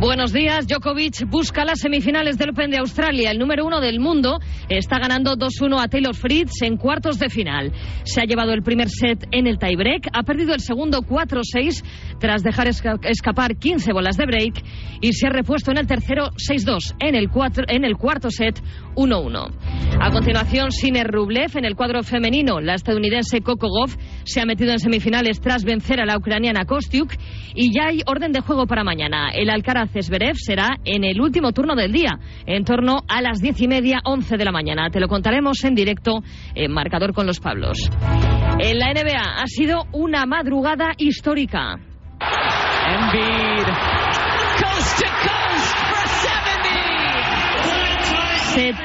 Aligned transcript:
Buenos 0.00 0.32
días. 0.32 0.68
Djokovic 0.68 1.28
busca 1.28 1.64
las 1.64 1.80
semifinales 1.80 2.38
del 2.38 2.50
Open 2.50 2.70
de 2.70 2.78
Australia. 2.78 3.32
El 3.32 3.38
número 3.38 3.66
uno 3.66 3.80
del 3.80 3.98
mundo 3.98 4.38
está 4.68 4.98
ganando 5.00 5.34
2-1 5.34 5.82
a 5.82 5.88
Taylor 5.88 6.14
Fritz 6.14 6.62
en 6.62 6.76
cuartos 6.76 7.18
de 7.18 7.28
final. 7.28 7.72
Se 8.04 8.20
ha 8.20 8.24
llevado 8.24 8.52
el 8.52 8.62
primer 8.62 8.88
set 8.88 9.26
en 9.32 9.48
el 9.48 9.58
tiebreak, 9.58 10.06
ha 10.12 10.22
perdido 10.22 10.54
el 10.54 10.60
segundo 10.60 11.00
4-6 11.00 11.82
tras 12.20 12.44
dejar 12.44 12.68
esca- 12.68 13.00
escapar 13.08 13.56
15 13.56 13.92
bolas 13.92 14.16
de 14.16 14.26
break 14.26 14.62
y 15.00 15.12
se 15.14 15.26
ha 15.26 15.30
repuesto 15.30 15.72
en 15.72 15.78
el 15.78 15.86
tercero 15.88 16.28
6-2 16.48 16.94
en 17.00 17.16
el, 17.16 17.28
en 17.68 17.84
el 17.84 17.96
cuarto 17.96 18.30
set 18.30 18.62
1-1. 18.94 19.50
A 20.00 20.10
continuación, 20.12 20.70
Siner 20.70 21.08
Rublev 21.08 21.56
en 21.56 21.64
el 21.64 21.74
cuadro 21.74 22.02
femenino. 22.04 22.60
La 22.60 22.74
estadounidense 22.74 23.40
Coco 23.40 23.68
Goff 23.68 23.96
se 24.24 24.40
ha 24.40 24.44
metido 24.46 24.70
en 24.70 24.78
semifinales 24.78 25.40
tras 25.40 25.64
vencer 25.64 26.00
a 26.00 26.06
la 26.06 26.16
ucraniana 26.18 26.66
Kostiuk 26.66 27.12
y 27.54 27.72
ya 27.74 27.88
hay 27.88 28.02
orden 28.06 28.30
de 28.32 28.40
juego 28.40 28.66
para 28.66 28.84
mañana. 28.84 29.30
El 29.34 29.50
Alcaraz 29.50 29.87
Zverev 29.92 30.36
será 30.36 30.76
en 30.84 31.04
el 31.04 31.20
último 31.20 31.52
turno 31.52 31.74
del 31.74 31.92
día, 31.92 32.18
en 32.46 32.64
torno 32.64 33.00
a 33.08 33.20
las 33.22 33.40
diez 33.40 33.60
y 33.60 33.68
media, 33.68 34.00
once 34.04 34.36
de 34.36 34.44
la 34.44 34.52
mañana. 34.52 34.90
Te 34.90 35.00
lo 35.00 35.08
contaremos 35.08 35.62
en 35.64 35.74
directo 35.74 36.22
en 36.54 36.72
Marcador 36.72 37.12
con 37.12 37.26
los 37.26 37.40
Pablos. 37.40 37.90
En 38.58 38.78
la 38.78 38.92
NBA 38.92 39.42
ha 39.42 39.46
sido 39.46 39.84
una 39.92 40.26
madrugada 40.26 40.92
histórica. 40.98 41.78
Coast 44.58 44.98
to 44.98 45.06
coast 45.06 45.76
for 45.88 46.08
70. 46.08 46.88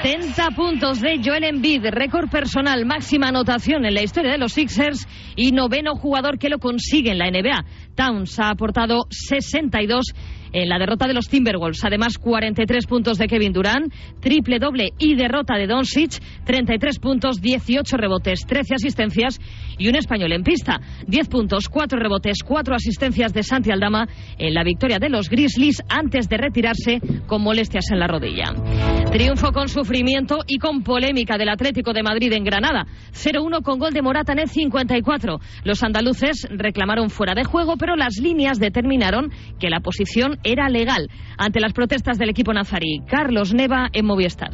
70 0.03 0.51
puntos 0.51 1.01
de 1.01 1.19
Joel 1.23 1.45
Embiid, 1.45 1.85
récord 1.89 2.29
personal, 2.29 2.85
máxima 2.85 3.29
anotación 3.29 3.85
en 3.85 3.95
la 3.95 4.03
historia 4.03 4.31
de 4.31 4.37
los 4.37 4.53
Sixers 4.53 5.07
y 5.35 5.51
noveno 5.51 5.95
jugador 5.95 6.37
que 6.37 6.49
lo 6.49 6.59
consigue 6.59 7.11
en 7.11 7.17
la 7.17 7.31
NBA. 7.31 7.65
Towns 7.95 8.39
ha 8.39 8.49
aportado 8.49 9.05
62 9.09 10.13
en 10.53 10.69
la 10.69 10.79
derrota 10.79 11.07
de 11.07 11.13
los 11.13 11.27
Timberwolves. 11.27 11.83
Además, 11.83 12.17
43 12.17 12.85
puntos 12.85 13.17
de 13.17 13.27
Kevin 13.27 13.51
Durant, 13.53 13.93
triple 14.21 14.59
doble 14.59 14.89
y 14.97 15.15
derrota 15.15 15.55
de 15.55 15.67
Doncic, 15.67 16.21
33 16.45 16.99
puntos, 16.99 17.41
18 17.41 17.97
rebotes, 17.97 18.45
13 18.47 18.75
asistencias 18.75 19.39
y 19.77 19.89
un 19.89 19.95
español 19.95 20.31
en 20.31 20.43
pista. 20.43 20.79
10 21.07 21.27
puntos, 21.27 21.67
4 21.69 21.99
rebotes, 21.99 22.37
4 22.45 22.75
asistencias 22.75 23.33
de 23.33 23.43
Santi 23.43 23.71
Aldama 23.71 24.07
en 24.37 24.53
la 24.53 24.63
victoria 24.63 24.99
de 24.99 25.09
los 25.09 25.29
Grizzlies 25.29 25.81
antes 25.89 26.29
de 26.29 26.37
retirarse 26.37 27.01
con 27.25 27.41
molestias 27.41 27.91
en 27.91 27.99
la 27.99 28.07
rodilla. 28.07 28.53
Triunfo 29.11 29.51
con 29.51 29.67
sufrimiento 29.67 30.39
y 30.47 30.57
con 30.57 30.83
polémica 30.83 31.37
del 31.37 31.49
Atlético 31.49 31.93
de 31.93 32.03
Madrid 32.03 32.31
en 32.33 32.43
Granada. 32.43 32.85
0-1 33.11 33.61
con 33.63 33.79
gol 33.79 33.93
de 33.93 34.01
Morata 34.01 34.33
en 34.33 34.39
el 34.39 34.49
54. 34.49 35.39
Los 35.63 35.83
andaluces 35.83 36.47
reclamaron 36.49 37.09
fuera 37.09 37.33
de 37.33 37.43
juego, 37.43 37.75
pero 37.77 37.95
las 37.95 38.17
líneas 38.21 38.59
determinaron 38.59 39.31
que 39.59 39.69
la 39.69 39.79
posición 39.79 40.37
era 40.43 40.69
legal 40.69 41.09
ante 41.37 41.59
las 41.59 41.73
protestas 41.73 42.17
del 42.17 42.29
equipo 42.29 42.53
nazarí. 42.53 43.01
Carlos 43.07 43.53
Neva 43.53 43.89
en 43.93 44.05
Movistar. 44.05 44.51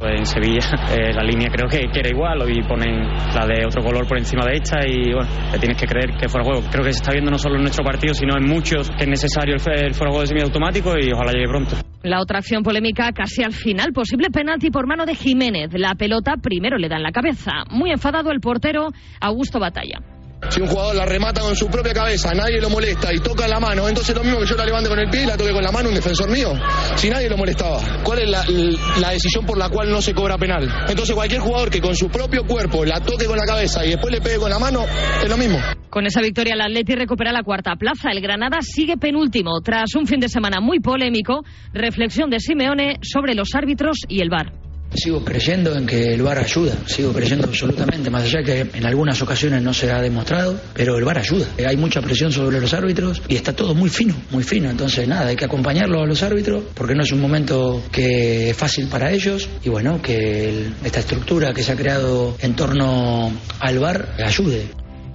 En 0.00 0.24
Sevilla 0.24 0.60
eh, 0.96 1.12
la 1.12 1.22
línea 1.22 1.48
creo 1.52 1.68
que, 1.68 1.90
que 1.92 2.00
era 2.00 2.08
igual 2.08 2.38
y 2.48 2.62
ponen 2.62 3.06
la 3.34 3.46
de 3.46 3.66
otro 3.66 3.82
color 3.82 4.06
por 4.06 4.16
encima 4.16 4.46
de 4.46 4.54
esta 4.54 4.78
y 4.86 5.12
bueno, 5.12 5.28
te 5.52 5.58
tienes 5.58 5.76
que 5.76 5.86
creer 5.86 6.16
que 6.18 6.28
fuera 6.28 6.44
juego. 6.44 6.62
Creo 6.70 6.84
que 6.84 6.92
se 6.92 7.00
está 7.00 7.12
viendo 7.12 7.30
no 7.30 7.38
solo 7.38 7.56
en 7.56 7.62
nuestro 7.62 7.84
partido, 7.84 8.14
sino 8.14 8.36
en 8.36 8.44
muchos 8.44 8.90
que 8.90 9.04
es 9.04 9.08
necesario 9.08 9.56
el, 9.56 9.84
el 9.84 9.94
fuera 9.94 10.10
juego 10.10 10.20
de 10.20 10.26
semiautomático 10.28 10.94
y 10.98 11.12
ojalá 11.12 11.32
llegue 11.32 11.48
pronto. 11.48 11.76
La 12.02 12.20
otra 12.20 12.38
acción 12.38 12.62
polémica 12.62 13.12
casi 13.12 13.42
al 13.42 13.52
final, 13.52 13.92
posible 13.92 14.28
penalti 14.32 14.70
por 14.70 14.86
mano 14.86 15.04
de 15.04 15.14
Jiménez. 15.14 15.70
La 15.74 15.94
pelota 15.94 16.36
primero 16.40 16.78
le 16.78 16.88
da 16.88 16.96
en 16.96 17.02
la 17.02 17.12
cabeza. 17.12 17.64
Muy 17.70 17.90
enfadado 17.90 18.30
el 18.30 18.40
portero 18.40 18.88
Augusto 19.20 19.60
Batalla. 19.60 20.00
Si 20.48 20.60
un 20.60 20.68
jugador 20.68 20.96
la 20.96 21.04
remata 21.04 21.42
con 21.42 21.54
su 21.54 21.68
propia 21.68 21.92
cabeza, 21.92 22.32
nadie 22.34 22.60
lo 22.60 22.70
molesta 22.70 23.12
y 23.12 23.18
toca 23.20 23.46
la 23.46 23.60
mano, 23.60 23.86
entonces 23.88 24.16
lo 24.16 24.24
mismo 24.24 24.40
que 24.40 24.46
yo 24.46 24.56
la 24.56 24.64
levante 24.64 24.88
con 24.88 24.98
el 24.98 25.08
pie 25.10 25.24
y 25.24 25.26
la 25.26 25.36
toque 25.36 25.52
con 25.52 25.62
la 25.62 25.70
mano 25.70 25.90
un 25.90 25.94
defensor 25.94 26.30
mío, 26.30 26.52
si 26.96 27.10
nadie 27.10 27.28
lo 27.28 27.36
molestaba. 27.36 27.80
¿Cuál 28.02 28.20
es 28.20 28.30
la, 28.30 29.10
decisión 29.10 29.44
por 29.44 29.58
la 29.58 29.68
cual 29.68 29.90
no 29.90 30.00
se 30.00 30.14
cobra 30.14 30.38
penal? 30.38 30.68
Entonces 30.88 31.14
cualquier 31.14 31.40
jugador 31.40 31.70
que 31.70 31.80
con 31.80 31.94
su 31.94 32.08
propio 32.08 32.44
cuerpo 32.44 32.84
la 32.84 33.00
toque 33.00 33.26
con 33.26 33.36
la 33.36 33.44
cabeza 33.44 33.84
y 33.84 33.90
después 33.90 34.12
le 34.12 34.20
pegue 34.20 34.38
con 34.38 34.50
la 34.50 34.58
mano, 34.58 34.86
es 35.22 35.28
lo 35.28 35.36
mismo. 35.36 35.58
Con 35.90 36.06
esa 36.06 36.20
victoria, 36.20 36.54
el 36.54 36.60
Atleti 36.60 36.94
recupera 36.94 37.32
la 37.32 37.42
cuarta 37.42 37.74
plaza. 37.76 38.10
El 38.10 38.20
Granada 38.20 38.58
sigue 38.62 38.96
penúltimo. 38.96 39.60
Tras 39.60 39.94
un 39.96 40.06
fin 40.06 40.20
de 40.20 40.28
semana 40.28 40.60
muy 40.60 40.80
polémico, 40.80 41.42
reflexión 41.72 42.30
de 42.30 42.38
Simeone 42.38 42.98
sobre 43.02 43.34
los 43.34 43.54
árbitros 43.54 43.98
y 44.08 44.20
el 44.20 44.30
VAR. 44.30 44.69
Sigo 44.92 45.24
creyendo 45.24 45.76
en 45.76 45.86
que 45.86 46.14
el 46.14 46.22
VAR 46.22 46.38
ayuda, 46.38 46.72
sigo 46.86 47.12
creyendo 47.12 47.46
absolutamente, 47.46 48.10
más 48.10 48.24
allá 48.24 48.42
que 48.42 48.66
en 48.74 48.84
algunas 48.84 49.22
ocasiones 49.22 49.62
no 49.62 49.72
se 49.72 49.90
ha 49.90 50.02
demostrado, 50.02 50.60
pero 50.74 50.98
el 50.98 51.04
VAR 51.04 51.18
ayuda. 51.18 51.46
Hay 51.66 51.76
mucha 51.76 52.02
presión 52.02 52.32
sobre 52.32 52.60
los 52.60 52.74
árbitros 52.74 53.22
y 53.28 53.36
está 53.36 53.54
todo 53.54 53.74
muy 53.74 53.88
fino, 53.88 54.14
muy 54.30 54.42
fino. 54.42 54.68
Entonces, 54.68 55.06
nada, 55.06 55.28
hay 55.28 55.36
que 55.36 55.44
acompañarlo 55.44 56.02
a 56.02 56.06
los 56.06 56.22
árbitros 56.24 56.64
porque 56.74 56.94
no 56.96 57.04
es 57.04 57.12
un 57.12 57.20
momento 57.20 57.82
que 57.92 58.50
es 58.50 58.56
fácil 58.56 58.88
para 58.88 59.12
ellos 59.12 59.48
y 59.64 59.68
bueno, 59.68 60.02
que 60.02 60.48
el- 60.48 60.74
esta 60.84 60.98
estructura 61.00 61.54
que 61.54 61.62
se 61.62 61.70
ha 61.72 61.76
creado 61.76 62.36
en 62.40 62.54
torno 62.56 63.32
al 63.60 63.78
VAR 63.78 64.08
ayude. 64.18 64.64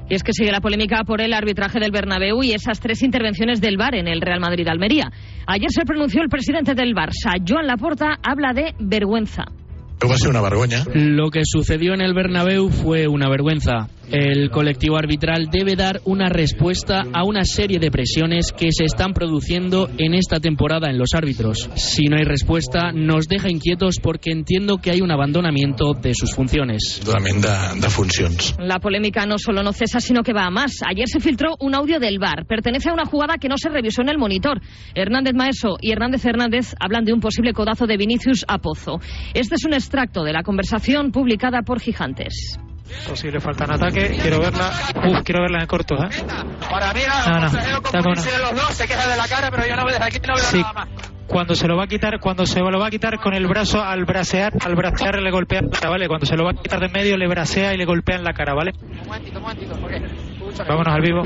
Y 0.09 0.13
es 0.15 0.23
que 0.23 0.31
sigue 0.33 0.51
la 0.51 0.61
polémica 0.61 1.03
por 1.03 1.19
el 1.19 1.33
arbitraje 1.33 1.79
del 1.79 1.91
Bernabéu 1.91 2.43
y 2.43 2.51
esas 2.53 2.79
tres 2.79 3.01
intervenciones 3.03 3.59
del 3.59 3.75
VAR 3.75 3.95
en 3.95 4.07
el 4.07 4.21
Real 4.21 4.39
Madrid-Almería. 4.39 5.11
Ayer 5.47 5.69
se 5.71 5.83
pronunció 5.83 6.21
el 6.21 6.29
presidente 6.29 6.75
del 6.75 6.93
Barça, 6.93 7.43
Joan 7.45 7.67
Laporta, 7.67 8.19
habla 8.23 8.53
de 8.53 8.73
vergüenza. 8.79 9.43
Va 10.03 10.13
a 10.13 10.17
ser 10.17 10.29
una 10.29 10.41
vergüenza. 10.41 10.85
Lo 10.93 11.29
que 11.31 11.41
sucedió 11.45 11.93
en 11.93 12.01
el 12.01 12.13
Bernabéu 12.13 12.69
fue 12.69 13.07
una 13.07 13.29
vergüenza. 13.29 13.89
El 14.11 14.51
colectivo 14.51 14.97
arbitral 14.97 15.49
debe 15.51 15.75
dar 15.75 15.99
una 16.05 16.29
respuesta 16.29 17.05
a 17.11 17.23
una 17.23 17.43
serie 17.43 17.79
de 17.79 17.89
presiones 17.89 18.51
que 18.51 18.67
se 18.71 18.83
están 18.83 19.13
produciendo 19.13 19.89
en 19.97 20.13
esta 20.13 20.39
temporada 20.39 20.91
en 20.91 20.99
los 20.99 21.09
árbitros. 21.15 21.69
Si 21.75 22.05
no 22.05 22.17
hay 22.17 22.23
respuesta, 22.23 22.91
nos 22.91 23.27
deja 23.27 23.49
inquietos 23.49 23.95
porque 24.01 24.31
entiendo 24.31 24.77
que 24.77 24.91
hay 24.91 25.01
un 25.01 25.11
abandonamiento 25.11 25.93
de 25.93 26.13
sus 26.13 26.35
funciones. 26.35 27.01
Totalment 27.03 27.43
de, 27.43 27.81
de 27.81 27.89
funcions. 27.89 28.55
La 28.59 28.79
polémica 28.79 29.25
no 29.25 29.39
solo 29.39 29.63
no 29.63 29.73
cesa, 29.73 29.99
sino 29.99 30.21
que 30.21 30.33
va 30.33 30.45
a 30.45 30.51
más. 30.51 30.81
Ayer 30.87 31.07
se 31.07 31.19
filtró 31.19 31.55
un 31.59 31.73
audio 31.73 31.99
del 31.99 32.19
VAR. 32.19 32.45
Pertenece 32.45 32.89
a 32.89 32.93
una 32.93 33.05
jugada 33.05 33.37
que 33.39 33.49
no 33.49 33.57
se 33.57 33.69
revisó 33.69 34.03
en 34.03 34.09
el 34.09 34.19
monitor. 34.19 34.61
Hernández 34.93 35.33
Maeso 35.33 35.77
y 35.81 35.91
Hernández 35.91 36.23
Hernández 36.25 36.75
hablan 36.79 37.05
de 37.05 37.13
un 37.13 37.21
posible 37.21 37.53
codazo 37.53 37.87
de 37.87 37.97
Vinicius 37.97 38.45
a 38.47 38.59
Pozo. 38.59 38.99
Este 39.33 39.55
es 39.55 39.65
un 39.65 39.73
extracto 39.85 40.23
de 40.23 40.33
la 40.33 40.41
conversación 40.41 41.11
publicada 41.11 41.61
por 41.61 41.79
Gigantes. 41.79 42.57
Posible 43.07 43.39
falta 43.39 43.65
en 43.65 43.71
ataque, 43.73 44.17
quiero 44.21 44.39
verla. 44.39 44.69
Uf, 45.07 45.23
quiero 45.23 45.41
verla 45.41 45.59
en 45.61 45.67
corto, 45.67 45.95
¿eh? 45.95 46.09
Para 46.69 46.93
mí, 46.93 47.01
No, 47.27 47.39
no, 47.39 47.45
está 47.47 47.81
con- 47.81 48.03
coinciden 48.03 48.41
los 48.41 48.51
dos, 48.55 48.73
se 48.75 48.87
queja 48.87 49.07
de 49.07 49.15
la 49.17 49.27
cara, 49.27 49.49
pero 49.51 49.67
yo 49.67 49.75
no 49.75 49.85
veo 49.85 49.93
desde 49.93 50.05
aquí, 50.05 50.17
no 50.27 50.33
veo 50.35 50.43
Sí. 50.43 50.61
nada 50.61 50.73
más. 50.73 50.87
cuando 51.27 51.55
se 51.55 51.67
lo 51.67 51.75
va 51.75 51.85
a 51.85 51.87
quitar, 51.87 52.19
cuando 52.19 52.45
se 52.45 52.59
lo 52.59 52.79
va 52.79 52.87
a 52.87 52.89
quitar 52.91 53.19
con 53.19 53.33
el 53.33 53.47
brazo 53.47 53.81
al 53.83 54.05
bracear, 54.05 54.53
al 54.63 54.75
bracear 54.75 55.19
le 55.21 55.31
golpea 55.31 55.61
la 55.61 55.69
cara, 55.69 55.89
¿vale? 55.89 56.07
Cuando 56.07 56.25
se 56.27 56.35
lo 56.37 56.45
va 56.45 56.51
a 56.51 56.53
quitar 56.53 56.79
de 56.79 56.89
medio 56.89 57.17
le 57.17 57.27
bracea 57.27 57.73
y 57.73 57.77
le 57.77 57.85
golpea 57.85 58.17
en 58.17 58.23
la 58.23 58.33
cara, 58.33 58.53
¿vale? 58.53 58.73
Vámonos 60.67 60.93
al 60.93 61.01
vivo. 61.01 61.23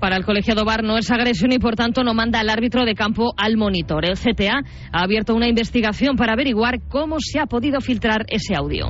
Para 0.00 0.16
el 0.16 0.24
colegiado 0.24 0.64
VAR 0.64 0.84
no 0.84 0.98
es 0.98 1.10
agresión 1.10 1.52
y 1.52 1.58
por 1.58 1.74
tanto 1.74 2.04
no 2.04 2.14
manda 2.14 2.40
al 2.40 2.50
árbitro 2.50 2.84
de 2.84 2.94
campo 2.94 3.32
al 3.36 3.56
monitor. 3.56 4.04
El 4.04 4.18
CTA 4.18 4.60
ha 4.92 5.02
abierto 5.02 5.34
una 5.34 5.48
investigación 5.48 6.16
para 6.16 6.34
averiguar 6.34 6.80
cómo 6.88 7.16
se 7.18 7.40
ha 7.40 7.46
podido 7.46 7.80
filtrar 7.80 8.26
ese 8.28 8.54
audio. 8.54 8.88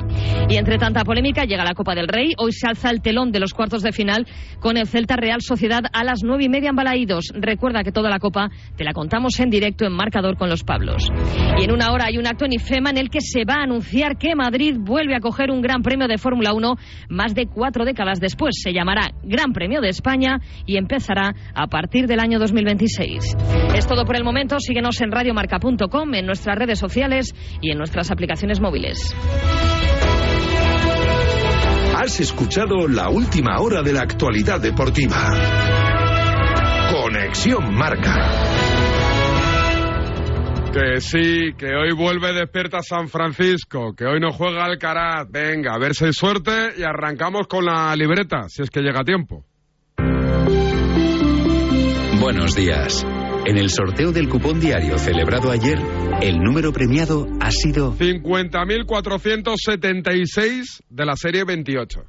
Y 0.48 0.56
entre 0.56 0.78
tanta 0.78 1.04
polémica 1.04 1.44
llega 1.44 1.64
la 1.64 1.74
Copa 1.74 1.94
del 1.94 2.08
Rey. 2.08 2.32
Hoy 2.38 2.52
se 2.52 2.66
alza 2.66 2.90
el 2.90 3.02
telón 3.02 3.30
de 3.30 3.40
los 3.40 3.52
cuartos 3.52 3.82
de 3.82 3.92
final 3.92 4.26
con 4.60 4.76
el 4.76 4.86
Celta 4.86 5.16
Real 5.16 5.40
Sociedad 5.40 5.82
a 5.92 6.04
las 6.04 6.22
nueve 6.24 6.44
y 6.44 6.48
media 6.48 6.70
en 6.70 6.76
Balaídos. 6.76 7.32
Recuerda 7.34 7.84
que 7.84 7.92
toda 7.92 8.10
la 8.10 8.18
Copa 8.18 8.50
te 8.76 8.84
la 8.84 8.92
contamos 8.92 9.38
en 9.40 9.50
directo 9.50 9.86
en 9.86 9.92
marcador 9.92 10.36
con 10.36 10.48
los 10.48 10.64
Pablos. 10.64 11.08
Y 11.58 11.64
en 11.64 11.72
una 11.72 11.92
hora 11.92 12.06
hay 12.06 12.18
un 12.18 12.26
acto 12.26 12.44
en 12.44 12.54
IFEMA 12.54 12.90
en 12.90 12.98
el 12.98 13.10
que 13.10 13.20
se 13.20 13.44
va 13.44 13.60
a 13.60 13.62
anunciar 13.62 14.18
que 14.18 14.34
Madrid 14.34 14.76
vuelve 14.78 15.14
a 15.14 15.20
coger 15.20 15.50
un 15.50 15.60
gran 15.60 15.82
premio 15.82 16.08
de 16.08 16.18
Fórmula 16.18 16.52
1 16.52 16.74
más 17.10 17.34
de 17.34 17.46
cuatro 17.46 17.84
décadas 17.84 18.20
después. 18.20 18.56
Se 18.62 18.72
llamará 18.72 19.12
Gran 19.22 19.52
Premio 19.52 19.80
de 19.80 19.88
España 19.88 20.40
y 20.66 20.76
empezará 20.96 21.34
a 21.54 21.66
partir 21.66 22.06
del 22.06 22.20
año 22.20 22.38
2026. 22.38 23.36
Es 23.74 23.86
todo 23.86 24.04
por 24.06 24.16
el 24.16 24.24
momento. 24.24 24.58
Síguenos 24.58 24.98
en 25.02 25.12
radiomarca.com, 25.12 26.14
en 26.14 26.24
nuestras 26.24 26.56
redes 26.56 26.78
sociales 26.78 27.34
y 27.60 27.70
en 27.70 27.78
nuestras 27.78 28.10
aplicaciones 28.10 28.60
móviles. 28.60 29.14
Has 31.94 32.20
escuchado 32.20 32.88
la 32.88 33.10
última 33.10 33.60
hora 33.60 33.82
de 33.82 33.92
la 33.92 34.00
actualidad 34.00 34.58
deportiva. 34.60 35.34
Conexión 36.90 37.74
Marca. 37.74 38.30
Que 40.72 41.00
sí, 41.00 41.52
que 41.58 41.74
hoy 41.74 41.92
vuelve 41.92 42.32
despierta 42.32 42.80
San 42.82 43.08
Francisco, 43.08 43.94
que 43.94 44.04
hoy 44.06 44.20
no 44.20 44.30
juega 44.30 44.64
Alcaraz. 44.64 45.26
Venga, 45.30 45.74
a 45.74 45.78
ver 45.78 45.94
si 45.94 46.06
hay 46.06 46.12
suerte 46.12 46.52
y 46.78 46.82
arrancamos 46.82 47.46
con 47.48 47.64
la 47.66 47.94
libreta, 47.96 48.48
si 48.48 48.62
es 48.62 48.70
que 48.70 48.80
llega 48.80 49.00
a 49.00 49.04
tiempo. 49.04 49.44
Buenos 52.26 52.56
días. 52.56 53.06
En 53.46 53.56
el 53.56 53.70
sorteo 53.70 54.10
del 54.10 54.28
cupón 54.28 54.58
diario 54.58 54.98
celebrado 54.98 55.52
ayer, 55.52 55.78
el 56.20 56.38
número 56.38 56.72
premiado 56.72 57.28
ha 57.40 57.52
sido 57.52 57.96
50.476 57.96 60.82
de 60.90 61.06
la 61.06 61.14
serie 61.14 61.44
28. 61.44 62.00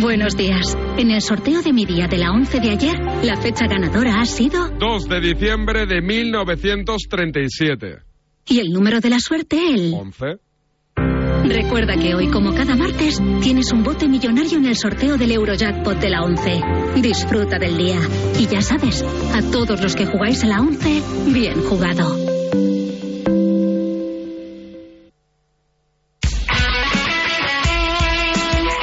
Buenos 0.00 0.36
días. 0.36 0.78
En 0.96 1.10
el 1.10 1.20
sorteo 1.20 1.62
de 1.62 1.72
mi 1.72 1.84
día 1.84 2.06
de 2.06 2.18
la 2.18 2.30
11 2.30 2.60
de 2.60 2.70
ayer, 2.70 2.94
la 3.24 3.36
fecha 3.40 3.66
ganadora 3.66 4.20
ha 4.20 4.24
sido 4.24 4.68
2 4.78 5.08
de 5.08 5.20
diciembre 5.20 5.86
de 5.86 6.00
1937. 6.00 8.02
y 8.46 8.60
el 8.60 8.68
número 8.68 9.00
de 9.00 9.10
la 9.10 9.18
suerte 9.18 9.58
el 9.68 9.92
11. 9.92 10.38
Recuerda 11.44 11.96
que 11.96 12.14
hoy, 12.14 12.28
como 12.28 12.54
cada 12.54 12.76
martes, 12.76 13.20
tienes 13.42 13.72
un 13.72 13.82
bote 13.82 14.08
millonario 14.08 14.58
en 14.58 14.66
el 14.66 14.76
sorteo 14.76 15.16
del 15.16 15.32
Eurojackpot 15.32 15.98
de 15.98 16.10
la 16.10 16.22
11. 16.22 16.62
Disfruta 17.00 17.58
del 17.58 17.76
día. 17.76 17.98
Y 18.38 18.46
ya 18.46 18.62
sabes, 18.62 19.02
a 19.34 19.42
todos 19.50 19.80
los 19.80 19.96
que 19.96 20.06
jugáis 20.06 20.44
a 20.44 20.46
la 20.46 20.60
11, 20.60 21.02
bien 21.32 21.62
jugado. 21.64 22.16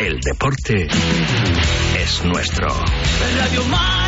El 0.02 0.20
deporte 0.20 0.88
es 1.98 2.26
nuestro. 2.26 2.68
Radio 3.38 3.64
Marca. 3.66 4.00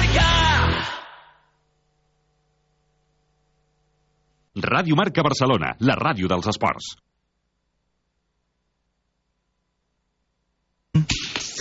Ràdio 4.53 4.95
Marca 4.95 5.23
Barcelona, 5.23 5.75
la 5.79 5.95
ràdio 5.95 6.27
dels 6.27 6.47
esports. 6.51 6.97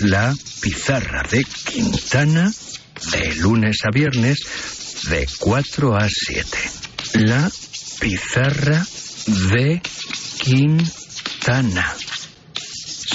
La 0.00 0.34
pizarra 0.62 1.22
de 1.30 1.44
Quintana 1.44 2.50
de 3.12 3.34
lunes 3.36 3.78
a 3.84 3.90
viernes 3.90 4.38
de 5.10 5.28
4 5.38 5.94
a 5.94 6.08
7. 6.08 6.58
La 7.26 7.50
pizarra 8.00 8.86
de 9.26 9.82
Quintana. 10.38 11.94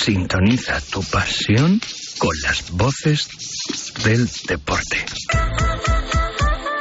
Sintoniza 0.03 0.79
tu 0.81 1.01
pasión 1.03 1.81
con 2.19 2.39
las 2.41 2.69
voces 2.69 3.27
del 4.03 4.29
deporte. 4.47 5.05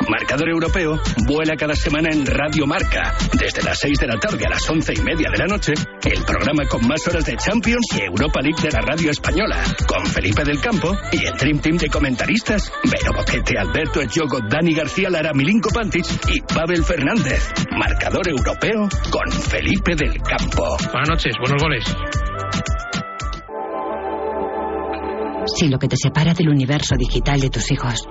Marcador 0.08 0.48
Europeo 0.48 1.00
vuela 1.26 1.56
cada 1.56 1.74
semana 1.74 2.10
en 2.12 2.26
Radio 2.26 2.66
Marca. 2.66 3.14
Desde 3.38 3.62
las 3.62 3.78
6 3.78 3.98
de 3.98 4.06
la 4.06 4.18
tarde 4.18 4.44
a 4.46 4.50
las 4.50 4.68
11 4.68 4.92
y 4.94 5.02
media 5.02 5.28
de 5.30 5.38
la 5.38 5.46
noche, 5.46 5.74
el 6.04 6.24
programa 6.24 6.66
con 6.66 6.86
más 6.86 7.06
horas 7.08 7.24
de 7.24 7.36
Champions 7.36 7.86
y 7.96 8.02
Europa 8.02 8.40
League 8.40 8.60
de 8.62 8.70
la 8.70 8.80
radio 8.80 9.10
española. 9.10 9.62
Con 9.86 10.06
Felipe 10.06 10.44
del 10.44 10.60
Campo 10.60 10.92
y 11.12 11.24
el 11.24 11.36
Dream 11.36 11.58
Team 11.60 11.76
de 11.78 11.88
comentaristas, 11.88 12.72
Vero 12.84 13.12
Boquete, 13.16 13.58
Alberto 13.58 14.00
Echogo, 14.00 14.38
Dani 14.48 14.74
García 14.74 15.10
Lara, 15.10 15.32
Milinko 15.32 15.70
Pantic 15.70 16.06
y 16.28 16.40
Pavel 16.40 16.84
Fernández. 16.84 17.52
Marcador 17.70 18.28
Europeo 18.28 18.88
con 19.10 19.32
Felipe 19.32 19.94
del 19.96 20.20
Campo. 20.22 20.76
Buenas 20.92 21.08
noches, 21.08 21.34
buenos 21.40 21.62
goles. 21.62 21.84
Si 25.46 25.68
lo 25.68 25.78
que 25.78 25.88
te 25.88 25.96
separa 25.96 26.32
del 26.32 26.48
universo 26.48 26.94
digital 26.96 27.38
de 27.40 27.50
tus 27.50 27.70
hijos 27.70 28.08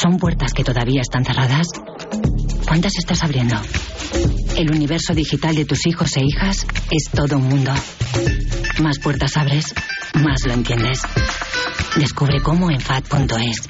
son 0.00 0.16
puertas 0.18 0.52
que 0.52 0.62
todavía 0.62 1.00
están 1.00 1.24
cerradas, 1.24 1.66
¿cuántas 2.66 2.96
estás 2.98 3.24
abriendo? 3.24 3.56
El 4.56 4.70
universo 4.70 5.12
digital 5.12 5.56
de 5.56 5.64
tus 5.64 5.86
hijos 5.86 6.16
e 6.16 6.24
hijas 6.24 6.66
es 6.90 7.10
todo 7.10 7.36
un 7.36 7.48
mundo. 7.48 7.72
Más 8.80 8.98
puertas 9.00 9.36
abres, 9.36 9.74
más 10.14 10.44
lo 10.46 10.52
entiendes. 10.52 11.02
Descubre 11.96 12.40
cómo 12.40 12.70
en 12.70 12.80
FAD.es. 12.80 13.68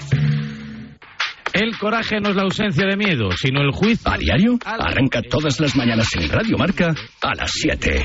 El 1.55 1.79
coraje 1.79 2.21
no 2.21 2.31
es 2.31 2.37
la 2.37 2.43
ausencia 2.43 2.87
de 2.87 2.97
miedo, 2.97 3.31
sino 3.33 3.63
el 3.63 3.73
juicio. 3.73 4.11
A 4.11 4.19
diario, 4.19 4.59
arranca 4.65 5.23
todas 5.23 5.59
las 5.61 5.75
mañanas 5.77 6.09
en 6.15 6.29
Radio 6.29 6.59
Marca 6.59 6.95
a 7.23 7.35
las 7.35 7.51
7. 7.53 8.05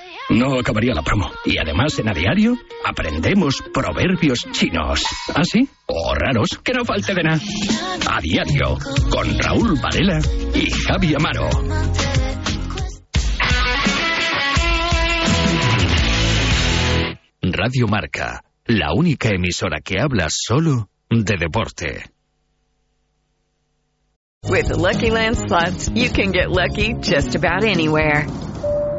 No 0.31 0.57
acabaría 0.57 0.93
la 0.93 1.01
promo. 1.01 1.29
Y 1.45 1.57
además 1.57 1.99
en 1.99 2.09
A 2.09 2.13
Diario 2.13 2.55
aprendemos 2.85 3.61
proverbios 3.73 4.39
chinos. 4.51 5.03
¿Ah, 5.35 5.43
sí? 5.43 5.67
O 5.87 6.13
raros, 6.15 6.59
que 6.63 6.73
no 6.73 6.85
falte 6.85 7.13
de 7.13 7.23
nada. 7.23 7.39
A 8.09 8.21
Diario, 8.21 8.77
con 9.09 9.37
Raúl 9.37 9.79
Varela 9.81 10.19
y 10.55 10.69
Javi 10.71 11.13
Amaro. 11.15 11.49
Radio 17.41 17.87
Marca, 17.87 18.43
la 18.65 18.93
única 18.93 19.29
emisora 19.29 19.79
que 19.83 19.99
habla 19.99 20.27
solo 20.29 20.89
de 21.09 21.35
deporte. 21.37 22.05
With 24.49 24.67
the 24.69 24.75
Lucky 24.75 25.11
Land 25.11 25.37
slots, 25.37 25.89
you 25.89 26.09
can 26.09 26.31
get 26.31 26.49
lucky 26.49 26.93
just 27.01 27.35
about 27.35 27.63
anywhere. 27.63 28.25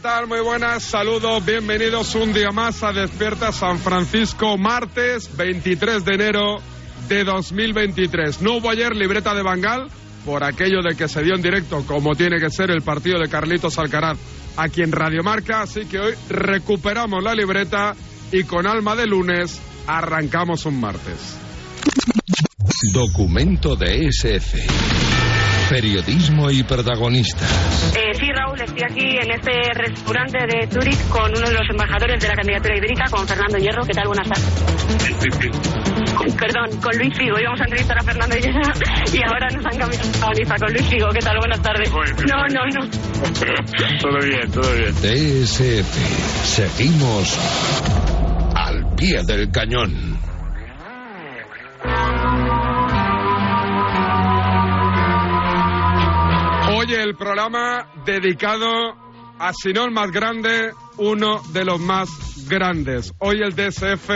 Tal? 0.00 0.26
Muy 0.26 0.40
buenas, 0.40 0.82
saludos, 0.82 1.44
bienvenidos 1.44 2.14
un 2.14 2.32
día 2.32 2.50
más 2.52 2.82
a 2.82 2.92
Despierta 2.92 3.52
San 3.52 3.78
Francisco, 3.78 4.56
martes 4.56 5.36
23 5.36 6.04
de 6.04 6.14
enero 6.14 6.58
de 7.08 7.24
2023. 7.24 8.40
No 8.40 8.56
hubo 8.56 8.70
ayer 8.70 8.96
libreta 8.96 9.34
de 9.34 9.42
Bangal 9.42 9.88
por 10.24 10.42
aquello 10.44 10.80
de 10.82 10.96
que 10.96 11.06
se 11.06 11.22
dio 11.22 11.34
en 11.34 11.42
directo, 11.42 11.84
como 11.86 12.14
tiene 12.14 12.38
que 12.38 12.50
ser 12.50 12.70
el 12.70 12.82
partido 12.82 13.18
de 13.18 13.28
Carlitos 13.28 13.78
Alcaraz 13.78 14.18
aquí 14.56 14.82
en 14.82 14.92
Radio 14.92 15.22
Marca, 15.22 15.62
así 15.62 15.84
que 15.84 15.98
hoy 15.98 16.14
recuperamos 16.28 17.22
la 17.22 17.34
libreta 17.34 17.94
y 18.32 18.44
con 18.44 18.66
alma 18.66 18.96
de 18.96 19.06
lunes 19.06 19.60
arrancamos 19.86 20.64
un 20.64 20.80
martes. 20.80 21.36
Documento 22.94 23.76
de 23.76 24.08
SF. 24.08 24.56
Periodismo 25.68 26.50
y 26.50 26.62
protagonistas. 26.62 27.92
Estoy 28.70 28.82
aquí 28.84 29.16
en 29.18 29.30
este 29.32 29.52
restaurante 29.74 30.38
de 30.46 30.66
Zurich 30.68 31.08
con 31.08 31.30
uno 31.36 31.48
de 31.48 31.54
los 31.54 31.68
embajadores 31.70 32.20
de 32.22 32.28
la 32.28 32.34
candidatura 32.34 32.76
ibérica, 32.76 33.04
con 33.10 33.26
Fernando 33.26 33.58
Hierro. 33.58 33.84
¿Qué 33.84 33.92
tal? 33.92 34.06
Buenas 34.06 34.28
tardes. 34.28 34.50
Con- 36.16 36.36
Perdón, 36.36 36.80
con 36.80 36.96
Luis 36.98 37.16
Figo. 37.16 37.38
Íbamos 37.38 37.60
a 37.60 37.64
entrevistar 37.64 37.98
a 37.98 38.02
Fernando 38.02 38.36
Hierro 38.36 38.60
y 39.12 39.18
ahora 39.26 39.48
nos 39.54 39.66
han 39.66 39.78
cambiado 39.78 40.56
con 40.60 40.72
Luis 40.72 40.86
Figo. 40.88 41.08
¿Qué 41.10 41.20
tal? 41.20 41.38
Buenas 41.38 41.62
tardes. 41.62 41.90
No, 41.90 42.46
no, 42.48 42.66
no. 42.66 42.90
Todo 44.00 44.18
bien, 44.24 44.50
todo 44.50 44.72
bien. 44.74 44.94
DSF. 44.94 45.94
Seguimos 46.44 47.38
al 48.54 48.94
pie 48.96 49.22
del 49.24 49.50
cañón. 49.50 50.18
Hoy 56.80 56.94
el 56.94 57.14
programa 57.14 57.90
dedicado 58.06 58.66
a, 59.38 59.52
si 59.52 59.70
no 59.74 59.84
el 59.84 59.90
más 59.90 60.10
grande, 60.10 60.72
uno 60.96 61.42
de 61.52 61.66
los 61.66 61.78
más 61.78 62.08
grandes. 62.48 63.12
Hoy 63.18 63.42
el 63.42 63.54
DSF 63.54 64.08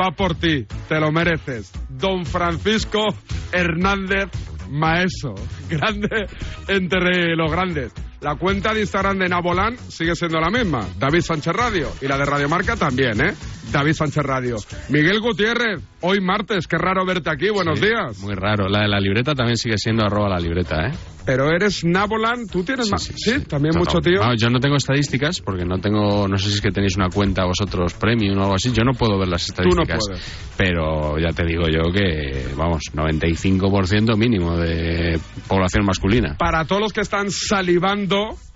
va 0.00 0.10
por 0.10 0.34
ti, 0.34 0.66
te 0.88 0.98
lo 0.98 1.12
mereces. 1.12 1.70
Don 1.88 2.26
Francisco 2.26 3.06
Hernández 3.52 4.30
Maeso, 4.68 5.36
grande 5.70 6.26
entre 6.66 7.36
los 7.36 7.52
grandes. 7.52 7.92
La 8.20 8.34
cuenta 8.34 8.74
de 8.74 8.80
Instagram 8.80 9.16
de 9.18 9.28
Nabolán 9.28 9.76
sigue 9.88 10.16
siendo 10.16 10.40
la 10.40 10.50
misma, 10.50 10.84
David 10.98 11.20
Sánchez 11.20 11.52
Radio. 11.54 11.88
Y 12.02 12.08
la 12.08 12.18
de 12.18 12.24
Radio 12.24 12.48
Marca 12.48 12.74
también, 12.74 13.20
¿eh? 13.20 13.32
David 13.70 13.92
Sánchez 13.92 14.24
Radio. 14.24 14.56
Miguel 14.88 15.20
Gutiérrez, 15.20 15.80
hoy 16.00 16.20
martes, 16.20 16.66
qué 16.66 16.78
raro 16.78 17.04
verte 17.06 17.30
aquí, 17.30 17.48
buenos 17.50 17.78
Sí, 17.78 17.86
días. 17.86 18.18
Muy 18.18 18.34
raro. 18.34 18.68
La 18.68 18.80
de 18.80 18.88
la 18.88 18.98
libreta 18.98 19.34
también 19.34 19.56
sigue 19.56 19.78
siendo 19.78 20.04
arroba 20.04 20.28
la 20.30 20.40
libreta, 20.40 20.88
¿eh? 20.88 20.92
Pero 21.26 21.50
eres 21.50 21.84
Nabolan, 21.84 22.46
tú 22.50 22.64
tienes 22.64 22.90
más. 22.90 23.02
Sí, 23.02 23.40
también 23.46 23.74
No, 23.74 23.80
mucho 23.80 23.96
no, 23.96 24.00
tío. 24.00 24.24
no, 24.24 24.34
yo 24.34 24.48
no 24.48 24.58
tengo 24.60 24.76
estadísticas 24.76 25.42
porque 25.42 25.66
no 25.66 25.78
tengo, 25.78 26.26
no 26.26 26.38
sé 26.38 26.48
si 26.48 26.54
es 26.54 26.60
que 26.62 26.70
tenéis 26.70 26.96
una 26.96 27.10
cuenta 27.10 27.44
vosotros 27.44 27.92
premium 27.94 28.38
o 28.38 28.42
algo 28.44 28.54
así. 28.54 28.72
Yo 28.72 28.82
no 28.82 28.92
puedo 28.94 29.18
ver 29.18 29.28
las 29.28 29.44
Tú 29.46 29.62
no 29.62 29.82
estadísticas. 29.82 29.98
puedes. 30.08 30.54
Pero 30.56 31.18
ya 31.18 31.28
te 31.34 31.44
digo 31.44 31.64
yo 31.68 31.92
que, 31.92 32.46
vamos, 32.56 32.80
95% 32.94 34.16
mínimo 34.16 34.56
de 34.56 35.20
población 35.46 35.84
masculina. 35.84 36.34
Para 36.38 36.64
todos 36.64 36.80
los 36.80 36.92
que 36.94 37.02
están 37.02 37.30
salivando, 37.30 38.07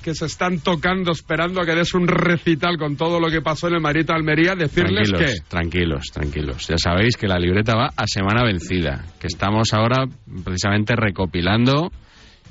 que 0.03 0.15
se 0.15 0.27
están 0.27 0.61
tocando, 0.61 1.13
esperando 1.13 1.61
a 1.61 1.65
que 1.65 1.75
des 1.75 1.95
un 1.95 2.09
recital 2.09 2.77
con 2.77 2.97
todo 2.97 3.21
lo 3.21 3.31
que 3.31 3.41
pasó 3.41 3.69
en 3.69 3.75
el 3.75 3.81
Marita 3.81 4.15
Almería, 4.15 4.55
decirles 4.55 5.09
Tranquilos, 5.11 5.41
que. 5.41 5.49
tranquilos, 5.49 6.05
tranquilos. 6.13 6.69
Ya 6.69 6.77
sabéis 6.77 7.17
que 7.17 7.29
la 7.29 7.39
libreta 7.39 7.75
va 7.77 7.91
a 7.97 8.07
semana 8.07 8.43
vencida, 8.45 9.05
que 9.21 9.29
estamos 9.29 9.73
ahora 9.73 10.07
precisamente 10.45 10.95
recopilando 10.97 11.91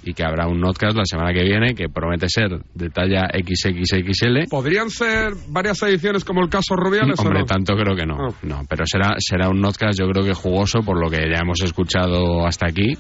y 0.04 0.14
que 0.14 0.24
habrá 0.24 0.48
un 0.48 0.60
notcast 0.60 0.98
la 0.98 1.06
semana 1.06 1.32
que 1.32 1.44
viene 1.44 1.76
que 1.76 1.88
promete 1.88 2.28
ser 2.28 2.50
de 2.74 2.90
talla 2.90 3.28
XXXL. 3.28 4.50
¿Podrían 4.50 4.90
ser 4.90 5.34
varias 5.50 5.82
ediciones 5.84 6.24
como 6.24 6.42
el 6.42 6.50
caso 6.50 6.76
Rubiales 6.76 7.20
o 7.20 7.24
Hombre, 7.24 7.42
no? 7.42 7.46
tanto 7.46 7.76
creo 7.76 7.96
que 7.96 8.06
no. 8.06 8.16
Ah. 8.20 8.36
No, 8.44 8.62
pero 8.68 8.86
será, 8.86 9.16
será 9.20 9.50
un 9.50 9.62
notcast 9.62 10.00
yo 10.00 10.08
creo 10.08 10.26
que 10.26 10.34
jugoso 10.34 10.80
por 10.80 11.00
lo 11.00 11.10
que 11.10 11.18
ya 11.30 11.42
hemos 11.44 11.62
escuchado 11.62 12.46
hasta 12.48 12.68
aquí 12.68 12.94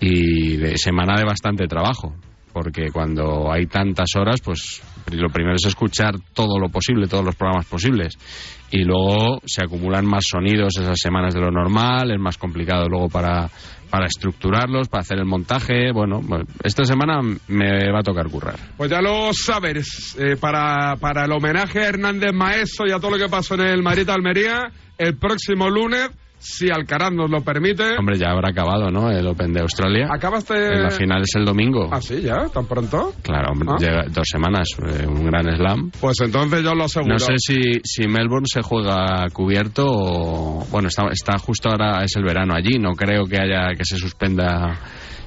y 0.00 0.56
de 0.56 0.76
semana 0.76 1.14
de 1.16 1.24
bastante 1.24 1.66
trabajo. 1.66 2.14
Porque 2.52 2.90
cuando 2.92 3.50
hay 3.50 3.66
tantas 3.66 4.10
horas, 4.16 4.40
pues 4.42 4.82
lo 5.10 5.28
primero 5.30 5.56
es 5.56 5.66
escuchar 5.66 6.14
todo 6.34 6.58
lo 6.58 6.68
posible, 6.68 7.06
todos 7.06 7.24
los 7.24 7.34
programas 7.34 7.66
posibles. 7.66 8.16
Y 8.70 8.84
luego 8.84 9.40
se 9.44 9.64
acumulan 9.64 10.06
más 10.06 10.24
sonidos 10.30 10.76
esas 10.78 10.98
semanas 10.98 11.34
de 11.34 11.40
lo 11.40 11.50
normal, 11.50 12.10
es 12.10 12.18
más 12.18 12.38
complicado 12.38 12.88
luego 12.88 13.08
para, 13.08 13.50
para 13.90 14.06
estructurarlos, 14.06 14.88
para 14.88 15.02
hacer 15.02 15.18
el 15.18 15.26
montaje. 15.26 15.92
Bueno, 15.92 16.20
esta 16.64 16.84
semana 16.84 17.20
me 17.48 17.92
va 17.92 18.00
a 18.00 18.02
tocar 18.02 18.28
currar. 18.28 18.58
Pues 18.76 18.90
ya 18.90 19.02
lo 19.02 19.32
sabes, 19.34 20.16
eh, 20.18 20.36
para, 20.36 20.96
para 20.96 21.26
el 21.26 21.32
homenaje 21.32 21.80
a 21.80 21.88
Hernández 21.88 22.32
Maeso 22.32 22.86
y 22.86 22.92
a 22.92 22.98
todo 22.98 23.10
lo 23.10 23.18
que 23.18 23.28
pasó 23.28 23.54
en 23.54 23.62
el 23.62 23.82
Marita 23.82 24.14
Almería, 24.14 24.72
el 24.96 25.18
próximo 25.18 25.68
lunes, 25.68 26.10
si 26.44 26.68
Alcaraz 26.70 27.12
nos 27.12 27.30
lo 27.30 27.40
permite. 27.42 27.96
Hombre, 27.96 28.18
ya 28.18 28.30
habrá 28.30 28.50
acabado, 28.50 28.90
¿no? 28.90 29.10
El 29.10 29.26
Open 29.28 29.52
de 29.52 29.60
Australia. 29.60 30.08
¿Acabaste...? 30.10 30.54
La 30.82 30.90
final 30.90 31.22
es 31.22 31.34
el 31.36 31.44
domingo. 31.44 31.88
Ah, 31.92 32.00
sí, 32.00 32.20
ya, 32.20 32.48
tan 32.48 32.66
pronto. 32.66 33.12
Claro, 33.22 33.52
hombre, 33.52 33.68
Ah. 33.70 33.76
llega 33.78 34.04
dos 34.10 34.26
semanas, 34.28 34.68
eh, 34.84 35.06
un 35.06 35.24
gran 35.24 35.44
slam. 35.56 35.90
Pues 36.00 36.16
entonces 36.20 36.62
yo 36.64 36.74
lo 36.74 36.84
aseguro. 36.84 37.14
No 37.14 37.18
sé 37.20 37.34
si, 37.38 37.60
si 37.84 38.08
Melbourne 38.08 38.46
se 38.52 38.60
juega 38.62 39.28
cubierto 39.32 39.84
o... 39.86 40.66
Bueno, 40.70 40.88
está, 40.88 41.04
está 41.12 41.38
justo 41.38 41.70
ahora, 41.70 42.02
es 42.04 42.16
el 42.16 42.24
verano 42.24 42.54
allí, 42.54 42.78
no 42.78 42.90
creo 42.92 43.24
que 43.24 43.38
haya 43.38 43.68
que 43.76 43.84
se 43.84 43.96
suspenda... 43.96 44.78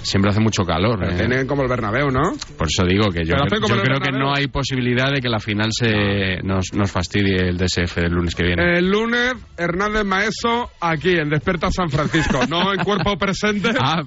Siempre 0.06 0.30
hace 0.32 0.40
mucho 0.40 0.64
calor. 0.64 0.98
Pero 1.00 1.12
eh. 1.12 1.16
Tienen 1.18 1.48
como 1.48 1.64
el 1.64 1.68
Bernabéu, 1.70 2.10
¿no? 2.10 2.32
Por 2.58 2.68
eso 2.68 2.86
digo 2.88 3.10
que 3.10 3.24
yo, 3.26 3.36
yo 3.36 3.76
el 3.76 3.82
creo 3.82 4.00
que 4.00 4.12
no 4.12 4.34
hay 4.34 4.48
posibilidad 4.48 5.12
de 5.12 5.20
que 5.20 5.30
la 5.30 5.40
final 5.40 5.70
se 5.72 6.38
nos, 6.44 6.74
nos 6.74 6.92
fastidie 6.92 7.38
el 7.50 7.58
DSF 7.58 7.96
del 7.98 8.12
lunes 8.14 8.36
que 8.36 8.44
viene. 8.46 8.78
El 8.78 8.90
lunes, 8.90 9.34
Hernández 9.58 10.06
Maeso 10.06 10.70
aquí 10.80 11.18
en 11.18 11.30
Desperta 11.30 11.70
San 11.72 11.90
Francisco. 11.90 12.40
No 12.48 12.72
en 12.74 12.84
cuerpo 12.84 13.18
presente. 13.18 13.70
Ah. 13.88 14.02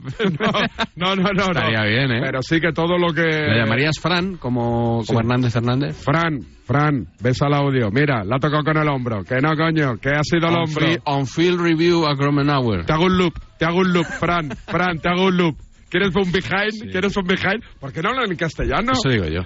no, 0.96 1.14
no, 1.14 1.14
no, 1.16 1.32
no. 1.32 1.42
Estaría 1.42 1.80
no. 1.82 1.86
bien, 1.88 2.10
¿eh? 2.12 2.20
Pero 2.24 2.42
sí 2.42 2.60
que 2.60 2.72
todo 2.72 2.96
lo 2.98 3.12
que. 3.12 3.22
¿Le 3.22 3.58
llamarías 3.58 3.98
Fran 4.00 4.36
como, 4.36 5.02
como 5.04 5.04
Sí. 5.04 5.14
Hernández 5.16 5.54
Hernández? 5.56 5.96
Fran, 5.96 6.38
Fran, 6.64 7.06
ves 7.20 7.40
al 7.42 7.54
audio. 7.54 7.90
Mira, 7.90 8.24
la 8.24 8.38
tocó 8.38 8.62
con 8.64 8.76
el 8.76 8.88
hombro. 8.88 9.22
Que 9.24 9.36
no, 9.40 9.54
coño, 9.56 9.96
que 9.98 10.10
ha 10.10 10.22
sido 10.22 10.48
el 10.48 10.54
On 10.56 10.62
hombro. 10.64 10.86
fi- 10.86 10.98
On 11.04 11.26
field 11.26 11.60
review 11.60 12.06
a 12.06 12.14
Gromenauer. 12.14 12.84
Te 12.86 12.92
hago 12.92 13.04
un 13.06 13.18
loop, 13.18 13.34
te 13.58 13.64
hago 13.64 13.78
un 13.78 13.92
loop, 13.92 14.06
Fran, 14.06 14.50
Fran, 14.66 14.98
te 14.98 15.08
hago 15.08 15.26
un 15.26 15.36
loop. 15.36 15.56
¿Quieres 15.90 16.14
un 16.14 16.30
behind? 16.32 16.90
¿Quieres 16.90 17.16
un 17.16 17.24
behind? 17.24 17.62
¿Por 17.80 17.92
qué 17.92 18.02
no 18.02 18.10
hablan 18.10 18.30
en 18.30 18.36
castellano? 18.36 18.92
Eso 18.92 19.08
digo 19.08 19.24
yo. 19.26 19.40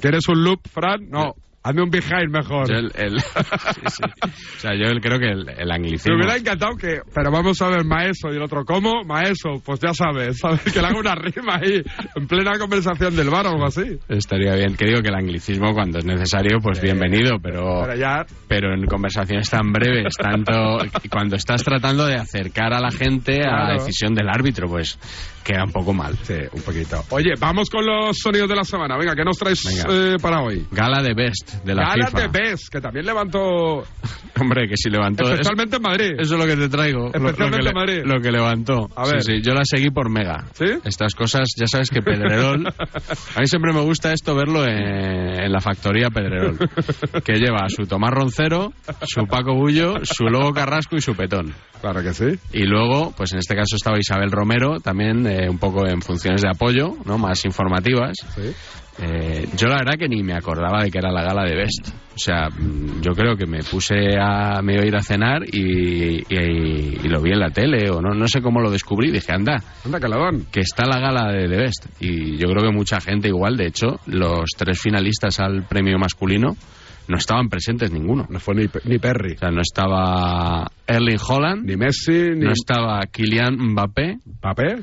¿Quieres 0.00 0.28
un 0.28 0.42
loop, 0.44 0.60
Fran? 0.68 1.08
No, 1.08 1.32
hazme 1.62 1.82
un 1.82 1.90
behind 1.90 2.28
mejor. 2.30 2.68
Yo 2.68 2.74
el- 2.76 2.92
el- 2.96 3.20
sí, 3.74 3.80
sí. 3.88 4.02
O 4.56 4.60
sea, 4.60 4.72
yo 4.74 4.90
creo 5.00 5.18
que 5.18 5.26
el, 5.28 5.48
el 5.48 5.68
Me 5.68 5.74
anglicismo... 5.74 6.16
hubiera 6.16 6.36
encantado 6.36 6.76
que. 6.76 7.00
Pero 7.14 7.30
vamos 7.30 7.60
a 7.62 7.68
ver, 7.68 7.84
maestro. 7.84 8.32
Y 8.32 8.36
el 8.36 8.42
otro, 8.42 8.64
¿cómo? 8.64 9.04
Maestro, 9.04 9.60
pues 9.64 9.80
ya 9.80 9.94
sabes, 9.94 10.38
¿sabes? 10.38 10.60
Que 10.64 10.80
le 10.82 10.86
haga 10.86 10.98
una 10.98 11.14
rima 11.14 11.56
ahí, 11.62 11.82
en 12.14 12.26
plena 12.26 12.58
conversación 12.58 13.16
del 13.16 13.30
bar 13.30 13.46
o 13.46 13.50
algo 13.50 13.64
así. 13.66 13.98
Estaría 14.08 14.54
bien. 14.54 14.76
Que 14.76 14.84
digo 14.86 15.00
que 15.00 15.08
el 15.08 15.14
anglicismo 15.14 15.72
cuando 15.72 15.98
es 15.98 16.04
necesario, 16.04 16.58
pues 16.62 16.80
bienvenido, 16.80 17.38
pero... 17.42 17.82
Pero 17.86 17.96
ya. 17.98 18.26
Pero 18.48 18.74
en 18.74 18.84
conversaciones 18.86 19.48
tan 19.48 19.72
breves, 19.72 20.14
tanto... 20.16 20.78
Cuando 21.10 21.36
estás 21.36 21.64
tratando 21.64 22.04
de 22.06 22.16
acercar 22.16 22.74
a 22.74 22.80
la 22.80 22.90
gente 22.90 23.40
a 23.42 23.50
la 23.50 23.56
Claro. 23.66 23.72
decisión 23.84 24.14
del 24.14 24.28
árbitro, 24.28 24.68
pues 24.68 24.98
queda 25.46 25.64
un 25.64 25.72
poco 25.72 25.92
mal. 25.94 26.16
Sí, 26.24 26.34
un 26.52 26.62
poquito. 26.62 27.04
Oye, 27.10 27.34
vamos 27.38 27.70
con 27.70 27.86
los 27.86 28.18
sonidos 28.18 28.48
de 28.48 28.56
la 28.56 28.64
semana. 28.64 28.96
Venga, 28.98 29.14
¿qué 29.14 29.22
nos 29.24 29.38
traes 29.38 29.64
eh, 29.88 30.16
para 30.20 30.40
hoy? 30.42 30.66
Gala 30.72 31.02
de 31.02 31.14
Best, 31.14 31.62
de 31.64 31.74
la 31.74 31.82
Gala 31.90 32.06
FIFA. 32.08 32.20
de 32.20 32.28
Best, 32.28 32.68
que 32.72 32.80
también 32.80 33.06
levantó. 33.06 33.84
Hombre, 34.40 34.68
que 34.68 34.76
si 34.76 34.90
levantó... 34.90 35.24
Especialmente 35.30 35.76
en 35.76 35.82
Madrid. 35.82 36.10
Eso 36.18 36.34
es 36.34 36.40
lo 36.40 36.46
que 36.46 36.56
te 36.56 36.68
traigo. 36.68 37.10
Lo- 37.14 37.18
lo, 37.20 37.28
Especialmente 37.30 37.66
que 37.68 37.72
Madrid. 37.74 38.02
lo 38.04 38.20
que 38.20 38.30
levantó. 38.32 38.88
A 38.94 39.06
ver. 39.06 39.22
Sí, 39.22 39.36
sí, 39.36 39.42
yo 39.42 39.54
la 39.54 39.62
seguí 39.64 39.88
por 39.90 40.10
Mega. 40.10 40.44
¿Sí? 40.52 40.66
Estas 40.84 41.14
cosas, 41.14 41.48
ya 41.56 41.66
sabes 41.66 41.88
que 41.88 42.02
Pedrerol... 42.02 42.66
a 43.36 43.40
mí 43.40 43.46
siempre 43.46 43.72
me 43.72 43.80
gusta 43.80 44.12
esto 44.12 44.34
verlo 44.34 44.64
en, 44.64 45.42
en 45.42 45.52
la 45.52 45.60
factoría 45.60 46.10
Pedrerol. 46.10 46.58
Que 47.24 47.34
lleva 47.34 47.66
su 47.68 47.86
Tomás 47.86 48.10
Roncero, 48.10 48.72
su 49.06 49.26
Paco 49.26 49.54
Bullo, 49.54 49.94
su 50.02 50.24
Lobo 50.24 50.52
Carrasco 50.52 50.96
y 50.96 51.00
su 51.00 51.14
Petón. 51.14 51.54
Claro 51.80 52.02
que 52.02 52.12
sí. 52.14 52.26
Y 52.52 52.64
luego, 52.64 53.12
pues 53.16 53.32
en 53.32 53.38
este 53.38 53.54
caso 53.54 53.76
estaba 53.76 53.98
Isabel 53.98 54.30
Romero, 54.30 54.80
también 54.80 55.26
eh, 55.26 55.35
un 55.48 55.58
poco 55.58 55.86
en 55.86 56.00
funciones 56.02 56.42
de 56.42 56.48
apoyo, 56.48 56.96
¿no? 57.04 57.18
Más 57.18 57.44
informativas. 57.44 58.16
Eh, 58.98 59.46
yo 59.58 59.68
la 59.68 59.76
verdad 59.76 59.98
que 59.98 60.08
ni 60.08 60.22
me 60.22 60.32
acordaba 60.32 60.82
de 60.82 60.90
que 60.90 60.96
era 60.98 61.12
la 61.12 61.22
gala 61.22 61.44
de 61.44 61.54
Best. 61.54 61.88
O 62.14 62.18
sea, 62.18 62.48
mm, 62.48 63.02
yo 63.02 63.12
creo 63.12 63.36
que 63.36 63.44
me 63.46 63.58
puse 63.62 64.16
a 64.18 64.62
me 64.62 64.72
iba 64.74 64.84
a 64.84 64.86
ir 64.86 64.96
a 64.96 65.02
cenar 65.02 65.42
y, 65.44 66.22
y- 66.32 66.98
y 67.04 67.08
lo 67.08 67.20
vi 67.20 67.32
en 67.32 67.40
la 67.40 67.50
tele 67.50 67.90
o 67.90 68.00
no, 68.00 68.14
no 68.14 68.26
sé 68.26 68.40
cómo 68.40 68.60
lo 68.60 68.70
descubrí. 68.70 69.10
Dije, 69.10 69.32
anda, 69.32 69.62
Anda, 69.84 70.00
caladón. 70.00 70.46
que 70.50 70.60
está 70.60 70.86
la 70.86 70.98
gala 70.98 71.30
de, 71.30 71.46
de 71.46 71.56
Best. 71.58 71.86
Y 72.00 72.38
yo 72.38 72.48
creo 72.48 72.70
que 72.70 72.74
mucha 72.74 72.98
gente 73.00 73.28
igual, 73.28 73.58
de 73.58 73.66
hecho, 73.66 74.00
los 74.06 74.48
tres 74.56 74.80
finalistas 74.80 75.40
al 75.40 75.64
premio 75.64 75.98
masculino 75.98 76.56
no 77.08 77.18
estaban 77.18 77.48
presentes 77.50 77.92
ninguno. 77.92 78.26
No 78.30 78.40
fue 78.40 78.54
ni, 78.54 78.66
ni 78.86 78.98
Perry. 78.98 79.34
O 79.34 79.38
sea, 79.38 79.50
no 79.50 79.60
estaba 79.60 80.66
Erling 80.86 81.18
Holland, 81.28 81.66
Ni 81.66 81.76
Messi, 81.76 82.30
ni 82.34 82.46
no 82.46 82.52
estaba 82.52 83.00
Kylian 83.12 83.56
Mbappé 83.58 84.20
Papé. 84.40 84.76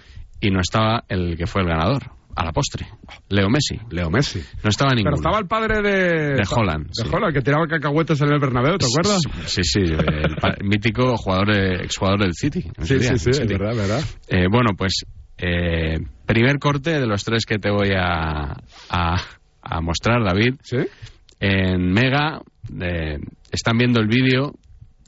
Y 0.47 0.51
no 0.51 0.59
estaba 0.59 1.03
el 1.09 1.37
que 1.37 1.47
fue 1.47 1.61
el 1.61 1.67
ganador. 1.67 2.03
a 2.35 2.43
la 2.45 2.51
postre. 2.51 2.87
Leo 3.29 3.47
Messi. 3.49 3.77
Leo 3.91 4.09
Messi. 4.09 4.39
No 4.63 4.69
estaba 4.69 4.91
ninguno. 4.95 5.11
Pero 5.11 5.15
estaba 5.17 5.37
el 5.39 5.47
padre 5.47 5.81
de... 5.83 6.33
De 6.33 6.43
Holland, 6.49 6.87
De 6.87 7.03
sí. 7.03 7.09
Holland, 7.11 7.33
que 7.33 7.41
tiraba 7.41 7.67
cacahuetes 7.67 8.19
en 8.21 8.33
el 8.33 8.39
Bernabéu, 8.39 8.77
¿te 8.77 8.85
acuerdas? 8.87 9.21
Sí, 9.45 9.63
sí, 9.63 9.81
el 9.81 10.35
mítico 10.67 11.15
jugador, 11.15 11.55
eh, 11.55 11.83
exjugador 11.83 12.21
del 12.21 12.33
City. 12.33 12.63
Sí, 12.81 12.95
día, 12.97 13.17
sí, 13.17 13.31
sí, 13.33 13.41
es 13.41 13.47
verdad, 13.47 13.75
verdad. 13.75 14.01
Eh, 14.27 14.47
bueno, 14.49 14.71
pues 14.75 15.03
eh, 15.37 15.99
primer 16.25 16.57
corte 16.57 16.99
de 16.99 17.05
los 17.05 17.23
tres 17.23 17.45
que 17.45 17.59
te 17.59 17.69
voy 17.69 17.91
a, 17.95 18.55
a, 18.89 19.21
a 19.61 19.81
mostrar, 19.81 20.23
David. 20.23 20.55
En 21.39 21.91
Mega 21.91 22.41
eh, 22.81 23.19
están 23.51 23.77
viendo 23.77 23.99
el 23.99 24.07
vídeo 24.07 24.53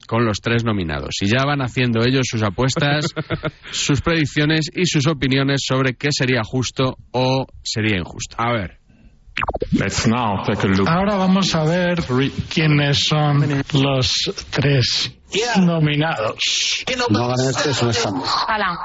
con 0.07 0.25
los 0.25 0.39
tres 0.41 0.63
nominados 0.63 1.15
y 1.21 1.27
ya 1.27 1.45
van 1.45 1.61
haciendo 1.61 2.01
ellos 2.03 2.27
sus 2.29 2.43
apuestas, 2.43 3.07
sus 3.71 4.01
predicciones 4.01 4.69
y 4.73 4.85
sus 4.85 5.07
opiniones 5.07 5.61
sobre 5.65 5.95
qué 5.95 6.09
sería 6.11 6.41
justo 6.43 6.97
o 7.11 7.47
sería 7.63 7.97
injusto. 7.97 8.35
A 8.39 8.53
ver. 8.53 8.84
Ahora 10.87 11.15
vamos 11.15 11.53
a 11.55 11.63
ver 11.63 12.01
quiénes 12.53 12.99
son 13.07 13.63
los 13.73 14.13
tres 14.49 15.11
nominados. 15.59 16.83
No 17.09 17.27
ganar 17.27 17.49
este 17.49 17.71
es 17.71 17.81
un 17.81 17.89
escándalo. 17.89 18.25
Hola, 18.47 18.79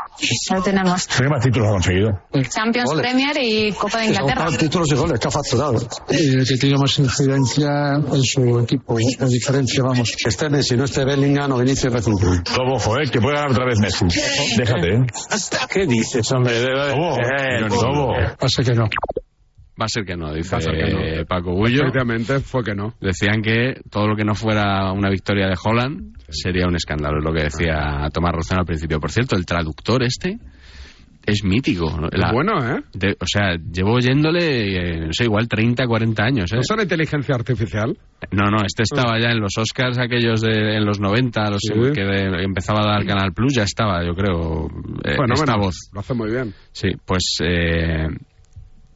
lo 0.53 0.63
tenemos. 0.63 1.07
¿Qué 1.07 1.29
más 1.29 1.45
títulos 1.45 1.69
ha 1.69 1.73
conseguido? 1.73 2.11
Champions, 2.49 2.91
Goles. 2.91 3.03
Premier 3.07 3.37
y 3.41 3.73
Copa 3.73 3.99
de 4.01 4.07
Inglaterra. 4.07 4.49
Son 4.49 4.59
títulos 4.59 4.91
y 4.91 4.95
goles 4.97 5.21
que 5.21 5.29
ha 5.29 5.31
facturado. 5.31 5.89
Y 6.11 6.45
que 6.45 6.57
tiene 6.57 6.77
más 6.77 6.99
incidencia 6.99 7.95
en 7.95 8.23
su 8.25 8.59
equipo. 8.59 8.97
La 9.19 9.27
diferencia, 9.27 9.85
vamos. 9.85 10.13
Que 10.21 10.29
esté 10.31 10.49
Messi, 10.51 10.77
no 10.77 10.85
esté 10.85 11.05
Bellingham 11.05 11.53
o 11.53 11.59
Vinicius 11.59 11.93
recién. 11.93 12.17
Todo 12.43 12.75
ojo, 12.75 12.99
eh, 12.99 13.09
que 13.11 13.21
puede 13.21 13.37
ganar 13.37 13.53
otra 13.53 13.67
vez 13.67 13.79
Messi. 13.79 14.07
Déjate, 14.57 14.95
eh. 14.95 15.07
¿Qué 15.71 15.87
dices, 15.87 16.31
hombre? 16.33 16.61
Lobo, 16.63 17.17
Eh. 18.17 18.35
Pasa 18.39 18.63
que 18.65 18.73
no. 18.75 18.89
Va 19.81 19.87
a 19.87 19.89
ser 19.89 20.05
que 20.05 20.17
no, 20.17 20.33
dice 20.35 20.57
que 20.59 20.93
no. 21.21 21.25
Paco 21.27 21.53
Bullo. 21.53 21.81
Efectivamente, 21.83 22.41
fue 22.41 22.63
que 22.63 22.75
no. 22.75 22.95
Decían 23.01 23.41
que 23.43 23.81
todo 23.91 24.09
lo 24.09 24.17
que 24.17 24.25
no 24.25 24.35
fuera 24.35 24.93
una 24.93 25.09
victoria 25.09 25.47
de 25.47 25.57
Holland 25.63 26.17
sería 26.29 26.67
un 26.67 26.77
escándalo, 26.77 27.19
es 27.19 27.25
lo 27.25 27.33
que 27.33 27.45
decía 27.45 28.09
Tomás 28.13 28.33
Rozano 28.33 28.61
al 28.61 28.67
principio. 28.67 29.01
Por 29.01 29.11
cierto, 29.11 29.37
el 29.37 29.47
traductor 29.47 30.03
este 30.03 30.39
es 31.27 31.45
mítico. 31.45 31.99
La- 32.13 32.33
Bueno, 32.33 32.53
¿eh? 32.77 32.83
de- 32.95 33.17
o 33.21 33.27
sea, 33.27 33.55
llevo 33.57 33.93
oyéndole, 33.93 34.77
eh, 34.97 35.01
no 35.07 35.13
sé, 35.13 35.25
igual 35.25 35.49
30, 35.49 35.87
40 35.87 36.25
años. 36.25 36.51
¿eh? 36.53 36.57
¿No 36.57 36.63
será 36.63 36.83
inteligencia 36.83 37.35
artificial? 37.35 37.97
No, 38.33 38.51
no, 38.51 38.59
este 38.65 38.83
estaba 38.85 39.19
ya 39.21 39.31
en 39.31 39.41
los 39.41 39.57
Oscars 39.59 39.99
aquellos 39.99 40.41
de 40.41 40.77
en 40.77 40.85
los 40.85 40.99
90, 40.99 41.51
los 41.51 41.61
Sí. 41.61 41.75
que 41.95 42.03
de- 42.05 42.43
empezaba 42.43 42.81
a 42.83 42.87
dar 42.93 43.07
Canal 43.07 43.33
Plus, 43.35 43.55
ya 43.55 43.65
estaba, 43.65 44.05
yo 44.05 44.15
creo, 44.15 44.67
eh, 45.05 45.17
Bueno, 45.17 45.35
esta 45.35 45.53
bueno, 45.55 45.67
voz. 45.67 45.77
Lo 45.93 46.01
hace 46.01 46.15
muy 46.15 46.31
bien. 46.31 46.55
Sí, 46.73 46.89
pues 47.05 47.37
eh, 47.43 48.07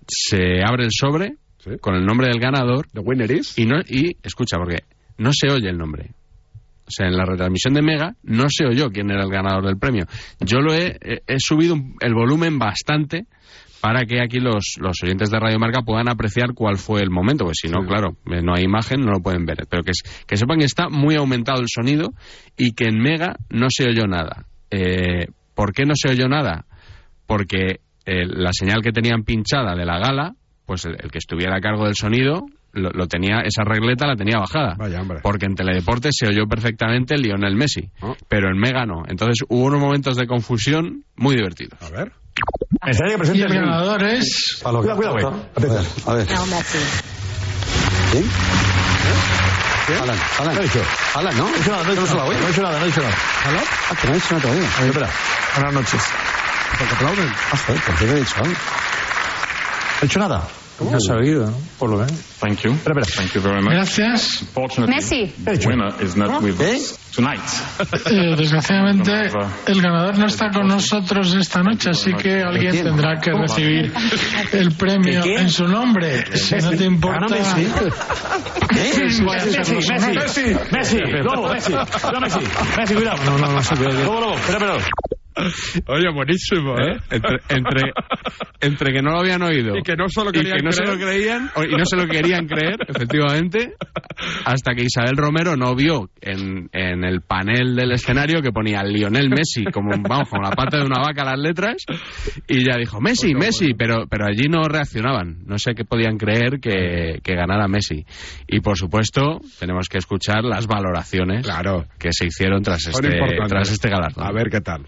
se 0.06 0.62
abre 0.64 0.84
el 0.84 0.90
sobre 0.92 1.36
con 1.80 1.94
el 1.94 2.04
nombre 2.04 2.28
del 2.28 2.40
ganador. 2.40 2.86
¿The 2.92 3.00
winner 3.00 3.30
is? 3.30 3.58
Y, 3.58 3.66
no, 3.66 3.80
y 3.80 4.16
escucha, 4.22 4.56
porque 4.58 4.84
no 5.18 5.30
se 5.32 5.50
oye 5.50 5.68
el 5.68 5.78
nombre. 5.78 6.10
O 6.86 6.90
sea, 6.90 7.06
en 7.06 7.16
la 7.16 7.24
retransmisión 7.24 7.74
de 7.74 7.82
Mega 7.82 8.14
no 8.22 8.46
se 8.50 8.66
oyó 8.66 8.90
quién 8.90 9.10
era 9.10 9.22
el 9.24 9.30
ganador 9.30 9.64
del 9.64 9.78
premio. 9.78 10.04
Yo 10.40 10.58
lo 10.60 10.74
he, 10.74 10.98
subido 11.38 11.76
el 12.00 12.14
volumen 12.14 12.58
bastante 12.58 13.26
para 13.80 14.04
que 14.04 14.20
aquí 14.20 14.38
los, 14.38 14.74
los 14.78 15.02
oyentes 15.02 15.30
de 15.30 15.38
Radio 15.38 15.58
Marca 15.58 15.82
puedan 15.82 16.08
apreciar 16.08 16.52
cuál 16.54 16.76
fue 16.76 17.00
el 17.00 17.10
momento, 17.10 17.44
pues 17.44 17.58
si 17.60 17.68
no, 17.68 17.86
claro, 17.86 18.16
eh, 18.30 18.40
no 18.42 18.54
hay 18.54 18.64
imagen, 18.64 19.00
no 19.00 19.12
lo 19.12 19.20
pueden 19.20 19.44
ver. 19.44 19.66
Pero 19.68 19.82
que, 19.82 19.92
que 20.26 20.36
sepan 20.36 20.58
que 20.58 20.64
está 20.64 20.88
muy 20.88 21.16
aumentado 21.16 21.60
el 21.60 21.68
sonido 21.68 22.12
y 22.56 22.72
que 22.72 22.84
en 22.84 22.98
Mega 22.98 23.36
no 23.50 23.68
se 23.70 23.88
oyó 23.88 24.06
nada. 24.06 24.46
Eh, 24.70 25.26
¿Por 25.54 25.72
qué 25.72 25.84
no 25.84 25.94
se 25.94 26.10
oyó 26.10 26.28
nada? 26.28 26.66
Porque 27.26 27.80
eh, 28.06 28.24
la 28.26 28.50
señal 28.52 28.80
que 28.82 28.92
tenían 28.92 29.22
pinchada 29.24 29.74
de 29.74 29.84
la 29.84 29.98
gala, 29.98 30.34
pues 30.66 30.84
el, 30.84 30.96
el 31.02 31.10
que 31.10 31.18
estuviera 31.18 31.56
a 31.56 31.60
cargo 31.60 31.84
del 31.84 31.94
sonido 31.94 32.46
lo, 32.72 32.90
lo 32.90 33.06
tenía 33.06 33.40
esa 33.44 33.62
regleta 33.64 34.06
la 34.06 34.16
tenía 34.16 34.38
bajada. 34.38 34.74
Vaya, 34.76 35.00
hombre. 35.00 35.20
Porque 35.22 35.46
en 35.46 35.54
Teledeporte 35.54 36.08
se 36.12 36.26
oyó 36.26 36.46
perfectamente 36.46 37.16
Lionel 37.16 37.54
Messi, 37.54 37.88
Oh. 38.00 38.16
pero 38.28 38.48
en 38.48 38.58
Mega 38.58 38.84
no. 38.84 39.02
Entonces 39.06 39.44
hubo 39.48 39.64
unos 39.66 39.80
momentos 39.80 40.16
de 40.16 40.26
confusión 40.26 41.04
muy 41.16 41.36
divertidos. 41.36 41.80
A 41.82 41.90
ver. 41.90 42.12
Y 43.32 43.42
el 43.42 43.48
ganador 43.54 44.02
es... 44.02 44.60
Cuidado, 44.62 44.96
cuidado, 44.96 45.12
güey. 45.12 45.24
A 46.06 46.14
ver. 46.14 46.26
¿Sí? 48.12 48.30
Alan, 50.02 50.18
Alan. 50.38 50.58
Alan, 51.14 51.36
¿no? 51.36 51.44
No 51.44 51.54
he 51.54 51.58
dicho 51.58 51.70
nada, 51.70 51.84
no 51.84 51.92
he 51.92 51.96
dicho 51.96 52.14
nada, 52.14 52.24
no 52.24 52.32
he 52.32 52.46
dicho 52.48 52.62
nada, 52.62 52.78
no 52.78 52.84
he 52.84 52.88
dicho 52.88 53.00
nada. 53.02 53.14
¿Alan? 53.44 53.64
Ah, 53.90 53.94
que 54.00 54.06
no 54.06 54.12
he 54.12 54.16
dicho 54.16 54.28
nada 54.34 54.42
todavía. 54.42 54.68
Espera. 54.86 55.08
Buenas 55.56 55.72
noches. 55.74 56.02
¿Por 56.78 56.88
qué 56.88 56.94
aplauden? 56.94 57.34
Ah, 57.52 57.56
joder, 57.66 57.82
¿por 57.82 57.94
qué 57.96 58.04
no 58.06 58.12
he 58.12 58.20
dicho 58.20 58.34
algo? 58.38 58.52
¿No 58.52 58.54
he 60.00 60.06
dicho 60.06 60.18
nada? 60.18 60.48
No 60.80 60.98
se 60.98 61.12
ha 61.12 61.16
oído, 61.16 61.46
¿no? 61.46 61.56
Por 61.78 61.90
lo 61.90 61.98
menos. 61.98 62.12
Thank 62.40 62.62
you. 62.62 62.72
Espera, 62.72 63.00
espera. 63.00 63.16
Thank 63.16 63.34
you 63.34 63.40
very 63.40 63.62
much. 63.62 63.72
Gracias. 63.72 64.44
Messi. 64.88 65.32
the 65.44 65.68
winner 65.68 65.94
is 66.02 66.16
not 66.16 66.42
with 66.42 66.60
us 66.60 66.98
tonight. 67.14 67.40
Eh, 68.06 68.34
desgraciadamente, 68.36 69.30
el 69.66 69.80
ganador 69.80 70.18
no 70.18 70.26
está 70.26 70.50
con 70.50 70.66
nosotros 70.66 71.34
esta 71.34 71.62
noche, 71.62 71.90
así 71.90 72.12
que 72.14 72.42
alguien 72.42 72.72
tendrá 72.72 73.20
que 73.20 73.32
recibir 73.32 73.92
el 74.52 74.72
premio 74.72 75.22
en 75.24 75.48
su 75.48 75.64
nombre. 75.66 76.36
Si 76.36 76.56
no 76.56 76.70
te 76.70 76.84
importa... 76.84 77.26
Messi. 77.30 77.68
Messi, 78.74 79.22
Messi, 79.22 79.74
Messi, 79.74 80.56
Messi, 80.72 80.98
Lobo, 81.22 81.52
Messi, 81.52 81.72
no, 81.72 82.20
Messi, 82.20 82.40
Messi, 82.76 82.94
cuidado. 82.94 83.24
No, 83.24 83.38
no, 83.38 83.52
no 83.52 83.60
espera, 83.60 83.90
espera. 83.90 84.78
Oye, 85.88 86.06
buenísimo, 86.14 86.74
¿eh? 86.78 86.96
Entre, 87.10 87.38
entre, 87.48 87.92
entre 88.60 88.92
que 88.92 89.02
no 89.02 89.10
lo 89.12 89.18
habían 89.20 89.42
oído 89.42 89.76
Y 89.76 89.82
que 89.82 89.96
no 89.96 90.08
se 90.08 90.22
lo 90.22 90.30
y 90.30 90.32
querían 90.32 90.56
que 90.58 90.62
no 90.62 90.72
se 90.72 90.84
lo 90.84 90.96
creían 90.96 91.50
o- 91.56 91.64
y 91.64 91.76
no 91.76 91.84
se 91.84 91.96
lo 91.96 92.06
querían 92.06 92.46
creer, 92.46 92.76
efectivamente, 92.86 93.74
hasta 94.44 94.74
que 94.74 94.84
Isabel 94.84 95.16
Romero 95.16 95.56
no 95.56 95.74
vio 95.74 96.10
en, 96.20 96.68
en 96.72 97.04
el 97.04 97.20
panel 97.22 97.74
del 97.74 97.92
escenario 97.92 98.40
que 98.42 98.52
ponía 98.52 98.82
Lionel 98.84 99.28
Messi 99.30 99.64
como 99.64 99.90
vamos 100.00 100.28
como 100.28 100.42
la 100.42 100.50
pata 100.52 100.78
de 100.78 100.84
una 100.84 101.00
vaca 101.00 101.24
las 101.24 101.38
letras 101.38 101.76
y 102.46 102.64
ya 102.64 102.76
dijo 102.76 103.00
Messi, 103.00 103.34
Messi, 103.34 103.74
pero 103.74 104.06
pero 104.08 104.26
allí 104.26 104.44
no 104.48 104.62
reaccionaban, 104.68 105.38
no 105.46 105.58
sé 105.58 105.74
qué 105.74 105.84
podían 105.84 106.16
creer 106.16 106.60
que, 106.60 107.18
que 107.22 107.34
ganara 107.34 107.66
Messi 107.68 108.04
y 108.46 108.60
por 108.60 108.76
supuesto 108.78 109.40
tenemos 109.58 109.88
que 109.88 109.98
escuchar 109.98 110.44
las 110.44 110.66
valoraciones 110.66 111.44
Claro. 111.44 111.86
que 111.98 112.10
se 112.12 112.26
hicieron 112.26 112.62
tras 112.62 112.82
Son 112.82 113.04
este 113.04 113.16
importantes. 113.18 113.48
tras 113.50 113.70
este 113.70 113.88
galardón. 113.90 114.26
A 114.26 114.32
ver 114.32 114.48
qué 114.50 114.60
tal. 114.60 114.86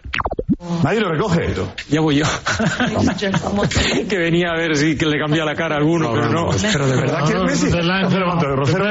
Nadie 0.83 1.01
lo 1.01 1.09
recoge. 1.11 1.55
Ya 1.91 2.01
voy 2.01 2.17
yo. 2.17 2.25
que 4.09 4.17
venía 4.19 4.51
a 4.51 4.57
ver 4.57 4.77
si 4.77 4.97
que 4.97 5.07
le 5.07 5.19
cambia 5.19 5.45
la 5.45 5.55
cara 5.55 5.77
a 5.77 5.79
alguno, 5.79 6.13
pero 6.13 6.29
no. 6.31 6.49
Pero 6.73 6.87
de 6.87 6.97
verdad 6.97 7.25
que 7.27 7.35
es 7.37 7.43
Messi. 7.43 7.71
Rosero. 7.71 8.85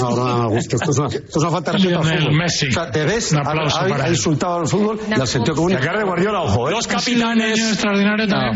No, 0.00 0.16
no, 0.16 0.24
no, 0.38 0.42
Augusto, 0.44 0.76
esto 0.76 0.90
es 0.90 0.98
una, 0.98 1.08
esto 1.08 1.26
es 1.28 1.36
una 1.36 1.50
falta 1.50 1.72
de 1.72 1.78
respeto 1.78 1.98
al 2.00 2.04
fútbol. 2.18 2.34
Messi. 2.36 2.68
O 2.68 2.72
sea, 2.72 2.90
te 2.90 3.04
ves, 3.04 3.32
Un 3.32 3.38
aplauso 3.38 3.78
ha- 3.80 3.86
para 3.88 4.04
ha 4.04 4.08
insultado 4.08 4.58
al 4.60 4.68
fútbol 4.68 5.00
y 5.08 5.12
al 5.20 5.26
sentido 5.26 5.56
común. 5.56 5.72
La 5.72 5.80
cara 5.80 5.98
de 5.98 6.04
Guardiola, 6.04 6.42
ojo, 6.42 6.68
¿eh? 6.68 6.72
Los 6.72 6.86
capitanes, 6.86 7.58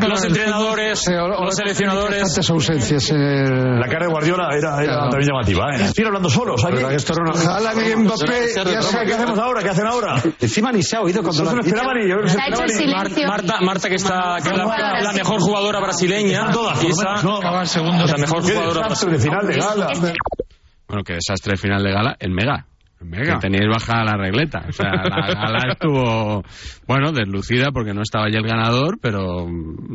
los 0.09 0.25
entrenadores, 0.25 1.09
Eh, 1.09 1.18
o- 1.18 1.25
o- 1.25 1.45
los 1.45 1.55
seleccionadores. 1.57 2.23
Tantas 2.23 2.51
ausencias 2.51 3.11
en 3.11 3.21
el... 3.21 3.81
La 3.81 3.88
cara 3.88 4.07
de 4.07 4.12
Guardiola 4.12 4.49
era, 4.57 4.77
era 4.83 4.92
Claro. 4.95 5.11
también 5.11 5.29
llamativa, 5.31 5.75
¿eh? 5.77 5.85
Estoy 5.87 6.05
hablando 6.05 6.29
solos. 6.31 6.62
Esto 6.90 7.12
era 7.14 7.23
una... 7.23 7.97
Mbappé 7.97 8.47
¿Qué 9.07 9.14
hacemos 9.14 9.38
ahora? 9.38 9.62
¿Qué 9.62 9.68
hacen 9.71 9.87
ahora? 9.87 10.23
Encima 10.40 10.73
ni 10.73 10.83
se 10.83 10.97
ha 10.97 11.01
oído 11.01 11.23
cuando 11.23 11.45
No 11.45 11.45
lo 11.45 11.51
se 11.51 11.57
lo 11.57 11.62
han 11.62 11.66
esperaban 11.66 11.97
y 12.03 12.07
yo 12.26 12.26
no 12.26 12.28
se 12.28 12.35
Se 12.35 12.40
ha 12.42 12.48
hecho 12.48 12.62
el 12.64 12.70
silencio. 12.70 13.28
Marta, 13.28 13.58
Marta, 13.61 13.88
que 13.88 13.94
está 13.96 14.37
que 14.42 14.50
es 14.50 14.56
la, 14.56 15.00
la 15.02 15.12
mejor 15.12 15.40
jugadora 15.40 15.80
brasileña. 15.80 16.50
Todas, 16.50 16.82
esa- 16.82 17.22
la 17.22 18.16
mejor 18.18 18.44
Qué 18.44 18.52
jugadora 18.54 18.87
brasileña. 18.88 19.18
de 19.18 19.22
final 19.22 19.46
de 19.46 19.54
gala. 19.58 19.88
Bueno, 20.88 21.04
que 21.04 21.14
desastre 21.14 21.56
final 21.56 21.82
de 21.82 21.90
gala 21.92 22.16
en 22.20 22.32
Mega. 22.32 22.66
Mega. 23.05 23.35
Que 23.35 23.49
teníais 23.49 23.69
baja 23.69 24.05
la 24.05 24.17
regleta. 24.17 24.65
O 24.69 24.73
sea, 24.73 24.91
la 24.91 25.27
gala 25.35 25.73
estuvo, 25.73 26.43
bueno, 26.87 27.12
deslucida 27.12 27.71
porque 27.73 27.93
no 27.95 28.03
estaba 28.03 28.31
ya 28.31 28.38
el 28.38 28.47
ganador, 28.47 28.99
pero 29.01 29.47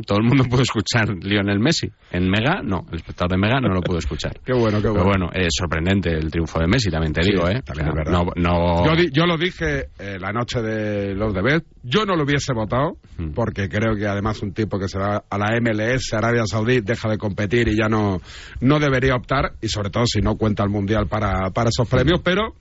todo 0.06 0.18
el 0.18 0.24
mundo 0.24 0.44
pudo 0.44 0.62
escuchar 0.62 1.08
Lionel 1.22 1.58
Messi. 1.58 1.90
En 2.10 2.28
Mega, 2.28 2.60
no. 2.62 2.84
El 2.90 2.96
espectador 2.96 3.32
de 3.32 3.38
Mega 3.38 3.60
no 3.60 3.68
lo 3.68 3.80
pudo 3.80 3.98
escuchar. 3.98 4.38
Qué 4.44 4.52
bueno, 4.52 4.78
qué 4.78 4.88
Pero 4.88 5.04
bueno. 5.04 5.26
bueno, 5.26 5.30
es 5.34 5.48
sorprendente 5.58 6.10
el 6.10 6.30
triunfo 6.30 6.58
de 6.60 6.66
Messi, 6.66 6.90
también 6.90 7.12
te 7.12 7.22
Sí, 7.22 7.30
digo, 7.32 7.48
¿eh? 7.48 7.62
también 7.62 7.88
O 7.88 7.92
sea, 7.92 8.02
es 8.02 8.06
verdad. 8.06 8.12
No, 8.12 8.24
no... 8.36 8.86
Yo, 8.86 8.96
di- 8.96 9.10
yo 9.12 9.26
lo 9.26 9.36
dije 9.36 9.88
eh, 9.98 10.18
la 10.20 10.32
noche 10.32 10.60
de 10.62 11.14
los 11.14 11.32
deberes. 11.34 11.62
Yo 11.82 12.04
no 12.04 12.14
lo 12.16 12.24
hubiese 12.24 12.52
votado, 12.52 12.96
Mm. 13.18 13.32
porque 13.34 13.68
creo 13.68 13.96
que 13.96 14.06
además 14.06 14.40
un 14.42 14.52
tipo 14.52 14.78
que 14.78 14.86
se 14.88 14.96
va 14.98 15.24
a 15.28 15.38
la 15.38 15.48
MLS, 15.60 16.12
Arabia 16.14 16.44
Saudí, 16.46 16.80
deja 16.82 17.08
de 17.08 17.18
competir 17.18 17.66
y 17.68 17.76
ya 17.76 17.88
no, 17.88 18.20
no 18.60 18.78
debería 18.78 19.16
optar, 19.16 19.52
y 19.60 19.66
sobre 19.68 19.90
todo 19.90 20.04
si 20.06 20.20
no 20.20 20.36
cuenta 20.36 20.62
el 20.62 20.70
Mundial 20.70 21.08
para, 21.08 21.50
para 21.50 21.70
esos 21.70 21.88
premios, 21.88 22.20
pero 22.22 22.54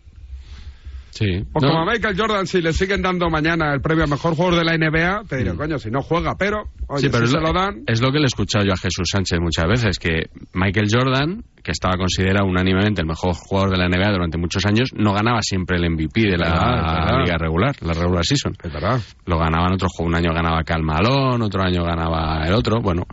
Sí. 1.18 1.38
No, 1.38 1.46
como 1.54 1.80
a 1.82 1.86
Michael 1.92 2.16
Jordan, 2.18 2.46
si 2.46 2.62
le 2.62 2.74
siguen 2.74 3.02
dando 3.02 3.30
mañana 3.30 3.74
el 3.74 3.82
premio 3.82 4.04
a 4.04 4.08
mejor 4.08 4.36
jugador 4.36 4.60
de 4.60 4.66
la 4.66 4.78
NBA, 4.78 5.24
te 5.28 5.38
diré, 5.38 5.56
coño, 5.56 5.80
si 5.80 5.90
no 5.90 6.02
juega, 6.04 6.36
pero, 6.38 6.64
oye, 6.88 7.00
Mm. 7.00 7.00
sí, 7.02 7.10
pero 7.12 7.26
si 7.26 7.34
es, 7.36 7.40
se 7.40 7.40
lo 7.40 7.54
dan... 7.54 7.84
es 7.88 8.02
lo 8.02 8.12
que 8.12 8.20
le 8.20 8.26
he 8.26 8.28
escuchado 8.28 8.66
yo 8.66 8.74
a 8.74 8.78
Jesús 8.78 9.08
Sánchez 9.12 9.40
muchas 9.40 9.66
veces, 9.68 9.98
que 9.98 10.30
Michael 10.54 10.88
Jordan, 10.92 11.44
que 11.68 11.74
estaba 11.74 11.98
considerado 11.98 12.46
unánimemente 12.48 13.02
el 13.02 13.08
mejor 13.08 13.34
jugador 13.36 13.72
de 13.72 13.78
la 13.78 13.90
NBA 13.90 14.14
durante 14.14 14.38
muchos 14.38 14.66
años, 14.66 14.90
no 14.96 15.12
ganaba 15.14 15.40
siempre 15.42 15.76
el 15.76 15.92
MVP 15.92 16.22
de 16.22 16.38
la 16.38 16.46
Verdad, 16.50 17.06
verdad. 17.06 17.24
liga 17.26 17.38
regular, 17.38 17.76
la 17.82 17.92
regular 17.92 18.24
season. 18.26 18.54
Lo 19.26 19.38
ganaban 19.38 19.74
otros. 19.74 19.92
Un 20.00 20.16
año 20.16 20.34
ganaba 20.34 20.64
Cal 20.64 20.82
Malone, 20.82 21.44
otro 21.44 21.62
año 21.62 21.84
ganaba 21.84 22.42
el 22.48 22.54
otro. 22.54 22.80
Bueno, 22.82 23.04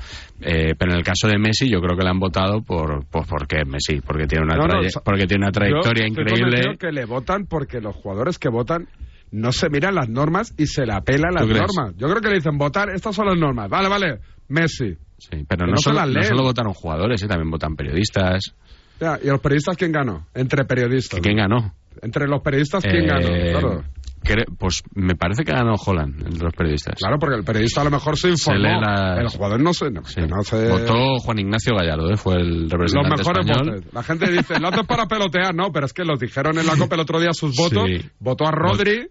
eh, 0.40 0.74
pero 0.78 0.92
en 0.92 0.98
el 0.98 1.04
caso 1.04 1.26
de 1.26 1.36
Messi, 1.36 1.68
yo 1.68 1.80
creo 1.80 1.96
que 1.98 2.04
le 2.04 2.10
han 2.10 2.20
votado 2.20 2.62
por, 2.62 3.04
por 3.06 3.26
porque 3.26 3.56
es 3.62 3.66
Messi, 3.66 4.00
porque 4.00 4.26
tiene 4.28 4.44
una, 4.44 4.54
No, 4.54 4.68
no, 4.68 4.80
porque 5.04 5.26
tiene 5.26 5.44
una 5.46 5.50
trayectoria 5.52 6.06
Yo 6.06 6.12
increíble. 6.12 6.76
que 6.78 6.92
le 6.92 7.06
votan 7.06 7.46
porque 7.46 7.80
los 7.80 7.96
jugadores 7.96 8.38
que 8.38 8.48
votan 8.50 8.86
no 9.32 9.50
se 9.50 9.68
miran 9.68 9.96
las 9.96 10.08
normas 10.08 10.54
y 10.56 10.66
se 10.68 10.86
la 10.86 11.00
pelan 11.00 11.34
las 11.34 11.48
normas. 11.48 11.96
Yo 11.96 12.06
creo 12.08 12.20
que 12.20 12.28
le 12.28 12.36
dicen 12.36 12.56
votar, 12.56 12.90
estas 12.90 13.16
son 13.16 13.26
las 13.26 13.36
normas. 13.36 13.68
Vale, 13.68 13.88
vale, 13.88 14.20
Messi. 14.48 14.94
Sí, 15.18 15.44
pero 15.48 15.66
no, 15.66 15.72
no 15.72 15.76
se 15.78 15.84
solo, 15.90 16.06
no 16.06 16.22
solo 16.22 16.42
votaron 16.42 16.72
jugadores, 16.74 17.22
eh, 17.22 17.26
también 17.28 17.50
votan 17.50 17.76
periodistas. 17.76 18.54
Ya, 19.00 19.18
¿Y 19.22 19.26
los 19.28 19.40
periodistas 19.40 19.76
quién 19.76 19.92
ganó? 19.92 20.26
Entre 20.34 20.64
periodistas. 20.64 21.20
¿Quién 21.20 21.36
ganó? 21.36 21.74
Entre 22.02 22.26
los 22.26 22.40
periodistas, 22.42 22.82
¿quién 22.82 23.04
Eh, 23.04 23.52
ganó? 23.52 23.60
Claro. 23.60 23.84
pues 24.58 24.82
me 24.94 25.14
parece 25.16 25.44
que 25.44 25.52
ganó 25.52 25.74
Holland, 25.74 26.26
entre 26.26 26.44
los 26.44 26.54
periodistas. 26.54 26.94
Claro, 26.98 27.18
porque 27.18 27.36
el 27.36 27.44
periodista 27.44 27.82
a 27.82 27.84
lo 27.84 27.90
mejor 27.90 28.16
se 28.18 28.30
informó. 28.30 28.58
lee 28.60 28.80
las- 28.80 29.18
El 29.20 29.28
jugador 29.28 29.60
no 29.60 29.72
se... 29.74 29.90
no- 29.90 30.02
que 30.02 30.26
no 30.26 30.42
se- 30.42 30.68
Votó 30.68 31.18
Juan 31.18 31.38
Ignacio 31.40 31.74
Gallardo, 31.76 32.10
eh, 32.10 32.16
fue 32.16 32.34
el 32.36 32.62
Los 32.62 32.70
representante 32.72 33.16
mejores 33.18 33.46
español. 33.46 33.74
votos. 33.76 33.94
La 33.94 34.02
gente 34.02 34.32
dice, 34.32 34.58
lo 34.60 34.68
haces 34.68 34.86
para 34.86 35.06
pelotear, 35.06 35.54
¿no? 35.54 35.70
Pero 35.72 35.86
es 35.86 35.92
que 35.92 36.04
los 36.04 36.18
dijeron 36.18 36.58
en 36.58 36.66
la 36.66 36.76
COPE 36.76 36.94
el 36.94 37.00
otro 37.02 37.20
día 37.20 37.30
sus 37.32 37.54
votos. 37.56 37.84
Sí. 37.86 38.00
Votó 38.18 38.46
a 38.46 38.50
Rodri 38.50 39.08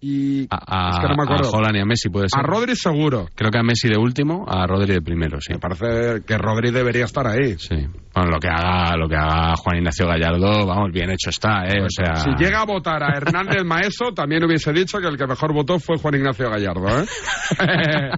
y... 0.00 0.46
A, 0.50 0.90
es 0.90 0.98
que 1.00 1.08
no 1.08 1.14
me 1.16 1.22
acuerdo. 1.24 1.48
a 1.48 1.58
Holland 1.58 1.76
y 1.76 1.80
a 1.80 1.84
Messi 1.84 2.08
puede 2.10 2.26
ser. 2.28 2.40
A 2.40 2.42
Rodri 2.42 2.76
seguro. 2.76 3.26
Creo 3.34 3.50
que 3.50 3.58
a 3.58 3.62
Messi 3.62 3.88
de 3.88 3.96
último, 3.96 4.44
a 4.48 4.66
Rodri 4.66 4.92
de 4.92 5.00
primero, 5.02 5.38
sí. 5.40 5.52
Me 5.54 5.58
parece 5.58 6.22
que 6.26 6.36
Rodri 6.36 6.70
debería 6.70 7.04
estar 7.06 7.26
ahí. 7.26 7.56
Sí. 7.58 7.76
Bueno, 8.14 8.30
lo 8.30 8.38
que 8.38 8.48
haga, 8.48 8.96
lo 8.96 9.08
que 9.08 9.16
haga 9.16 9.54
Juan 9.56 9.78
Ignacio 9.78 10.06
Gallardo, 10.06 10.66
vamos, 10.66 10.92
bien 10.92 11.10
hecho 11.10 11.30
está, 11.30 11.64
eh. 11.66 11.82
O 11.82 11.88
sea, 11.88 12.16
Si 12.16 12.30
llega 12.42 12.60
a 12.60 12.64
votar 12.66 13.02
a 13.02 13.16
Hernández 13.16 13.62
Maeso, 13.64 14.12
también 14.14 14.44
hubiese 14.44 14.72
dicho 14.72 14.98
que 14.98 15.06
el 15.08 15.16
que 15.16 15.26
mejor 15.26 15.52
votó 15.54 15.78
fue 15.78 15.96
Juan 15.98 16.14
Ignacio 16.16 16.50
Gallardo, 16.50 16.86
¿eh? 17.00 18.10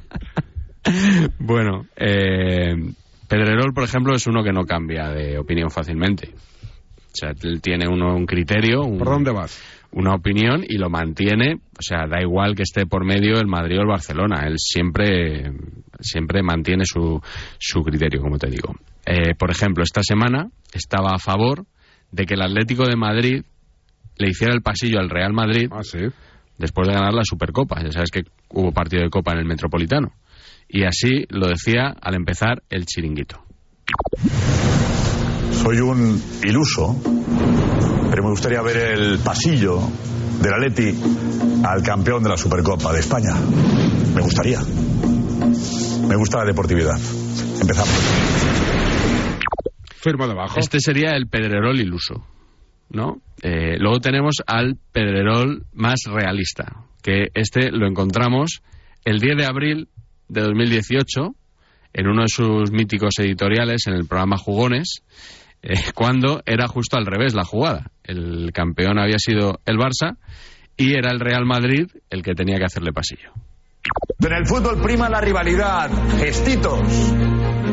bueno, 1.39 1.87
eh, 1.97 2.75
Pedrerol, 3.29 3.73
por 3.75 3.85
ejemplo, 3.85 4.15
es 4.15 4.27
uno 4.27 4.43
que 4.43 4.53
no 4.53 4.65
cambia 4.65 5.09
de 5.11 5.39
opinión 5.39 5.71
fácilmente. 5.71 6.31
O 6.33 7.19
sea, 7.19 7.31
él 7.43 7.61
tiene 7.63 7.89
uno 7.89 8.15
un 8.15 8.27
criterio, 8.27 8.83
un- 8.83 8.99
¿Por 8.99 9.09
dónde 9.09 9.33
vas? 9.33 9.59
Una 9.93 10.15
opinión 10.15 10.65
y 10.67 10.79
lo 10.79 10.91
mantiene. 10.91 11.55
O 11.55 11.83
sea, 11.83 12.07
da 12.07 12.21
igual 12.21 12.55
que 12.55 12.63
esté 12.63 12.87
por 12.87 13.05
medio 13.05 13.39
el 13.39 13.47
Madrid 13.47 13.79
o 13.79 13.83
el 13.83 13.89
Barcelona. 13.89 14.47
Él 14.47 14.55
siempre, 14.59 15.53
siempre 16.01 16.43
mantiene 16.43 16.85
su, 16.85 17.21
su 17.59 17.83
criterio, 17.83 18.21
como 18.21 18.39
te 18.39 18.49
digo. 18.49 18.75
Eh, 19.05 19.35
por 19.39 19.51
ejemplo, 19.51 19.85
esta 19.85 20.03
semana 20.03 20.49
estaba 20.73 21.11
a 21.15 21.19
favor 21.19 21.65
de 22.11 22.27
que 22.27 22.35
el 22.35 22.43
Atlético 22.43 22.85
de 22.87 22.97
Madrid 22.97 23.43
le 24.19 24.29
hiciera 24.29 24.55
el 24.55 24.63
pasillo 24.63 24.99
al 24.99 25.11
Real 25.11 25.33
Madrid 25.33 25.71
después 26.59 26.89
de 26.89 26.95
ganar 26.95 27.13
la 27.13 27.25
Supercopa. 27.25 27.83
Ya 27.83 27.93
sabes 27.93 28.11
que 28.11 28.23
hubo 28.51 28.73
partido 28.73 29.03
de 29.03 29.11
Copa 29.11 29.33
en 29.33 29.39
el 29.39 29.45
Metropolitano. 29.45 30.13
Y 30.69 30.85
así 30.85 31.27
lo 31.29 31.47
decía 31.47 31.95
al 32.01 32.15
empezar 32.15 32.63
el 32.71 32.87
chiringuito. 32.87 33.41
Soy 35.53 35.81
un 35.81 36.23
iluso, 36.45 36.97
pero 38.11 38.23
me 38.23 38.31
gustaría 38.31 38.63
ver 38.63 38.77
el 38.77 39.19
pasillo 39.19 39.81
del 40.41 40.53
Atleti 40.55 40.95
al 41.65 41.83
campeón 41.83 42.23
de 42.23 42.29
la 42.31 42.37
Supercopa 42.37 42.93
de 42.93 43.01
España. 43.01 43.35
Me 44.15 44.23
gustaría. 44.23 44.61
Me 46.09 46.17
gusta 46.17 46.39
la 46.39 46.45
deportividad. 46.45 46.97
Empezamos. 47.61 47.95
Firmo 49.97 50.29
debajo. 50.29 50.59
Este 50.59 50.79
sería 50.81 51.17
el 51.17 51.29
Pedrerol 51.29 51.81
iluso, 51.81 52.25
¿no? 52.91 53.21
Eh, 53.43 53.77
luego 53.79 53.99
tenemos 53.99 54.37
al 54.47 54.79
Pedrerol 54.93 55.67
más 55.73 56.01
realista, 56.07 56.85
que 57.03 57.29
este 57.35 57.71
lo 57.73 57.87
encontramos 57.87 58.63
el 59.05 59.19
10 59.19 59.37
de 59.37 59.47
abril 59.47 59.89
de 60.29 60.43
2018 60.43 61.35
en 61.97 62.09
uno 62.09 62.23
de 62.23 62.29
sus 62.29 62.71
míticos 62.73 63.15
editoriales 63.19 63.87
en 63.87 63.95
el 63.95 64.07
programa 64.07 64.37
Jugones, 64.37 65.03
eh, 65.63 65.73
cuando 65.95 66.43
era 66.45 66.69
justo 66.69 66.99
al 66.99 67.07
revés 67.07 67.35
la 67.35 67.45
jugada. 67.45 67.91
El 68.05 68.53
campeón 68.53 68.99
había 68.99 69.19
sido 69.19 69.61
el 69.65 69.79
Barça 69.79 70.19
y 70.77 70.93
era 70.93 71.11
el 71.11 71.21
Real 71.21 71.47
Madrid 71.47 71.87
el 72.11 72.23
que 72.23 72.35
tenía 72.35 72.59
que 72.59 72.67
hacerle 72.67 72.93
pasillo. 72.93 73.33
En 74.21 74.33
el 74.33 74.47
fútbol 74.47 74.83
prima 74.83 75.09
la 75.09 75.23
rivalidad, 75.23 75.91
gestitos, 76.19 76.81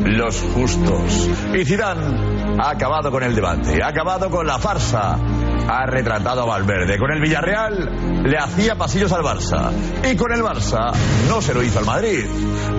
los 0.06 0.40
justos. 0.54 1.30
Y 1.54 1.64
Zidane 1.66 2.56
ha 2.62 2.70
acabado 2.70 3.10
con 3.10 3.22
el 3.24 3.34
debate, 3.34 3.82
ha 3.82 3.88
acabado 3.88 4.30
con 4.30 4.46
la 4.46 4.58
farsa, 4.58 5.18
ha 5.68 5.86
retratado 5.86 6.42
a 6.42 6.46
Valverde. 6.46 6.98
Con 6.98 7.12
el 7.12 7.20
Villarreal 7.20 8.22
le 8.24 8.38
hacía 8.38 8.76
pasillos 8.76 9.12
al 9.12 9.22
Barça 9.22 9.70
y 10.10 10.16
con 10.16 10.32
el 10.32 10.42
Barça 10.42 10.92
no 11.28 11.40
se 11.40 11.54
lo 11.54 11.62
hizo 11.62 11.78
al 11.78 11.84
Madrid. 11.84 12.24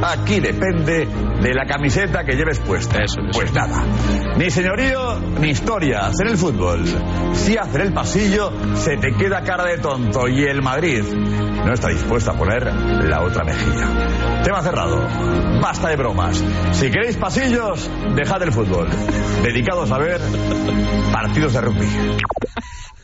Aquí 0.03 0.39
depende 0.39 1.07
de 1.41 1.53
la 1.53 1.65
camiseta 1.65 2.23
que 2.23 2.35
lleves 2.35 2.59
puesta. 2.59 2.99
Pues 3.33 3.53
nada, 3.53 3.83
ni 4.37 4.49
señorío 4.49 5.19
ni 5.39 5.49
historias 5.49 6.19
en 6.21 6.27
el 6.29 6.37
fútbol. 6.37 6.83
Si 7.33 7.57
hacen 7.57 7.81
el 7.81 7.93
pasillo, 7.93 8.51
se 8.75 8.97
te 8.97 9.13
queda 9.13 9.41
cara 9.41 9.65
de 9.65 9.77
tonto 9.77 10.27
y 10.27 10.43
el 10.43 10.61
Madrid 10.61 11.03
no 11.03 11.73
está 11.73 11.89
dispuesto 11.89 12.31
a 12.31 12.33
poner 12.35 12.65
la 12.73 13.21
otra 13.21 13.43
mejilla. 13.43 14.43
Tema 14.43 14.61
cerrado. 14.61 15.01
Basta 15.61 15.89
de 15.89 15.95
bromas. 15.95 16.43
Si 16.73 16.91
queréis 16.91 17.17
pasillos, 17.17 17.89
dejad 18.15 18.43
el 18.43 18.51
fútbol. 18.51 18.87
Dedicados 19.43 19.91
a 19.91 19.97
ver 19.97 20.21
partidos 21.11 21.53
de 21.53 21.61
rugby. 21.61 21.87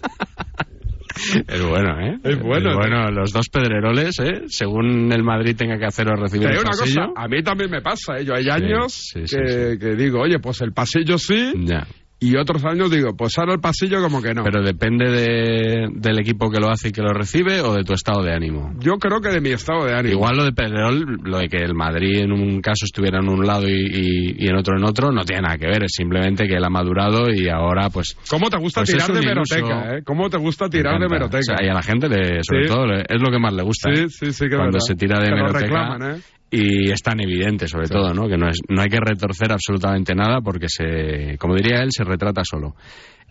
Es 1.48 1.62
bueno, 1.64 2.00
¿eh? 2.00 2.18
Es 2.24 2.42
bueno. 2.42 2.74
bueno, 2.76 3.12
los 3.12 3.32
dos 3.32 3.48
pedreroles, 3.50 4.18
¿eh? 4.20 4.44
Según 4.48 5.12
el 5.12 5.24
Madrid 5.24 5.56
tenga 5.56 5.78
que 5.78 5.86
hacer 5.86 6.08
o 6.08 6.16
recibir 6.16 6.48
el 6.48 6.54
digo 6.54 6.62
una 6.62 6.72
pasillo. 6.72 7.08
cosa, 7.10 7.22
a 7.24 7.28
mí 7.28 7.44
también 7.44 7.70
me 7.70 7.82
pasa, 7.82 8.18
¿eh? 8.18 8.26
Yo 8.26 8.34
hay 8.34 8.48
años 8.50 8.94
sí, 9.14 9.28
sí, 9.28 9.36
que, 9.38 9.78
que 9.80 9.96
digo, 9.96 10.22
oye, 10.22 10.40
pues 10.40 10.62
el 10.62 10.72
pasillo 10.72 11.18
sí, 11.18 11.54
Ya. 11.66 11.86
Y 12.24 12.38
otros 12.38 12.64
años 12.66 12.92
digo, 12.92 13.16
pues 13.18 13.36
ahora 13.40 13.54
el 13.54 13.60
pasillo 13.60 14.00
como 14.02 14.22
que 14.22 14.34
no. 14.36 14.44
Pero 14.44 14.62
depende 14.62 15.10
de- 15.10 15.88
del 15.92 16.20
equipo 16.20 16.52
que 16.52 16.60
lo 16.60 16.70
hace 16.70 16.90
y 16.90 16.92
que 16.92 17.02
lo 17.02 17.12
recibe 17.14 17.62
o 17.62 17.74
de 17.74 17.84
tu 17.84 17.94
estado 17.94 18.22
de 18.24 18.32
ánimo. 18.34 18.74
Yo 18.80 18.94
creo 19.00 19.20
que 19.22 19.30
de 19.30 19.42
mi 19.42 19.50
estado 19.50 19.86
de 19.86 19.94
ánimo. 19.96 20.14
Igual 20.14 20.38
lo 20.38 20.44
de 20.46 20.52
Pedrerol, 20.54 21.20
lo 21.24 21.40
de 21.40 21.48
que 21.50 21.58
el 21.58 21.74
Madrid 21.74 22.20
en 22.20 22.32
un 22.32 22.62
caso 22.62 22.86
estuviera 22.86 23.20
en 23.20 23.28
un 23.28 23.46
lado 23.46 23.68
y, 23.68 23.74
y- 23.74 24.36
y 24.38 24.48
en 24.48 24.56
otro 24.56 24.78
en 24.78 24.84
otro, 24.84 25.12
no 25.12 25.24
tiene 25.26 25.42
nada 25.42 25.58
que 25.58 25.66
ver. 25.66 25.84
Es 25.84 25.94
simplemente 25.96 26.48
que 26.48 26.54
él 26.56 26.64
ha 26.64 26.70
madurado 26.70 27.30
y 27.34 27.50
ahora, 27.50 27.90
pues. 27.90 28.16
¿Cómo 28.30 28.50
te 28.50 28.58
gusta 28.58 28.82
pues 28.82 28.90
es 28.92 28.96
tirar 29.04 29.20
de 29.20 29.26
meroteca, 29.28 29.96
eh? 29.98 30.04
¿Cómo 30.06 30.30
te 30.30 30.38
gusta 30.38 30.66
Me 30.66 30.70
tirar 30.70 31.00
de 31.00 31.10
meroteca? 31.10 31.40
O 31.40 31.58
sea, 31.58 31.66
y 31.66 31.70
a 31.70 31.74
la 31.74 31.82
gente, 31.82 32.08
le- 32.08 32.44
sobre 32.44 32.68
Sí. 32.68 32.72
todo, 32.72 32.86
le- 32.86 33.02
es 33.02 33.20
lo 33.22 33.32
que 33.32 33.40
más 33.40 33.54
le 33.54 33.64
gusta. 33.64 33.90
Sí, 33.96 34.02
¿eh? 34.04 34.06
sí, 34.10 34.32
sí, 34.32 34.44
que 34.46 34.56
Cuando 34.56 34.74
verdad. 34.74 34.86
se 34.86 34.96
tira 34.96 35.20
de 35.20 35.32
meroteca. 35.32 35.60
reclaman, 35.60 36.16
¿eh? 36.18 36.22
Y 36.54 36.92
es 36.92 37.02
tan 37.02 37.22
evidente, 37.22 37.68
sobre 37.68 37.88
todo, 37.88 38.14
¿no? 38.14 38.28
Que 38.28 38.36
no, 38.38 38.50
es, 38.50 38.60
no 38.68 38.82
hay 38.82 38.90
que 38.90 39.00
retorcer 39.00 39.52
absolutamente 39.54 40.14
nada 40.14 40.42
porque, 40.42 40.68
se, 40.68 41.38
como 41.40 41.56
diría 41.56 41.82
él, 41.82 41.90
se 41.92 42.04
retrata 42.04 42.42
solo. 42.44 42.76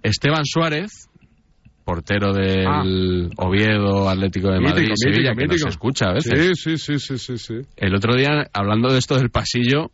Esteban 0.02 0.46
Suárez, 0.46 1.08
portero 1.84 2.32
del 2.32 3.30
Oviedo, 3.36 4.08
Atlético 4.08 4.48
de 4.50 4.60
Madrid, 4.60 4.86
Ah. 4.86 4.90
Mítico, 4.90 4.94
Sevilla, 4.96 5.30
mítico, 5.32 5.36
que 5.38 5.46
mítico. 5.48 5.66
nos 5.66 5.74
escucha 5.74 6.06
a 6.06 6.12
veces. 6.14 6.56
Sí, 6.56 6.76
sí, 6.76 6.78
sí, 6.78 6.98
sí, 6.98 7.18
sí, 7.18 7.38
sí. 7.38 7.54
El 7.76 7.94
otro 7.94 8.14
día, 8.16 8.48
hablando 8.54 8.90
de 8.90 8.98
esto 8.98 9.16
del 9.16 9.28
pasillo, 9.30 9.90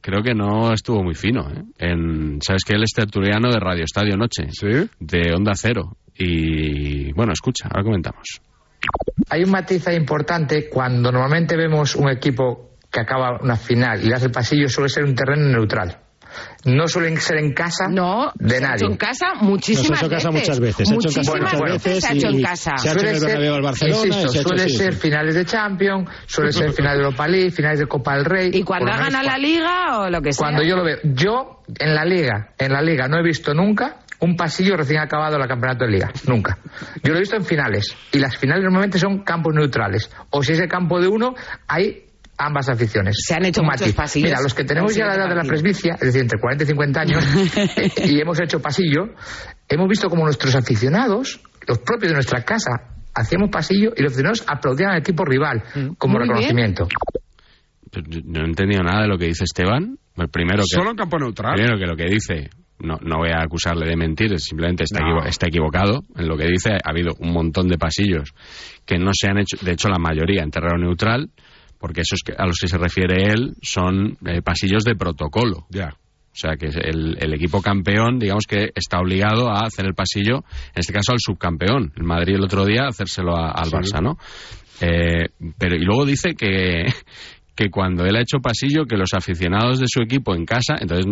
creo 0.00 0.22
que 0.22 0.34
no 0.34 0.72
estuvo 0.72 1.02
muy 1.04 1.14
fino. 1.14 1.48
¿eh? 1.50 1.62
En, 1.78 2.38
Sabes 2.42 2.64
que 2.64 2.74
él 2.74 2.82
es 2.82 2.90
tertuliano 2.92 3.50
de 3.52 3.60
Radio 3.60 3.84
Estadio 3.84 4.16
Noche, 4.16 4.48
de 4.98 5.32
Onda 5.32 5.52
Cero. 5.54 5.96
Y 6.18 7.12
bueno, 7.12 7.32
escucha, 7.32 7.68
ahora 7.70 7.84
comentamos. 7.84 8.24
Hay 9.30 9.42
un 9.44 9.50
matiz 9.50 9.86
ahí 9.88 9.96
importante 9.96 10.68
cuando 10.68 11.10
normalmente 11.10 11.56
vemos 11.56 11.94
un 11.96 12.08
equipo 12.10 12.70
que 12.90 13.00
acaba 13.00 13.38
una 13.40 13.56
final 13.56 14.02
y 14.02 14.06
le 14.08 14.14
hace 14.14 14.26
el 14.26 14.32
pasillo 14.32 14.68
suele 14.68 14.88
ser 14.88 15.04
un 15.04 15.14
terreno 15.14 15.48
neutral. 15.48 15.98
No 16.64 16.88
suelen 16.88 17.16
ser 17.18 17.36
en 17.38 17.52
casa 17.52 17.86
no, 17.88 18.32
de 18.34 18.50
se 18.50 18.56
ha 18.56 18.60
nadie. 18.68 18.76
hecho 18.76 18.86
en 18.90 18.96
casa 18.96 19.26
muchísimas 19.40 19.90
Nos 19.90 20.02
ha 20.02 20.06
hecho 20.06 20.14
casa 20.16 20.30
veces. 20.30 20.48
muchas 20.48 20.60
veces, 20.60 20.88
se 20.88 20.92
ha 20.92 20.96
hecho 20.96 21.06
en 21.06 21.22
casa 21.22 21.30
Muchísimas 21.30 21.52
muchas 21.54 21.60
veces 21.60 21.84
veces 21.84 22.04
se 22.04 22.08
ha 22.08 22.12
hecho 22.16 22.28
en 22.28 22.42
casa. 22.42 22.76
se 22.78 22.88
ha 22.88 22.92
hecho 22.92 23.00
en 23.06 23.14
el 23.14 23.20
Bernabéu 23.20 23.54
al 23.54 23.62
Barcelona 23.62 23.96
Insisto, 24.06 24.28
se 24.28 24.38
ha 24.38 24.40
hecho- 24.40 24.48
suele 24.48 24.68
sí, 24.68 24.76
ser 24.76 24.94
sí. 24.94 25.00
finales 25.00 25.34
de 25.36 25.44
Champions, 25.44 26.10
suele 26.26 26.52
ser 26.52 26.72
finales 26.74 26.98
de 26.98 27.04
Europa 27.04 27.28
League, 27.28 27.50
finales 27.52 27.78
de 27.78 27.86
Copa 27.86 28.16
del 28.16 28.24
Rey. 28.24 28.50
Y 28.52 28.62
cuando 28.64 28.86
gana 28.86 29.22
la 29.22 29.38
liga 29.38 29.98
o 30.00 30.10
lo 30.10 30.20
que 30.22 30.32
sea. 30.32 30.44
cuando 30.44 30.62
yo 30.64 30.76
lo 30.76 30.84
veo, 30.84 30.96
yo 31.04 31.62
en 31.78 31.94
la 31.94 32.04
liga, 32.04 32.48
en 32.58 32.72
la 32.72 32.82
liga 32.82 33.06
no 33.06 33.18
he 33.18 33.22
visto 33.22 33.54
nunca 33.54 33.98
un 34.24 34.36
pasillo 34.36 34.76
recién 34.76 35.00
acabado 35.00 35.38
la 35.38 35.46
campeonato 35.46 35.84
de 35.84 35.90
liga, 35.92 36.10
nunca. 36.26 36.58
Yo 37.02 37.12
lo 37.12 37.16
he 37.16 37.20
visto 37.20 37.36
en 37.36 37.44
finales 37.44 37.94
y 38.12 38.18
las 38.18 38.36
finales 38.36 38.64
normalmente 38.64 38.98
son 38.98 39.22
campos 39.24 39.54
neutrales 39.54 40.10
o 40.30 40.42
si 40.42 40.52
es 40.52 40.60
el 40.60 40.68
campo 40.68 41.00
de 41.00 41.08
uno 41.08 41.34
hay 41.66 42.04
ambas 42.36 42.68
aficiones. 42.68 43.16
Se 43.24 43.34
han 43.34 43.44
hecho 43.44 43.60
Un 43.60 43.66
muchos 43.66 43.82
matiz. 43.82 43.94
pasillos 43.94 44.30
Mira, 44.30 44.42
los 44.42 44.54
que 44.54 44.64
tenemos 44.64 44.94
ya 44.94 45.06
la 45.06 45.14
edad 45.14 45.28
de 45.28 45.36
la 45.36 45.44
presbicia, 45.44 45.94
es 45.94 46.00
decir, 46.00 46.22
entre 46.22 46.40
40 46.40 46.64
y 46.64 46.66
50 46.66 47.00
años 47.00 47.24
eh, 47.76 47.90
y 48.06 48.20
hemos 48.20 48.40
hecho 48.40 48.60
pasillo, 48.60 49.14
hemos 49.68 49.88
visto 49.88 50.08
como 50.08 50.24
nuestros 50.24 50.54
aficionados, 50.56 51.40
los 51.66 51.78
propios 51.78 52.10
de 52.10 52.14
nuestra 52.14 52.42
casa, 52.42 52.72
hacíamos 53.14 53.50
pasillo 53.50 53.92
y 53.96 54.02
los 54.02 54.12
aficionados 54.12 54.44
aplaudían 54.48 54.90
al 54.90 54.98
equipo 54.98 55.24
rival 55.24 55.62
como 55.98 56.14
Muy 56.14 56.22
bien. 56.24 56.28
reconocimiento. 56.30 56.88
No 58.24 58.40
he 58.40 58.44
entendido 58.46 58.82
nada 58.82 59.02
de 59.02 59.08
lo 59.08 59.16
que 59.16 59.26
dice 59.26 59.44
Esteban. 59.44 59.96
Primero 60.32 60.62
que, 60.62 60.76
Solo 60.76 60.90
en 60.90 60.96
campo 60.96 61.18
neutral. 61.18 61.54
Primero 61.54 61.78
que 61.78 61.86
lo 61.86 61.96
que 61.96 62.06
dice, 62.06 62.50
no, 62.78 62.96
no 63.02 63.18
voy 63.18 63.30
a 63.30 63.42
acusarle 63.42 63.86
de 63.86 63.96
mentir, 63.96 64.38
simplemente 64.40 64.84
está, 64.84 65.00
No. 65.00 65.06
equivo- 65.06 65.26
está 65.28 65.46
equivocado 65.46 66.02
en 66.16 66.28
lo 66.28 66.36
que 66.36 66.46
dice. 66.48 66.72
Ha 66.72 66.90
habido 66.90 67.14
un 67.18 67.32
montón 67.32 67.68
de 67.68 67.78
pasillos 67.78 68.32
que 68.84 68.98
no 68.98 69.10
se 69.14 69.28
han 69.28 69.38
hecho, 69.38 69.56
de 69.64 69.72
hecho 69.72 69.88
la 69.88 69.98
mayoría 69.98 70.42
en 70.42 70.50
terreno 70.50 70.78
neutral, 70.78 71.30
porque 71.78 72.00
esos 72.02 72.20
que, 72.24 72.32
a 72.36 72.46
los 72.46 72.58
que 72.60 72.68
se 72.68 72.78
refiere 72.78 73.32
él 73.32 73.54
son 73.62 74.16
eh, 74.26 74.42
pasillos 74.42 74.84
de 74.84 74.94
protocolo. 74.94 75.66
Ya. 75.70 75.94
O 76.32 76.36
sea, 76.36 76.56
que 76.56 76.66
el, 76.66 77.16
el 77.20 77.32
equipo 77.34 77.62
campeón, 77.62 78.18
digamos 78.18 78.44
que 78.48 78.70
está 78.74 78.98
obligado 78.98 79.50
a 79.50 79.60
hacer 79.66 79.86
el 79.86 79.94
pasillo, 79.94 80.38
en 80.74 80.80
este 80.80 80.92
caso 80.92 81.12
al 81.12 81.20
subcampeón. 81.20 81.92
El 81.96 82.02
Madrid 82.02 82.34
el 82.34 82.42
otro 82.42 82.64
día, 82.64 82.82
a 82.84 82.88
hacérselo 82.88 83.36
a- 83.36 83.52
al 83.52 83.66
Sí. 83.66 83.76
Barça, 83.76 84.02
¿no? 84.02 84.18
Eh, 84.80 85.28
pero, 85.58 85.76
y 85.76 85.84
luego 85.84 86.04
dice 86.04 86.34
que, 86.34 86.86
que 87.54 87.70
cuando 87.70 88.04
él 88.04 88.16
ha 88.16 88.22
hecho 88.22 88.38
pasillo, 88.38 88.84
que 88.86 88.96
los 88.96 89.14
aficionados 89.14 89.78
de 89.78 89.86
su 89.86 90.02
equipo 90.02 90.34
en 90.34 90.44
casa, 90.44 90.74
entonces 90.80 91.06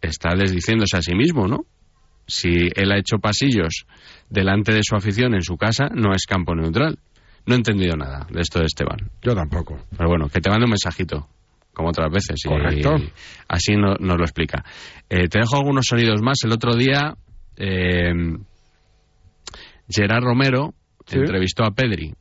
está 0.00 0.34
desdiciéndose 0.36 0.96
a 0.96 1.02
sí 1.02 1.14
mismo, 1.14 1.46
¿no? 1.48 1.60
Si 2.26 2.48
él 2.74 2.90
ha 2.92 2.98
hecho 2.98 3.18
pasillos 3.18 3.86
delante 4.28 4.72
de 4.72 4.80
su 4.82 4.96
afición 4.96 5.34
en 5.34 5.42
su 5.42 5.56
casa, 5.56 5.88
no 5.94 6.12
es 6.14 6.26
campo 6.26 6.54
neutral. 6.54 6.98
No 7.46 7.54
he 7.54 7.58
entendido 7.58 7.96
nada 7.96 8.26
de 8.30 8.40
esto 8.40 8.58
de 8.58 8.66
Esteban. 8.66 8.98
Yo 9.22 9.34
tampoco. 9.34 9.78
Pero 9.96 10.08
bueno, 10.08 10.28
que 10.28 10.40
te 10.40 10.50
mande 10.50 10.64
un 10.64 10.70
mensajito, 10.70 11.28
como 11.72 11.90
otras 11.90 12.10
veces. 12.10 12.40
y 12.44 12.48
Correcto. 12.48 12.96
así 13.48 13.76
no- 13.76 13.94
nos 14.00 14.16
lo 14.18 14.24
explica. 14.24 14.64
Eh, 15.08 15.28
te 15.28 15.38
dejo 15.38 15.56
algunos 15.56 15.84
sonidos 15.88 16.20
más. 16.22 16.38
El 16.44 16.52
otro 16.52 16.74
día, 16.74 17.14
eh, 17.56 18.12
Gerard 19.88 20.22
Romero 20.24 20.74
Sí. 21.06 21.18
entrevistó 21.18 21.64
a 21.64 21.70
Pedri. 21.70 22.12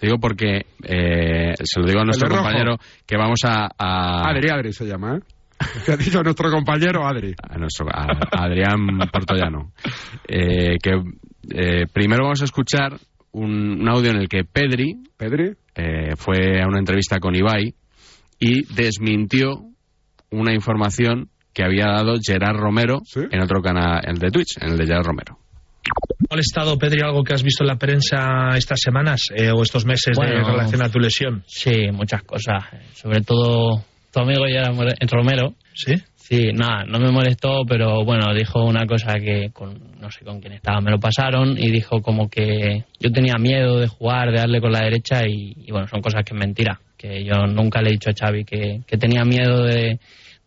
Digo 0.00 0.18
porque, 0.20 0.66
eh, 0.84 1.54
se 1.64 1.80
lo 1.80 1.86
digo 1.86 2.00
a 2.00 2.04
nuestro 2.04 2.28
rojo. 2.28 2.42
compañero, 2.42 2.76
que 3.06 3.16
vamos 3.16 3.40
a... 3.44 3.68
a- 3.78 4.28
Adri, 4.28 4.50
Adri 4.50 4.72
se 4.72 4.84
llama, 4.84 5.16
¿eh? 5.16 5.20
Que 5.86 5.92
ha 5.92 5.96
dicho 5.96 6.22
nuestro 6.22 6.50
compañero 6.50 7.06
Adri. 7.06 7.34
a 7.48 7.58
nuestro 7.58 7.86
a- 7.88 8.06
a 8.32 8.44
Adrián 8.44 8.98
Portollano. 9.12 9.72
Eh, 10.28 10.76
que 10.82 10.90
eh, 11.50 11.86
primero 11.92 12.24
vamos 12.24 12.40
a 12.42 12.44
escuchar 12.44 12.96
un, 13.32 13.80
un 13.80 13.88
audio 13.88 14.10
en 14.10 14.16
el 14.18 14.28
que 14.28 14.44
Pedri, 14.44 14.96
¿Pedri? 15.16 15.52
eh, 15.74 16.14
fue 16.16 16.60
a 16.62 16.66
una 16.68 16.78
entrevista 16.78 17.18
con 17.18 17.34
Ibai 17.34 17.74
y 18.38 18.74
desmintió 18.74 19.64
una 20.30 20.52
información 20.54 21.28
que 21.52 21.64
había 21.64 21.86
dado 21.86 22.14
Gerard 22.20 22.56
Romero 22.56 23.00
en 23.14 23.40
otro 23.40 23.62
canal, 23.62 24.00
el 24.06 24.18
de 24.18 24.30
Twitch, 24.30 24.56
en 24.60 24.70
el 24.70 24.76
de 24.78 24.86
Gerard 24.86 25.04
Romero. 25.06 25.38
molestado, 26.30 26.76
Pedri, 26.78 27.00
algo 27.02 27.22
que 27.22 27.34
has 27.34 27.42
visto 27.44 27.62
en 27.62 27.68
la 27.68 27.76
prensa 27.76 28.48
estas 28.56 28.80
semanas 28.80 29.22
eh, 29.36 29.50
o 29.54 29.62
estos 29.62 29.84
meses 29.84 30.16
de 30.18 30.26
Bueno, 30.26 30.48
relación 30.48 30.82
a 30.82 30.88
tu 30.88 30.98
lesión? 30.98 31.44
Sí, 31.46 31.90
muchas 31.92 32.22
cosas. 32.24 32.64
Sobre 32.94 33.20
todo 33.20 33.84
tu 34.14 34.20
amigo 34.20 34.44
ya 34.46 34.70
Romero. 35.10 35.54
¿Sí? 35.74 35.94
Sí, 36.14 36.52
nada, 36.54 36.84
no 36.86 36.98
me 36.98 37.10
molestó, 37.10 37.64
pero 37.68 38.02
bueno, 38.02 38.32
dijo 38.32 38.64
una 38.64 38.86
cosa 38.86 39.16
que 39.16 39.50
con, 39.52 39.98
no 40.00 40.10
sé 40.10 40.24
con 40.24 40.40
quién 40.40 40.54
estaba, 40.54 40.80
me 40.80 40.90
lo 40.90 40.98
pasaron 40.98 41.58
y 41.58 41.70
dijo 41.70 42.00
como 42.00 42.30
que 42.30 42.84
yo 42.98 43.12
tenía 43.12 43.34
miedo 43.38 43.78
de 43.78 43.88
jugar, 43.88 44.30
de 44.30 44.38
darle 44.38 44.60
con 44.62 44.72
la 44.72 44.80
derecha 44.80 45.26
y, 45.28 45.52
y 45.66 45.70
bueno, 45.70 45.86
son 45.86 46.00
cosas 46.00 46.24
que 46.24 46.32
es 46.34 46.40
mentira. 46.40 46.80
Que 46.96 47.24
yo 47.24 47.34
nunca 47.46 47.82
le 47.82 47.90
he 47.90 47.92
dicho 47.92 48.08
a 48.08 48.14
Xavi 48.18 48.46
que, 48.46 48.80
que 48.86 48.96
tenía 48.96 49.24
miedo 49.24 49.64
de, 49.64 49.98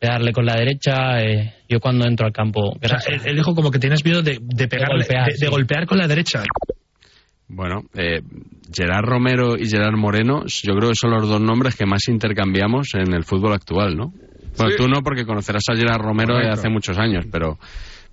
de 0.02 0.08
darle 0.08 0.32
con 0.32 0.48
la 0.48 0.56
derecha. 0.56 1.22
eh, 1.22 1.54
yo 1.70 1.80
cuando 1.80 2.08
entro 2.08 2.26
al 2.26 2.34
campo... 2.34 2.62
O 2.72 2.88
sea, 2.88 2.98
él, 3.14 3.22
él 3.26 3.36
dijo 3.36 3.54
como 3.54 3.70
que 3.70 3.78
tienes 3.78 4.04
miedo 4.04 4.24
de, 4.24 4.40
de 4.42 4.68
pegarle, 4.68 5.04
golpear, 5.04 5.28
de, 5.28 5.36
de 5.40 5.48
golpear 5.48 5.86
con 5.86 6.00
la 6.00 6.08
derecha. 6.08 6.42
Bueno, 7.50 7.82
eh, 7.94 8.22
Gerard 8.74 9.06
Romero 9.06 9.56
y 9.58 9.68
Gerard 9.70 9.96
Moreno, 9.96 10.44
yo 10.46 10.76
creo 10.76 10.90
que 10.90 10.96
son 11.00 11.12
los 11.12 11.30
dos 11.30 11.40
nombres 11.42 11.76
que 11.76 11.86
más 11.86 12.08
intercambiamos 12.10 12.90
en 12.96 13.14
el 13.14 13.24
fútbol 13.24 13.54
actual, 13.54 13.96
¿no? 13.96 14.12
Bueno, 14.58 14.72
Sí. 14.72 14.76
tú 14.78 14.88
no, 14.88 15.02
porque 15.02 15.26
conocerás 15.26 15.64
a 15.72 15.76
Gerard 15.76 16.02
Romero 16.02 16.36
de 16.38 16.50
hace 16.50 16.68
muchos 16.70 16.98
años, 16.98 17.26
pero 17.32 17.58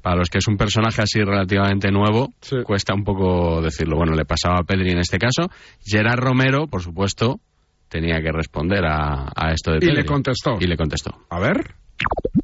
para 0.03 0.17
los 0.17 0.29
que 0.29 0.39
es 0.39 0.47
un 0.47 0.57
personaje 0.57 1.01
así 1.03 1.21
relativamente 1.21 1.91
nuevo, 1.91 2.29
cuesta 2.65 2.95
un 2.95 3.03
poco 3.03 3.61
decirlo. 3.63 3.97
Bueno, 3.97 4.13
le 4.15 4.25
pasaba 4.27 4.59
a 4.61 4.63
Pedri 4.63 4.91
en 4.91 4.99
este 4.99 5.19
caso. 5.19 5.49
Gerard 5.85 6.21
Romero, 6.21 6.67
por 6.67 6.83
supuesto, 6.83 7.41
tenía 7.89 8.21
que 8.21 8.31
responder 8.31 8.85
a, 8.85 9.33
a 9.35 9.53
esto 9.53 9.71
de 9.73 9.79
Y 9.79 9.81
Pedri. 9.81 9.95
le 9.97 10.05
contestó. 10.05 10.57
Y 10.61 10.67
le 10.67 10.77
contestó. 10.77 11.13
A 11.31 11.41
ver. 11.41 11.75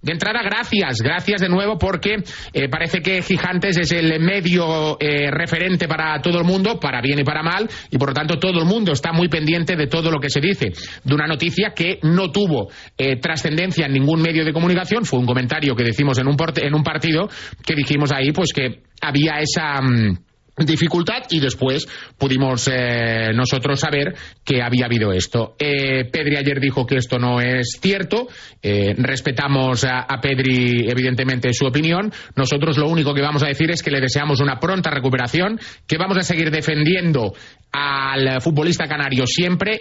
De 0.02 0.12
entrada, 0.12 0.40
gracias, 0.42 0.98
gracias 1.02 1.42
de 1.42 1.48
nuevo 1.48 1.76
porque 1.76 2.16
eh, 2.52 2.68
parece 2.68 3.02
que 3.02 3.20
Gigantes 3.20 3.76
es 3.76 3.92
el 3.92 4.18
medio 4.20 4.96
eh, 4.98 5.30
referente 5.30 5.86
para 5.86 6.20
todo 6.22 6.38
el 6.38 6.44
mundo, 6.44 6.80
para 6.80 7.02
bien 7.02 7.18
y 7.18 7.24
para 7.24 7.42
mal, 7.42 7.68
y 7.90 7.98
por 7.98 8.08
lo 8.08 8.14
tanto 8.14 8.38
todo 8.38 8.60
el 8.60 8.64
mundo 8.64 8.92
está 8.92 9.12
muy 9.12 9.28
pendiente 9.28 9.76
de 9.76 9.88
todo 9.88 10.10
lo 10.10 10.18
que 10.18 10.30
se 10.30 10.40
dice. 10.40 10.72
De 11.04 11.14
una 11.14 11.26
noticia 11.26 11.72
que 11.74 11.98
no 12.02 12.30
tuvo 12.30 12.70
eh, 12.96 13.16
trascendencia 13.16 13.86
en 13.86 13.92
ningún 13.92 14.22
medio 14.22 14.44
de 14.44 14.52
comunicación, 14.52 15.04
fue 15.04 15.18
un 15.18 15.26
comentario 15.26 15.74
que 15.74 15.84
decimos 15.84 16.18
en 16.18 16.28
un, 16.28 16.36
en 16.56 16.74
un 16.74 16.82
partido 16.82 17.28
que 17.64 17.74
dijimos 17.74 18.10
ahí 18.12 18.32
pues 18.32 18.52
que 18.52 18.82
había 19.02 19.40
esa... 19.40 19.82
mm, 19.82 20.29
dificultad 20.66 21.22
y 21.30 21.40
después 21.40 21.86
pudimos 22.18 22.68
eh, 22.72 23.32
nosotros 23.34 23.80
saber 23.80 24.14
que 24.44 24.62
había 24.62 24.86
habido 24.86 25.12
esto. 25.12 25.54
Eh, 25.58 26.04
Pedri 26.10 26.36
ayer 26.36 26.60
dijo 26.60 26.86
que 26.86 26.96
esto 26.96 27.18
no 27.18 27.40
es 27.40 27.78
cierto, 27.80 28.28
eh, 28.62 28.94
respetamos 28.96 29.84
a, 29.84 30.00
a 30.00 30.20
Pedri 30.20 30.88
evidentemente 30.88 31.52
su 31.52 31.66
opinión, 31.66 32.12
nosotros 32.36 32.78
lo 32.78 32.88
único 32.88 33.14
que 33.14 33.22
vamos 33.22 33.42
a 33.42 33.48
decir 33.48 33.70
es 33.70 33.82
que 33.82 33.90
le 33.90 34.00
deseamos 34.00 34.40
una 34.40 34.58
pronta 34.58 34.90
recuperación, 34.90 35.58
que 35.86 35.98
vamos 35.98 36.18
a 36.18 36.22
seguir 36.22 36.50
defendiendo 36.50 37.32
al 37.72 38.40
futbolista 38.40 38.86
canario 38.86 39.26
siempre. 39.26 39.78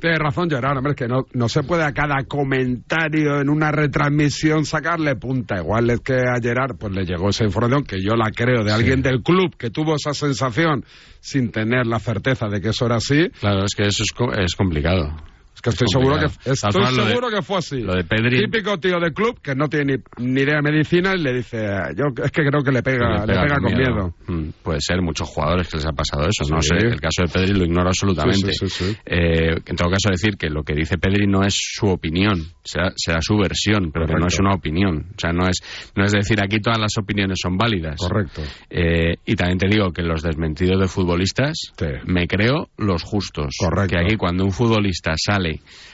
Tienes 0.00 0.18
razón, 0.18 0.48
Gerard, 0.48 0.78
hombre, 0.78 0.92
es 0.92 0.96
que 0.96 1.08
no, 1.08 1.26
no 1.34 1.48
se 1.48 1.62
puede 1.62 1.84
a 1.84 1.92
cada 1.92 2.24
comentario 2.24 3.40
en 3.40 3.48
una 3.50 3.70
retransmisión 3.70 4.64
sacarle 4.64 5.16
punta. 5.16 5.58
Igual 5.58 5.90
es 5.90 6.00
que 6.00 6.14
a 6.14 6.40
Gerard 6.40 6.76
pues 6.78 6.92
le 6.92 7.04
llegó 7.04 7.28
esa 7.28 7.44
información, 7.44 7.84
que 7.84 8.02
yo 8.02 8.16
la 8.16 8.30
creo, 8.30 8.64
de 8.64 8.72
alguien 8.72 9.02
del 9.02 9.22
club 9.22 9.54
que 9.56 9.70
tuvo 9.70 9.96
esa 9.96 10.14
sensación 10.14 10.84
sin 11.20 11.50
tener 11.50 11.86
la 11.86 11.98
certeza 11.98 12.48
de 12.48 12.60
que 12.60 12.70
eso 12.70 12.86
era 12.86 12.96
así. 12.96 13.28
Claro, 13.40 13.64
es 13.64 13.74
que 13.76 13.86
eso 13.86 14.02
es, 14.02 14.38
es 14.38 14.54
complicado. 14.56 15.14
Es 15.60 15.62
que 15.62 15.70
estoy 15.70 15.88
seguro 15.92 16.16
que, 16.18 16.24
estoy 16.52 16.82
de- 16.86 17.08
seguro 17.08 17.28
que 17.28 17.42
fue 17.42 17.58
así. 17.58 17.80
Lo 17.82 17.94
de 17.94 18.04
Pedri... 18.04 18.44
Típico 18.44 18.78
tío 18.78 18.98
de 18.98 19.12
club 19.12 19.38
que 19.42 19.54
no 19.54 19.68
tiene 19.68 19.98
ni, 20.18 20.32
ni 20.32 20.40
idea 20.40 20.56
de 20.56 20.62
medicina 20.62 21.14
y 21.14 21.18
le 21.18 21.34
dice, 21.34 21.58
yo 21.94 22.04
es 22.24 22.30
que 22.30 22.42
creo 22.46 22.62
que 22.62 22.72
le 22.72 22.82
pega, 22.82 23.26
le 23.26 23.34
pega, 23.34 23.56
con 23.60 23.74
miedo. 23.74 24.14
Mm, 24.26 24.50
puede 24.62 24.80
ser, 24.80 25.02
muchos 25.02 25.28
jugadores 25.28 25.68
que 25.68 25.76
les 25.76 25.84
ha 25.86 25.92
pasado 25.92 26.22
eso. 26.26 26.50
No 26.50 26.62
sé, 26.62 26.76
el 26.76 26.98
caso 26.98 27.24
de 27.26 27.28
Pedri 27.30 27.52
lo 27.58 27.66
ignoro 27.66 27.88
absolutamente. 27.88 28.54
Sí, 28.54 28.70
sí. 28.70 28.96
Eh, 29.04 29.54
en 29.66 29.76
todo 29.76 29.90
caso, 29.90 30.08
decir 30.10 30.38
que 30.38 30.48
lo 30.48 30.62
que 30.62 30.74
dice 30.74 30.96
Pedri 30.96 31.26
no 31.26 31.42
es 31.44 31.54
su 31.58 31.88
opinión, 31.88 32.40
será, 32.64 32.92
será 32.96 33.18
su 33.20 33.36
versión, 33.36 33.90
pero 33.92 34.06
que 34.06 34.14
no 34.14 34.28
es 34.28 34.38
una 34.40 34.54
opinión. 34.54 35.08
O 35.14 35.20
sea, 35.20 35.32
no 35.32 35.46
es, 35.46 35.58
no 35.94 36.06
es 36.06 36.12
decir 36.12 36.38
aquí 36.42 36.58
todas 36.60 36.78
las 36.78 36.96
opiniones 36.96 37.38
son 37.42 37.58
válidas. 37.58 37.96
Correcto. 37.98 38.40
Eh, 38.70 39.16
y 39.26 39.36
también 39.36 39.58
te 39.58 39.68
digo 39.68 39.92
que 39.92 40.00
los 40.02 40.22
desmentidos 40.22 40.80
de 40.80 40.88
futbolistas 40.88 41.72
me 42.06 42.26
creo 42.26 42.70
los 42.78 43.02
justos. 43.02 43.54
Correcto. 43.58 43.94
Que 43.94 44.02
aquí 44.06 44.16
cuando 44.16 44.44
un 44.44 44.52
futbolista 44.52 45.12
sale 45.16 45.49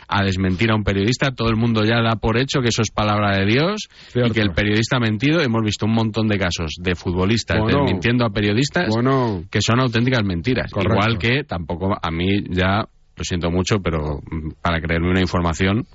a 0.09 0.23
desmentir 0.23 0.71
a 0.71 0.75
un 0.77 0.85
periodista, 0.85 1.31
todo 1.33 1.49
el 1.49 1.57
mundo 1.57 1.85
ya 1.85 2.01
da 2.01 2.17
por 2.17 2.39
hecho 2.39 2.61
que 2.61 2.69
eso 2.69 2.83
es 2.83 2.91
palabra 2.91 3.37
de 3.39 3.45
Dios 3.47 3.89
y 4.15 4.31
que 4.31 4.41
el 4.41 4.51
periodista 4.53 4.99
ha 4.99 5.01
mentido. 5.01 5.41
Hemos 5.41 5.63
visto 5.65 5.87
un 5.87 5.95
montón 5.95 6.29
de 6.29 6.39
casos 6.39 6.75
de 6.81 6.95
futbolistas 6.95 7.59
Bueno. 7.59 7.81
desmintiendo 7.83 8.25
a 8.25 8.31
periodistas 8.31 8.89
Bueno. 8.89 9.43
que 9.51 9.61
son 9.61 9.81
auténticas 9.81 10.23
mentiras. 10.25 10.71
Correcto. 10.71 10.95
Igual 10.95 11.19
que 11.19 11.45
tampoco 11.45 11.97
a 12.01 12.11
mí 12.11 12.45
ya 12.51 12.85
lo 13.17 13.25
siento 13.25 13.51
mucho, 13.51 13.79
pero 13.83 14.21
para 14.63 14.81
creerme 14.81 15.11
una 15.11 15.21
información 15.21 15.87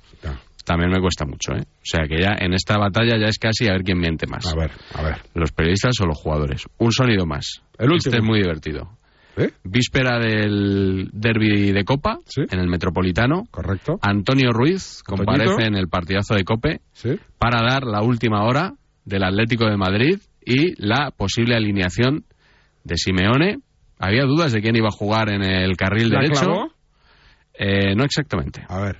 también 0.64 0.90
me 0.90 1.00
cuesta 1.00 1.24
mucho, 1.24 1.52
¿eh? 1.54 1.62
O 1.62 1.80
sea 1.82 2.06
que 2.06 2.20
ya 2.20 2.36
en 2.38 2.52
esta 2.54 2.78
batalla 2.78 3.18
ya 3.18 3.26
es 3.26 3.38
casi 3.38 3.66
a 3.68 3.72
ver 3.72 3.82
quién 3.82 3.98
miente 3.98 4.26
más. 4.28 4.46
A 4.46 4.54
ver, 4.54 4.70
a 4.94 5.02
ver. 5.02 5.16
Los 5.34 5.50
periodistas 5.50 5.94
o 6.00 6.06
los 6.06 6.16
jugadores. 6.16 6.66
Un 6.78 6.92
sonido 6.92 7.26
más. 7.26 7.62
El 7.78 7.92
Este 7.96 8.16
es 8.18 8.22
muy 8.22 8.40
divertido. 8.40 8.88
¿Eh? 9.36 9.50
Víspera 9.64 10.18
del 10.18 11.08
derby 11.12 11.72
de 11.72 11.84
Copa, 11.84 12.18
en 12.36 12.58
el 12.58 12.68
Metropolitano. 12.68 13.44
Correcto. 13.50 13.98
Antonio 14.02 14.52
Ruiz 14.52 15.02
comparece 15.04 15.62
en 15.66 15.74
el 15.74 15.88
partidazo 15.88 16.34
de 16.34 16.44
Cope 16.44 16.80
Sí. 16.92 17.18
para 17.38 17.62
dar 17.62 17.84
la 17.84 18.02
última 18.02 18.44
hora 18.44 18.74
del 19.04 19.24
Atlético 19.24 19.64
de 19.66 19.76
Madrid 19.76 20.18
y 20.44 20.74
la 20.84 21.10
posible 21.10 21.56
alineación 21.56 22.24
de 22.84 22.96
Simeone. 22.96 23.58
Había 23.98 24.24
dudas 24.24 24.52
de 24.52 24.60
quién 24.60 24.76
iba 24.76 24.88
a 24.88 24.96
jugar 24.96 25.30
en 25.32 25.42
el 25.42 25.76
carril 25.76 26.10
¿La 26.10 26.20
derecho. 26.20 26.42
clavó? 26.44 26.72
Eh, 27.54 27.94
no 27.94 28.04
exactamente. 28.04 28.64
A 28.68 28.80
ver. 28.80 28.98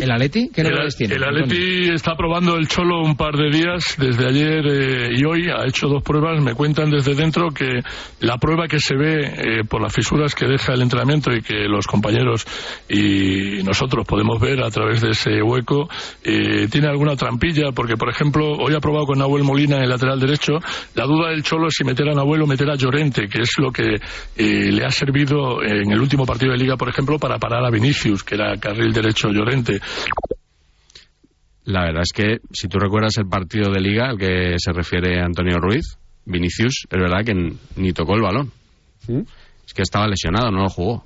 ¿El 0.00 0.10
Atleti? 0.10 0.50
¿Qué 0.50 0.60
el, 0.62 0.94
tiene? 0.96 1.14
el 1.14 1.24
Atleti 1.24 1.90
está 1.92 2.14
probando 2.14 2.56
el 2.56 2.68
Cholo 2.68 3.00
un 3.00 3.16
par 3.16 3.36
de 3.36 3.50
días, 3.50 3.96
desde 3.98 4.26
ayer 4.26 4.66
eh, 4.66 5.10
y 5.16 5.24
hoy 5.24 5.48
ha 5.48 5.66
hecho 5.66 5.88
dos 5.88 6.02
pruebas. 6.02 6.42
Me 6.42 6.54
cuentan 6.54 6.90
desde 6.90 7.14
dentro 7.14 7.48
que 7.50 7.80
la 8.20 8.38
prueba 8.38 8.66
que 8.68 8.78
se 8.78 8.96
ve 8.96 9.24
eh, 9.24 9.64
por 9.68 9.82
las 9.82 9.92
fisuras 9.92 10.34
que 10.34 10.46
deja 10.46 10.74
el 10.74 10.82
entrenamiento 10.82 11.32
y 11.32 11.40
que 11.40 11.66
los 11.68 11.86
compañeros 11.86 12.46
y 12.88 13.62
nosotros 13.62 14.06
podemos 14.06 14.40
ver 14.40 14.62
a 14.62 14.70
través 14.70 15.00
de 15.00 15.10
ese 15.10 15.42
hueco 15.42 15.88
eh, 16.22 16.68
tiene 16.70 16.88
alguna 16.88 17.16
trampilla, 17.16 17.72
porque 17.72 17.96
por 17.96 18.10
ejemplo 18.10 18.52
hoy 18.58 18.74
ha 18.74 18.80
probado 18.80 19.06
con 19.06 19.18
Nahuel 19.18 19.44
Molina 19.44 19.76
en 19.76 19.82
el 19.82 19.90
lateral 19.90 20.20
derecho. 20.20 20.54
La 20.94 21.04
duda 21.04 21.30
del 21.30 21.42
Cholo 21.42 21.68
es 21.68 21.74
si 21.76 21.84
meter 21.84 22.08
a 22.08 22.14
Nahuel 22.14 22.42
o 22.42 22.46
meter 22.46 22.68
a 22.70 22.76
Llorente, 22.76 23.28
que 23.28 23.42
es 23.42 23.50
lo 23.58 23.70
que 23.70 23.84
eh, 24.36 24.72
le 24.72 24.84
ha 24.84 24.90
servido 24.90 25.62
en 25.62 25.90
el 25.90 26.00
último 26.00 26.26
partido 26.26 26.52
de 26.52 26.58
Liga, 26.58 26.76
por 26.76 26.88
ejemplo, 26.88 27.18
para 27.18 27.38
parar 27.38 27.64
a 27.64 27.70
Vinicius, 27.70 28.22
que 28.22 28.34
era 28.34 28.56
carril 28.58 28.92
derecho 28.92 29.28
Llorente. 29.28 29.77
La 31.64 31.82
verdad 31.84 32.02
es 32.02 32.12
que 32.14 32.38
si 32.52 32.66
tú 32.68 32.78
recuerdas 32.78 33.16
el 33.18 33.28
partido 33.28 33.70
de 33.70 33.80
liga 33.80 34.08
al 34.08 34.18
que 34.18 34.54
se 34.58 34.72
refiere 34.72 35.20
Antonio 35.20 35.58
Ruiz, 35.58 35.98
Vinicius, 36.24 36.86
es 36.90 36.98
verdad 36.98 37.24
que 37.24 37.34
ni 37.76 37.92
tocó 37.92 38.14
el 38.14 38.22
balón. 38.22 38.50
Es 39.66 39.74
que 39.74 39.82
estaba 39.82 40.06
lesionado, 40.08 40.50
no 40.50 40.62
lo 40.62 40.68
jugó. 40.70 41.04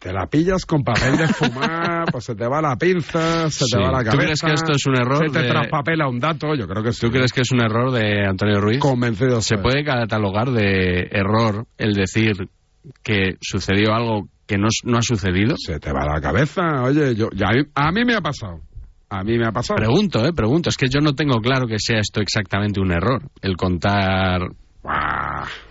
Te 0.00 0.12
la 0.12 0.26
pillas 0.26 0.66
con 0.66 0.84
papel 0.84 1.16
de 1.16 1.26
fumar, 1.26 2.04
pues 2.12 2.24
se 2.24 2.34
te 2.34 2.46
va 2.46 2.60
la 2.60 2.76
pinza, 2.76 3.48
se 3.50 3.64
Sí. 3.64 3.70
te 3.72 3.78
va 3.82 3.90
la 3.90 3.98
¿Tú 4.00 4.10
cabeza. 4.10 4.22
crees 4.22 4.40
que 4.42 4.52
esto 4.52 4.72
es 4.72 4.86
un 4.86 4.94
error 5.00 5.26
Se 5.26 5.32
te 5.32 5.42
de- 5.42 5.48
traspapela 5.48 6.06
un 6.06 6.20
dato, 6.20 6.54
yo 6.54 6.68
creo 6.68 6.82
que 6.82 6.92
sí. 6.92 7.00
¿Tú 7.00 7.10
crees 7.10 7.32
que 7.32 7.40
es 7.40 7.50
un 7.50 7.62
error 7.62 7.90
de 7.92 8.26
Antonio 8.26 8.60
Ruiz? 8.60 8.78
Convencido. 8.78 9.40
¿Se 9.40 9.56
puede 9.56 9.84
catalogar 9.84 10.50
de 10.50 11.08
error 11.10 11.66
el 11.78 11.94
decir 11.94 12.32
que 13.02 13.36
sucedió 13.40 13.94
algo 13.94 14.28
que 14.46 14.56
no, 14.58 14.68
no 14.84 14.98
ha 14.98 15.02
sucedido? 15.02 15.56
Se 15.58 15.78
te 15.80 15.92
va 15.92 16.04
la 16.06 16.20
cabeza, 16.20 16.82
oye, 16.82 17.14
yo, 17.14 17.28
ya, 17.34 17.48
a, 17.74 17.92
mí, 17.92 18.04
me 18.04 18.14
ha 18.14 18.20
pasado. 18.20 18.60
A 19.08 19.22
mí 19.22 19.38
me 19.38 19.46
ha 19.46 19.52
pasado. 19.52 19.76
Pregunto, 19.78 20.24
eh, 20.26 20.32
pregunto. 20.32 20.68
Es 20.68 20.76
que 20.76 20.88
yo 20.88 21.00
no 21.00 21.14
tengo 21.14 21.40
claro 21.40 21.66
que 21.66 21.78
sea 21.78 22.00
esto 22.00 22.20
exactamente 22.20 22.80
un 22.80 22.90
error. 22.92 23.22
El 23.40 23.56
contar 23.56 24.40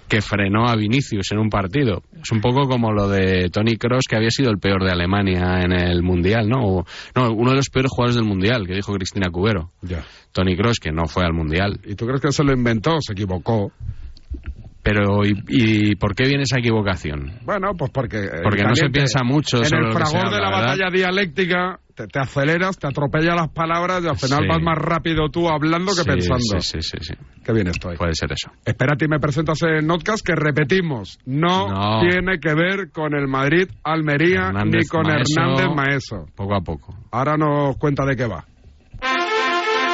que 0.08 0.22
frenó 0.22 0.68
a 0.68 0.76
Vinicius 0.76 1.32
en 1.32 1.40
un 1.40 1.50
partido. 1.50 2.04
Es 2.22 2.32
un 2.32 2.42
poco 2.42 2.68
como 2.68 2.92
lo 2.92 3.08
de 3.10 3.50
Tony 3.50 3.76
Cross, 3.78 4.04
que 4.10 4.16
había 4.18 4.30
sido 4.30 4.52
el 4.52 4.60
peor 4.60 4.84
de 4.84 4.92
Alemania 4.92 5.62
en 5.64 5.72
el 5.72 6.04
Mundial, 6.04 6.48
¿no? 6.48 6.60
O- 6.64 6.86
no, 7.16 7.32
uno 7.32 7.52
de 7.52 7.56
los 7.58 7.70
peores 7.70 7.90
jugadores 7.92 8.16
del 8.16 8.26
Mundial, 8.26 8.68
que 8.68 8.74
dijo 8.76 8.94
Cristina 8.94 9.30
Cubero. 9.32 9.72
Ya. 9.82 10.04
Tony 10.32 10.56
Cross, 10.56 10.80
que 10.82 10.92
no 10.92 11.08
fue 11.08 11.24
al 11.26 11.34
Mundial. 11.34 11.80
¿Y 11.86 11.96
tú 11.96 12.06
crees 12.06 12.22
que 12.22 12.32
se 12.32 12.44
lo 12.44 12.54
inventó? 12.54 12.98
Se 13.00 13.14
equivocó. 13.14 13.72
Pero, 14.86 15.26
¿y, 15.26 15.34
y 15.48 15.96
por 15.96 16.14
qué 16.14 16.26
viene 16.28 16.44
esa 16.44 16.60
equivocación? 16.60 17.40
Bueno, 17.44 17.72
pues 17.76 17.90
porque... 17.90 18.18
eh, 18.26 18.30
Porque 18.44 18.64
no 18.64 18.76
se 18.76 18.88
piensa 18.90 19.24
mucho 19.24 19.58
En 19.58 19.66
sobre 19.66 19.88
el 19.88 19.94
fragor 19.94 20.30
de 20.32 20.40
la 20.40 20.52
batalla 20.52 20.92
dialéctica 20.92 21.80
te, 21.96 22.06
te 22.06 22.20
aceleras, 22.20 22.78
te 22.78 22.86
atropella 22.88 23.34
las 23.34 23.50
palabras 23.50 24.04
y 24.04 24.08
al 24.08 24.16
final 24.18 24.40
Sí. 24.44 24.48
vas 24.48 24.62
más 24.62 24.78
rápido 24.78 25.30
tú 25.30 25.50
hablando 25.50 25.92
que 25.94 26.04
Sí, 26.04 26.08
pensando. 26.10 26.60
Sí, 26.60 26.78
sí, 26.82 26.98
sí. 27.02 27.14
Qué 27.44 27.52
bien 27.54 27.68
estoy. 27.68 27.98
Puede 27.98 28.14
ser 28.14 28.32
eso. 28.32 28.52
Espérate 28.64 29.06
y 29.06 29.08
me 29.08 29.20
presentas 29.20 29.58
en 29.64 29.88
Notcast 29.88 30.24
que 30.24 30.36
repetimos, 30.36 31.18
no, 31.26 31.68
No. 31.70 32.02
tiene 32.02 32.38
que 32.40 32.54
ver 32.54 32.92
con 32.92 33.16
el 33.16 33.28
Madrid 33.28 33.68
Almería 33.84 34.48
Hernández 34.50 34.82
ni 34.84 34.88
con. 34.88 35.06
Hernández 35.10 35.68
Maeso. 35.76 36.26
Poco 36.36 36.54
a 36.56 36.62
poco. 36.62 36.96
Ahora 37.12 37.38
nos 37.38 37.76
cuenta 37.78 38.06
de 38.06 38.16
qué 38.16 38.28
va. 38.28 38.46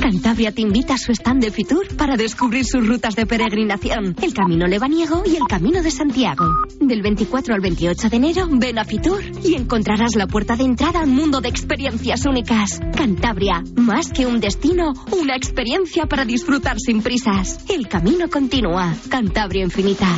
Cantabria 0.00 0.52
te 0.52 0.62
invita 0.62 0.94
a 0.94 0.98
su 0.98 1.12
stand 1.12 1.42
de 1.42 1.50
Fitur 1.50 1.96
para 1.96 2.16
descubrir 2.16 2.64
sus 2.64 2.86
rutas 2.86 3.16
de 3.16 3.26
peregrinación, 3.26 4.14
el 4.22 4.32
Camino 4.32 4.66
Lebaniego 4.66 5.22
y 5.26 5.36
el 5.36 5.42
Camino 5.48 5.82
de 5.82 5.90
Santiago. 5.90 6.44
Del 6.80 7.02
24 7.02 7.54
al 7.54 7.60
28 7.60 8.08
de 8.08 8.16
enero, 8.16 8.48
ven 8.50 8.78
a 8.78 8.84
Fitur 8.84 9.20
y 9.44 9.54
encontrarás 9.54 10.14
la 10.14 10.26
puerta 10.26 10.56
de 10.56 10.64
entrada 10.64 11.00
a 11.00 11.04
un 11.04 11.14
mundo 11.14 11.40
de 11.40 11.48
experiencias 11.48 12.24
únicas. 12.26 12.80
Cantabria, 12.96 13.62
más 13.76 14.10
que 14.10 14.26
un 14.26 14.40
destino, 14.40 14.92
una 15.12 15.36
experiencia 15.36 16.06
para 16.06 16.24
disfrutar 16.24 16.78
sin 16.78 17.02
prisas. 17.02 17.64
El 17.68 17.88
camino 17.88 18.28
continúa. 18.28 18.94
Cantabria 19.10 19.64
infinita. 19.64 20.08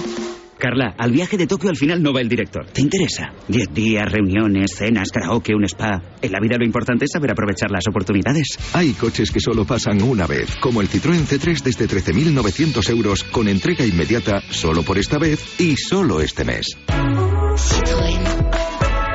Carla, 0.61 0.95
al 0.97 1.11
viaje 1.11 1.37
de 1.37 1.49
Tokio 1.49 1.71
al 1.71 1.77
final 1.77 2.01
no 2.01 2.13
va 2.13 2.21
el 2.21 2.29
director. 2.29 2.67
¿Te 2.67 2.83
interesa? 2.83 3.33
Diez 3.49 3.73
días, 3.75 4.11
reuniones, 4.11 4.77
cenas, 4.77 5.11
karaoke, 5.11 5.55
un 5.55 5.65
spa. 5.65 6.01
En 6.23 6.31
la 6.31 6.39
vida 6.39 6.57
lo 6.57 6.65
importante 6.65 7.07
es 7.07 7.11
saber 7.13 7.33
aprovechar 7.33 7.71
las 7.73 7.89
oportunidades. 7.89 8.59
Hay 8.75 8.93
coches 8.93 9.33
que 9.33 9.41
solo 9.41 9.65
pasan 9.65 10.01
una 10.03 10.27
vez, 10.27 10.57
como 10.61 10.81
el 10.81 10.89
Citroën 10.89 11.27
C3 11.27 11.63
desde 11.63 11.89
13.900 11.89 12.89
euros 12.91 13.25
con 13.25 13.49
entrega 13.49 13.85
inmediata 13.85 14.41
solo 14.51 14.83
por 14.85 14.99
esta 14.99 15.19
vez 15.19 15.59
y 15.59 15.77
solo 15.77 16.21
este 16.21 16.45
mes. 16.45 16.77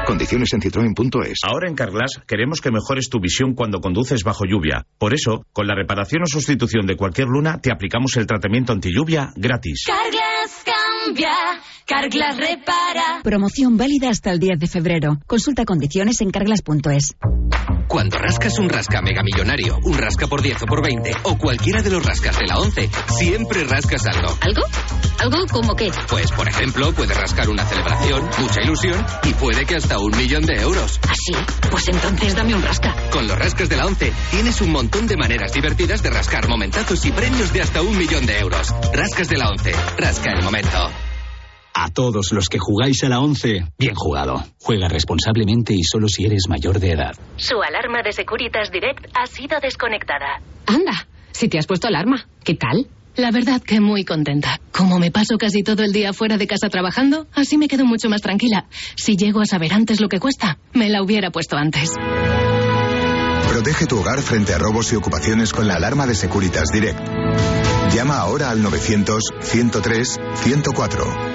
Condiciones 0.05 0.53
en 0.53 0.61
citroen.es. 0.61 1.39
Ahora 1.43 1.67
en 1.67 1.75
Carglass 1.75 2.21
queremos 2.27 2.61
que 2.61 2.71
mejores 2.71 3.09
tu 3.09 3.19
visión 3.19 3.55
cuando 3.55 3.79
conduces 3.79 4.23
bajo 4.23 4.45
lluvia. 4.45 4.85
Por 4.99 5.13
eso, 5.13 5.45
con 5.51 5.67
la 5.67 5.75
reparación 5.75 6.23
o 6.23 6.27
sustitución 6.27 6.85
de 6.85 6.95
cualquier 6.95 7.27
luna, 7.27 7.59
te 7.59 7.71
aplicamos 7.71 8.15
el 8.17 8.27
tratamiento 8.27 8.71
anti 8.71 8.93
lluvia 8.93 9.33
gratis. 9.35 9.85
Carglass 9.87 10.63
cambia, 11.05 11.31
Carglass 11.85 12.37
repara. 12.37 13.21
Promoción 13.23 13.77
válida 13.77 14.09
hasta 14.09 14.31
el 14.31 14.39
10 14.39 14.59
de 14.59 14.67
febrero. 14.67 15.19
Consulta 15.27 15.65
condiciones 15.65 16.21
en 16.21 16.31
carglass.es. 16.31 17.15
Cuando 17.87 18.17
rascas 18.17 18.57
un 18.57 18.67
rasca 18.67 19.01
megamillonario, 19.01 19.77
un 19.83 19.97
rasca 19.97 20.27
por 20.27 20.41
10 20.41 20.63
o 20.63 20.65
por 20.65 20.83
20, 20.83 21.11
o 21.23 21.37
cualquiera 21.37 21.83
de 21.83 21.91
los 21.91 22.03
rascas 22.03 22.37
de 22.39 22.47
la 22.47 22.57
11, 22.57 22.89
siempre 23.17 23.63
rascas 23.63 24.05
algo. 24.07 24.35
¿Algo? 24.41 24.61
¿Algo 25.19 25.45
como 25.51 25.75
qué? 25.75 25.91
Pues, 26.09 26.31
por 26.31 26.47
ejemplo, 26.47 26.91
puedes 26.93 27.15
rascar 27.15 27.47
una 27.47 27.63
celebración, 27.63 28.27
mucha 28.39 28.61
ilusión 28.63 29.05
y 29.23 29.33
puede 29.33 29.65
que 29.65 29.75
hasta 29.75 29.99
un 29.99 30.17
millón 30.17 30.45
de 30.45 30.59
euros. 30.61 30.99
¿Así? 31.03 31.33
Pues 31.69 31.87
entonces 31.87 32.35
dame 32.35 32.55
un 32.55 32.63
rasca. 32.63 32.95
Con 33.11 33.27
los 33.27 33.37
rascas 33.37 33.69
de 33.69 33.77
la 33.77 33.85
11 33.85 34.11
tienes 34.31 34.59
un 34.61 34.71
montón 34.71 35.07
de 35.07 35.15
maneras 35.15 35.53
divertidas 35.53 36.01
de 36.01 36.09
rascar 36.09 36.49
momentazos 36.49 37.05
y 37.05 37.11
premios 37.11 37.53
de 37.53 37.61
hasta 37.61 37.81
un 37.81 37.97
millón 37.97 38.25
de 38.25 38.39
euros. 38.39 38.73
Rascas 38.93 39.29
de 39.29 39.37
la 39.37 39.49
11, 39.49 39.73
rasca 39.97 40.31
el 40.31 40.43
momento. 40.43 40.89
A 41.77 41.89
todos 41.89 42.31
los 42.31 42.47
que 42.47 42.57
jugáis 42.57 43.03
a 43.03 43.09
la 43.09 43.19
11, 43.19 43.65
bien 43.77 43.95
jugado. 43.95 44.41
Juega 44.61 44.87
responsablemente 44.87 45.73
y 45.73 45.83
solo 45.83 46.07
si 46.07 46.25
eres 46.25 46.43
mayor 46.47 46.79
de 46.79 46.93
edad. 46.93 47.17
Su 47.35 47.61
alarma 47.61 48.01
de 48.01 48.13
Securitas 48.13 48.71
Direct 48.71 49.07
ha 49.13 49.27
sido 49.27 49.59
desconectada. 49.61 50.39
Anda, 50.67 51.05
si 51.33 51.49
te 51.49 51.59
has 51.59 51.67
puesto 51.67 51.89
alarma. 51.89 52.29
¿Qué 52.45 52.55
tal? 52.55 52.87
La 53.17 53.29
verdad 53.31 53.61
que 53.61 53.81
muy 53.81 54.05
contenta. 54.05 54.61
Como 54.71 54.99
me 54.99 55.11
paso 55.11 55.37
casi 55.37 55.63
todo 55.63 55.83
el 55.83 55.91
día 55.91 56.13
fuera 56.13 56.37
de 56.37 56.47
casa 56.47 56.69
trabajando, 56.69 57.27
así 57.33 57.57
me 57.57 57.67
quedo 57.67 57.83
mucho 57.83 58.07
más 58.07 58.21
tranquila. 58.21 58.67
Si 58.95 59.17
llego 59.17 59.41
a 59.41 59.45
saber 59.45 59.73
antes 59.73 59.99
lo 59.99 60.07
que 60.07 60.21
cuesta, 60.21 60.57
me 60.71 60.87
la 60.87 61.03
hubiera 61.03 61.29
puesto 61.29 61.57
antes. 61.57 61.91
Protege 63.49 63.85
tu 63.85 63.99
hogar 63.99 64.21
frente 64.21 64.53
a 64.53 64.59
robos 64.59 64.93
y 64.93 64.95
ocupaciones 64.95 65.51
con 65.51 65.67
la 65.67 65.75
alarma 65.75 66.07
de 66.07 66.15
Securitas 66.15 66.69
Direct. 66.71 67.05
Llama 67.93 68.19
ahora 68.19 68.51
al 68.51 68.63
900-103-104. 68.63 71.34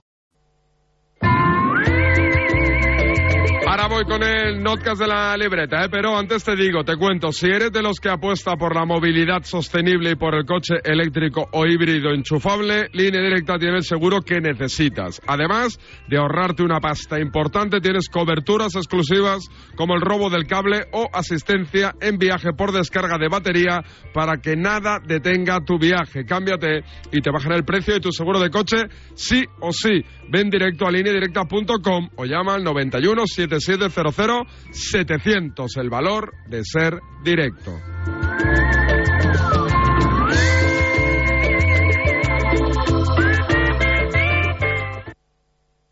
Ahora 3.71 3.87
voy 3.87 4.03
con 4.03 4.21
el 4.21 4.61
notcast 4.61 4.99
de 4.99 5.07
la 5.07 5.37
libreta, 5.37 5.85
¿eh? 5.85 5.87
pero 5.89 6.17
antes 6.17 6.43
te 6.43 6.57
digo, 6.57 6.83
te 6.83 6.97
cuento, 6.97 7.31
si 7.31 7.45
eres 7.45 7.71
de 7.71 7.81
los 7.81 8.01
que 8.01 8.09
apuesta 8.09 8.57
por 8.57 8.75
la 8.75 8.83
movilidad 8.83 9.43
sostenible 9.43 10.11
y 10.11 10.15
por 10.15 10.35
el 10.35 10.45
coche 10.45 10.75
eléctrico 10.83 11.47
o 11.53 11.65
híbrido 11.65 12.11
enchufable, 12.11 12.89
Línea 12.91 13.21
Directa 13.21 13.57
tiene 13.57 13.77
el 13.77 13.85
seguro 13.85 14.23
que 14.23 14.41
necesitas. 14.41 15.21
Además 15.25 15.79
de 16.09 16.17
ahorrarte 16.17 16.63
una 16.63 16.81
pasta 16.81 17.17
importante, 17.17 17.79
tienes 17.79 18.09
coberturas 18.09 18.75
exclusivas 18.75 19.47
como 19.77 19.95
el 19.95 20.01
robo 20.01 20.29
del 20.29 20.47
cable 20.47 20.87
o 20.91 21.07
asistencia 21.13 21.93
en 22.01 22.17
viaje 22.17 22.51
por 22.51 22.73
descarga 22.73 23.17
de 23.17 23.29
batería 23.29 23.85
para 24.13 24.41
que 24.41 24.57
nada 24.57 24.99
detenga 24.99 25.63
tu 25.63 25.79
viaje. 25.79 26.25
Cámbiate 26.25 26.83
y 27.13 27.21
te 27.21 27.31
bajará 27.31 27.55
el 27.55 27.63
precio 27.63 27.93
de 27.93 28.01
tu 28.01 28.11
seguro 28.11 28.41
de 28.41 28.49
coche 28.49 28.89
sí 29.15 29.45
o 29.61 29.71
sí. 29.71 30.03
Ven 30.31 30.49
directo 30.49 30.87
a 30.87 30.91
lineadirecta.com 30.91 32.09
o 32.15 32.25
llama 32.25 32.55
al 32.55 32.63
91 32.63 33.27
7700 33.27 34.47
700. 34.71 35.77
El 35.77 35.89
valor 35.89 36.33
de 36.47 36.63
ser 36.63 36.99
directo. 37.21 37.77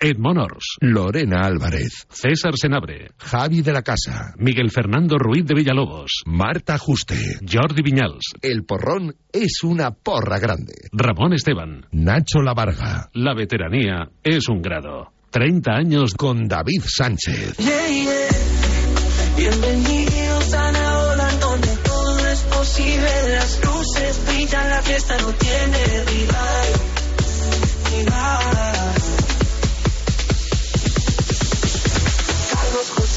Ed 0.02 0.18
Monors, 0.18 0.78
Lorena 0.80 1.41
Álvarez, 1.41 2.08
César 2.10 2.54
Senabre, 2.56 3.10
Javi 3.18 3.62
de 3.62 3.74
la 3.74 3.82
Casa, 3.82 4.34
Miguel 4.38 4.72
Fernando 4.72 5.18
Ruiz 5.18 5.45
de 5.45 5.54
Villalobos, 5.54 6.24
Marta 6.26 6.78
Juste, 6.78 7.18
Jordi 7.45 7.82
Viñals. 7.84 8.24
El 8.41 8.64
porrón 8.64 9.14
es 9.34 9.62
una 9.62 9.91
porra 9.91 10.39
grande. 10.39 10.74
Ramón 10.93 11.34
Esteban, 11.34 11.86
Nacho 11.91 12.39
Lavarga. 12.41 13.10
La 13.14 13.34
veteranía 13.34 14.10
es 14.24 14.47
un 14.47 14.62
grado. 14.62 15.12
30 15.32 15.70
años 15.70 16.14
con 16.14 16.47
David 16.47 16.82
Sánchez. 16.86 17.58
Bienvenidos 19.36 20.54
a 20.54 20.72
Naola, 20.72 21.30
donde 21.41 21.76
todo 21.84 22.26
es 22.26 22.39
posible. 22.43 23.10
Las 23.32 23.66
luces 23.66 24.26
brillan, 24.28 24.70
la 24.70 24.82
fiesta 24.82 25.18
no 25.18 25.34
tiene 25.34 25.49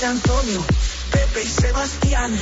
Antonio, 0.05 0.65
Pepe 1.13 1.45
y 1.45 1.49
Sebastián. 1.49 2.37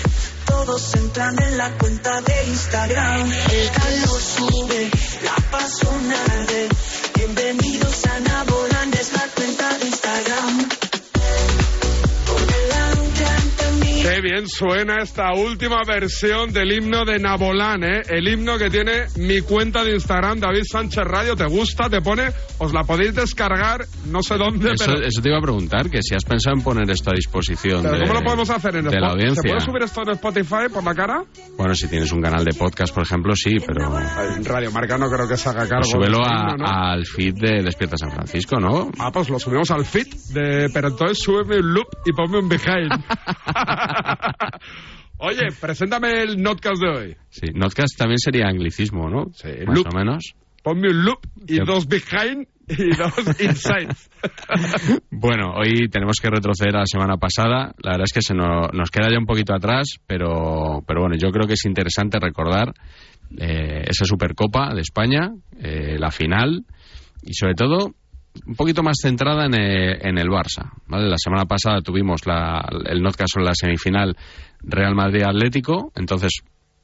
Todos 0.46 0.94
entran 0.94 1.40
en 1.42 1.58
la 1.58 1.70
cuenta 1.76 2.20
de 2.22 2.44
Instagram. 2.48 3.30
El 3.30 3.70
calor 3.70 4.20
sube, 4.20 4.90
la 5.22 5.50
pasión 5.50 6.12
arde. 6.12 6.68
Bienvenidos 7.14 8.04
a 8.06 8.20
Naboland, 8.20 8.49
bien 14.40 14.48
suena 14.48 14.96
esta 15.02 15.32
última 15.34 15.80
versión 15.86 16.52
del 16.52 16.72
himno 16.72 17.04
de 17.04 17.18
Nabolán, 17.18 17.84
¿eh? 17.84 18.00
El 18.08 18.26
himno 18.26 18.56
que 18.56 18.70
tiene 18.70 19.04
mi 19.16 19.40
cuenta 19.40 19.84
de 19.84 19.92
Instagram, 19.94 20.40
David 20.40 20.62
Sánchez 20.70 21.04
Radio. 21.04 21.36
¿Te 21.36 21.44
gusta? 21.46 21.90
¿Te 21.90 22.00
pone? 22.00 22.28
Os 22.58 22.72
la 22.72 22.84
podéis 22.84 23.14
descargar, 23.14 23.84
no 24.06 24.22
sé 24.22 24.36
dónde, 24.36 24.72
Eso, 24.72 24.84
pero... 24.86 25.00
eso 25.06 25.20
te 25.20 25.28
iba 25.28 25.38
a 25.38 25.42
preguntar, 25.42 25.90
que 25.90 26.02
si 26.02 26.14
has 26.14 26.24
pensado 26.24 26.56
en 26.56 26.62
poner 26.62 26.90
esto 26.90 27.10
a 27.10 27.14
disposición 27.14 27.82
Pero 27.82 27.96
de, 27.98 28.02
¿Cómo 28.06 28.14
lo 28.14 28.22
podemos 28.24 28.50
hacer 28.50 28.76
en 28.76 28.84
de 28.86 29.00
la? 29.00 29.08
¿Se 29.08 29.12
audiencia. 29.14 29.42
puede 29.42 29.60
subir 29.60 29.82
esto 29.82 30.02
en 30.02 30.10
Spotify 30.10 30.68
por 30.72 30.84
la 30.84 30.94
cara? 30.94 31.22
Bueno, 31.58 31.74
si 31.74 31.88
tienes 31.88 32.10
un 32.12 32.22
canal 32.22 32.44
de 32.44 32.54
podcast, 32.56 32.94
por 32.94 33.02
ejemplo, 33.02 33.34
sí, 33.36 33.56
pero... 33.66 33.98
En 34.36 34.44
Radio 34.44 34.70
Marca 34.70 34.96
no 34.96 35.10
creo 35.10 35.28
que 35.28 35.36
se 35.36 35.48
haga 35.50 35.68
cargo. 35.68 35.80
Pues 35.82 35.90
súbelo 35.90 36.22
este 36.22 36.32
a- 36.34 36.38
himno, 36.52 36.56
¿no? 36.56 36.66
al 36.66 37.04
feed 37.06 37.34
de 37.34 37.62
Despierta 37.62 37.96
San 37.98 38.12
Francisco, 38.12 38.58
¿no? 38.58 38.90
Ah, 38.98 39.10
pues 39.12 39.28
lo 39.28 39.38
subimos 39.38 39.70
al 39.70 39.84
feed, 39.84 40.06
de... 40.32 40.68
pero 40.72 40.88
entonces 40.88 41.18
súbeme 41.22 41.56
un 41.56 41.74
loop 41.74 41.88
y 42.06 42.12
ponme 42.12 42.38
un 42.38 42.48
behind. 42.48 42.90
Oye, 45.18 45.48
preséntame 45.60 46.22
el 46.22 46.42
notcast 46.42 46.80
de 46.82 46.88
hoy. 46.88 47.16
Sí, 47.28 47.48
Notcast 47.54 47.96
también 47.98 48.18
sería 48.18 48.46
anglicismo, 48.48 49.08
¿no? 49.10 49.26
Sí, 49.34 49.48
Más 49.66 49.76
loop. 49.76 49.88
o 49.92 49.96
menos. 49.96 50.34
Ponme 50.62 50.88
un 50.90 51.04
loop 51.04 51.20
y 51.46 51.54
Sí. 51.56 51.60
dos 51.64 51.86
behind 51.88 52.46
y 52.68 52.96
dos 52.96 53.12
insides. 53.40 54.10
Bueno, 55.10 55.52
hoy 55.56 55.88
tenemos 55.90 56.16
que 56.22 56.30
retroceder 56.30 56.76
a 56.76 56.80
la 56.80 56.86
semana 56.86 57.16
pasada. 57.18 57.74
La 57.82 57.92
verdad 57.92 58.04
es 58.04 58.12
que 58.12 58.22
se 58.22 58.34
nos, 58.34 58.72
nos 58.72 58.90
queda 58.90 59.10
ya 59.10 59.18
un 59.18 59.26
poquito 59.26 59.54
atrás, 59.54 59.96
pero, 60.06 60.82
pero 60.86 61.00
bueno, 61.02 61.16
yo 61.18 61.30
creo 61.30 61.46
que 61.46 61.54
es 61.54 61.64
interesante 61.66 62.18
recordar 62.18 62.72
eh, 63.38 63.84
esa 63.86 64.04
Supercopa 64.04 64.72
de 64.74 64.80
España, 64.80 65.32
eh, 65.58 65.96
la 65.98 66.10
final 66.10 66.64
y 67.22 67.34
sobre 67.34 67.54
todo 67.54 67.94
un 68.46 68.54
poquito 68.54 68.82
más 68.82 68.98
centrada 69.02 69.46
en 69.46 69.54
el, 69.54 70.06
en 70.06 70.18
el 70.18 70.28
Barça. 70.28 70.70
¿vale? 70.86 71.08
La 71.08 71.18
semana 71.18 71.44
pasada 71.44 71.80
tuvimos 71.80 72.26
la, 72.26 72.66
el 72.86 73.02
Notcast 73.02 73.32
sobre 73.34 73.46
la 73.46 73.54
semifinal 73.54 74.16
Real 74.60 74.94
Madrid-Atlético, 74.94 75.92
entonces 75.96 76.40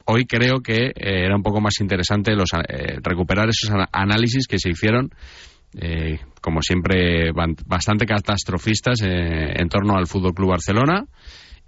hoy 0.06 0.26
creo 0.26 0.60
que 0.60 0.86
eh, 0.86 0.92
era 0.96 1.36
un 1.36 1.42
poco 1.42 1.60
más 1.60 1.80
interesante 1.80 2.34
los, 2.34 2.50
eh, 2.54 2.98
recuperar 3.02 3.48
esos 3.48 3.70
análisis 3.92 4.46
que 4.46 4.58
se 4.58 4.70
hicieron 4.70 5.10
eh, 5.78 6.20
como 6.40 6.62
siempre, 6.62 7.32
bastante 7.32 8.06
catastrofistas 8.06 9.00
en 9.02 9.68
torno 9.68 9.96
al 9.96 10.06
Fútbol 10.06 10.32
Club 10.32 10.50
Barcelona. 10.50 11.04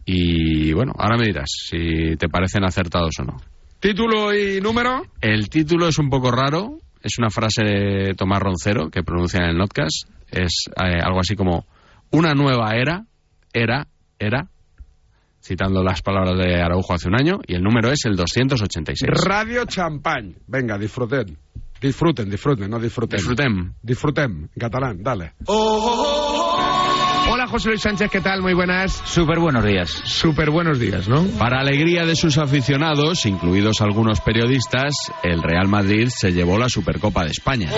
Y 0.05 0.73
bueno, 0.73 0.93
ahora 0.97 1.19
me 1.19 1.27
dirás 1.27 1.51
si 1.51 2.17
te 2.17 2.29
parecen 2.29 2.65
acertados 2.65 3.19
o 3.21 3.25
no. 3.25 3.37
Título 3.81 4.35
y 4.35 4.61
número. 4.61 5.03
El 5.21 5.49
título 5.51 5.89
es 5.89 5.99
un 5.99 6.09
poco 6.09 6.31
raro, 6.31 6.79
es 7.09 7.19
una 7.19 7.31
frase 7.31 7.65
de 7.65 8.15
Tomás 8.15 8.41
Roncero 8.41 8.91
que 8.91 9.03
pronuncia 9.03 9.41
en 9.41 9.51
el 9.51 9.57
Notcast. 9.57 10.09
Es 10.31 10.67
eh, 10.69 11.01
algo 11.03 11.21
así 11.21 11.35
como: 11.35 11.67
Una 12.11 12.35
nueva 12.35 12.77
era, 12.77 13.07
era, 13.53 13.89
era, 14.19 14.49
citando 15.43 15.83
las 15.83 16.03
palabras 16.03 16.37
de 16.37 16.61
Araujo 16.61 16.95
hace 16.95 17.09
un 17.09 17.17
año, 17.19 17.39
y 17.47 17.55
el 17.55 17.63
número 17.63 17.91
es 17.91 18.05
el 18.05 18.17
286. 18.17 19.11
Radio 19.25 19.65
Champagne. 19.65 20.35
Venga, 20.47 20.77
disfruten. 20.79 21.39
Disfruten, 21.81 22.29
disfruten, 22.29 22.71
no 22.71 22.79
disfruten. 22.79 23.17
Disfrutem. 23.17 23.73
Disfrutem, 23.83 24.43
en 24.45 24.61
catalán, 24.61 25.03
dale. 25.03 25.35
Hola 27.31 27.47
José 27.47 27.69
Luis 27.69 27.83
Sánchez, 27.83 28.11
¿qué 28.11 28.21
tal? 28.21 28.41
Muy 28.41 28.55
buenas. 28.55 29.03
Súper 29.05 29.39
buenos 29.39 29.63
días. 29.65 29.91
Súper 29.91 30.51
buenos 30.51 30.79
días, 30.79 31.09
¿no? 31.09 31.25
Para 31.39 31.61
alegría 31.61 32.07
de 32.07 32.17
sus 32.17 32.39
aficionados, 32.39 33.27
incluidos 33.27 33.83
algunos 33.83 34.21
periodistas, 34.21 34.95
el 35.23 35.43
Real 35.43 35.69
Madrid 35.69 36.09
se 36.09 36.33
llevó 36.33 36.59
la 36.59 36.69
Supercopa 36.69 37.25
de 37.25 37.31
España. 37.31 37.71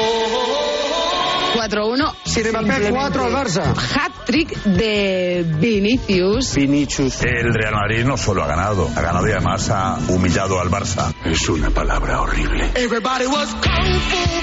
4-1. 1.55 2.15
Mbappé 2.63 2.91
4 2.91 3.25
al 3.25 3.33
Barça. 3.33 3.75
Hat-trick 3.75 4.63
de 4.65 5.45
Vinicius. 5.59 6.55
Vinicius. 6.55 7.23
El 7.23 7.53
Real 7.53 7.75
Madrid 7.75 8.05
no 8.05 8.17
solo 8.17 8.43
ha 8.43 8.47
ganado, 8.47 8.89
ha 8.97 9.01
ganado 9.01 9.29
y 9.29 9.33
además 9.33 9.69
ha 9.71 9.99
humillado 10.09 10.61
al 10.61 10.69
Barça. 10.71 11.13
Es 11.25 11.49
una 11.49 11.71
palabra 11.71 12.21
horrible. 12.21 12.71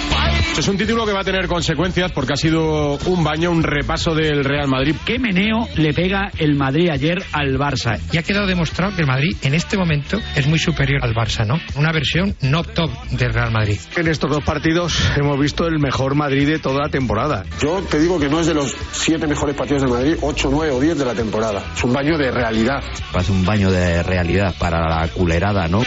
Fighting. 0.09 0.37
Es 0.57 0.67
un 0.67 0.75
título 0.75 1.05
que 1.05 1.13
va 1.13 1.19
a 1.19 1.23
tener 1.23 1.47
consecuencias 1.47 2.11
porque 2.11 2.33
ha 2.33 2.35
sido 2.35 2.97
un 3.05 3.23
baño, 3.23 3.51
un 3.51 3.61
repaso 3.61 4.15
del 4.15 4.43
Real 4.43 4.67
Madrid. 4.67 4.95
¿Qué 5.05 5.19
meneo 5.19 5.67
le 5.75 5.93
pega 5.93 6.31
el 6.39 6.55
Madrid 6.55 6.89
ayer 6.89 7.23
al 7.31 7.59
Barça? 7.59 7.99
Y 8.11 8.17
ha 8.17 8.23
quedado 8.23 8.47
demostrado 8.47 8.95
que 8.95 9.01
el 9.01 9.07
Madrid 9.07 9.37
en 9.43 9.53
este 9.53 9.77
momento 9.77 10.19
es 10.35 10.47
muy 10.47 10.57
superior 10.57 11.03
al 11.03 11.13
Barça, 11.13 11.45
¿no? 11.45 11.59
Una 11.75 11.91
versión 11.91 12.35
no 12.41 12.63
top 12.63 12.89
del 13.11 13.33
Real 13.35 13.51
Madrid. 13.51 13.77
En 13.97 14.07
estos 14.07 14.31
dos 14.31 14.43
partidos 14.43 14.99
hemos 15.15 15.39
visto 15.39 15.67
el 15.67 15.77
mejor 15.77 16.15
Madrid 16.15 16.47
de 16.47 16.57
toda 16.57 16.86
la 16.87 16.91
temporada. 16.91 17.43
Yo 17.61 17.81
te 17.81 17.99
digo 17.99 18.19
que 18.19 18.29
no 18.29 18.39
es 18.39 18.47
de 18.47 18.53
los 18.53 18.73
siete 18.91 19.27
mejores 19.27 19.55
partidos 19.55 19.83
de 19.83 19.89
Madrid, 19.89 20.17
8, 20.21 20.49
9 20.51 20.71
o 20.73 20.79
10 20.79 20.97
de 20.97 21.05
la 21.05 21.13
temporada. 21.13 21.63
Es 21.75 21.83
un 21.83 21.93
baño 21.93 22.17
de 22.17 22.31
realidad. 22.31 22.81
Pasa 23.11 23.31
un 23.31 23.45
baño 23.45 23.69
de 23.69 24.03
realidad 24.03 24.55
para 24.57 24.87
la 24.87 25.07
culerada, 25.09 25.67
¿no? 25.67 25.81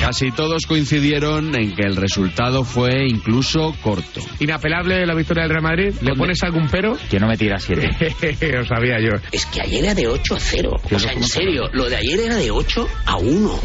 Casi 0.00 0.30
todos 0.30 0.66
coincidieron 0.66 1.54
en 1.54 1.74
que 1.74 1.82
el 1.82 1.96
resultado 1.96 2.64
fue 2.64 3.06
incluso 3.08 3.74
corto. 3.82 4.20
Inapelable 4.40 5.06
la 5.06 5.14
victoria 5.14 5.42
del 5.44 5.50
Real 5.50 5.62
Madrid. 5.62 5.94
¿Le 6.02 6.14
pones 6.14 6.42
algún 6.42 6.68
pero? 6.68 6.96
Que 7.10 7.18
no 7.18 7.26
me 7.26 7.36
tira 7.36 7.58
siete. 7.58 7.90
Lo 8.52 8.64
sabía 8.64 8.98
yo. 9.00 9.16
Es 9.32 9.46
que 9.46 9.60
ayer 9.62 9.84
era 9.84 9.94
de 9.94 10.06
8 10.06 10.34
a 10.34 10.40
0. 10.40 10.70
O 10.90 10.98
sea, 10.98 11.12
en 11.12 11.24
serio, 11.24 11.68
lo 11.72 11.88
de 11.88 11.96
ayer 11.96 12.20
era 12.20 12.36
de 12.36 12.50
8 12.50 12.88
a 13.06 13.16
1. 13.16 13.60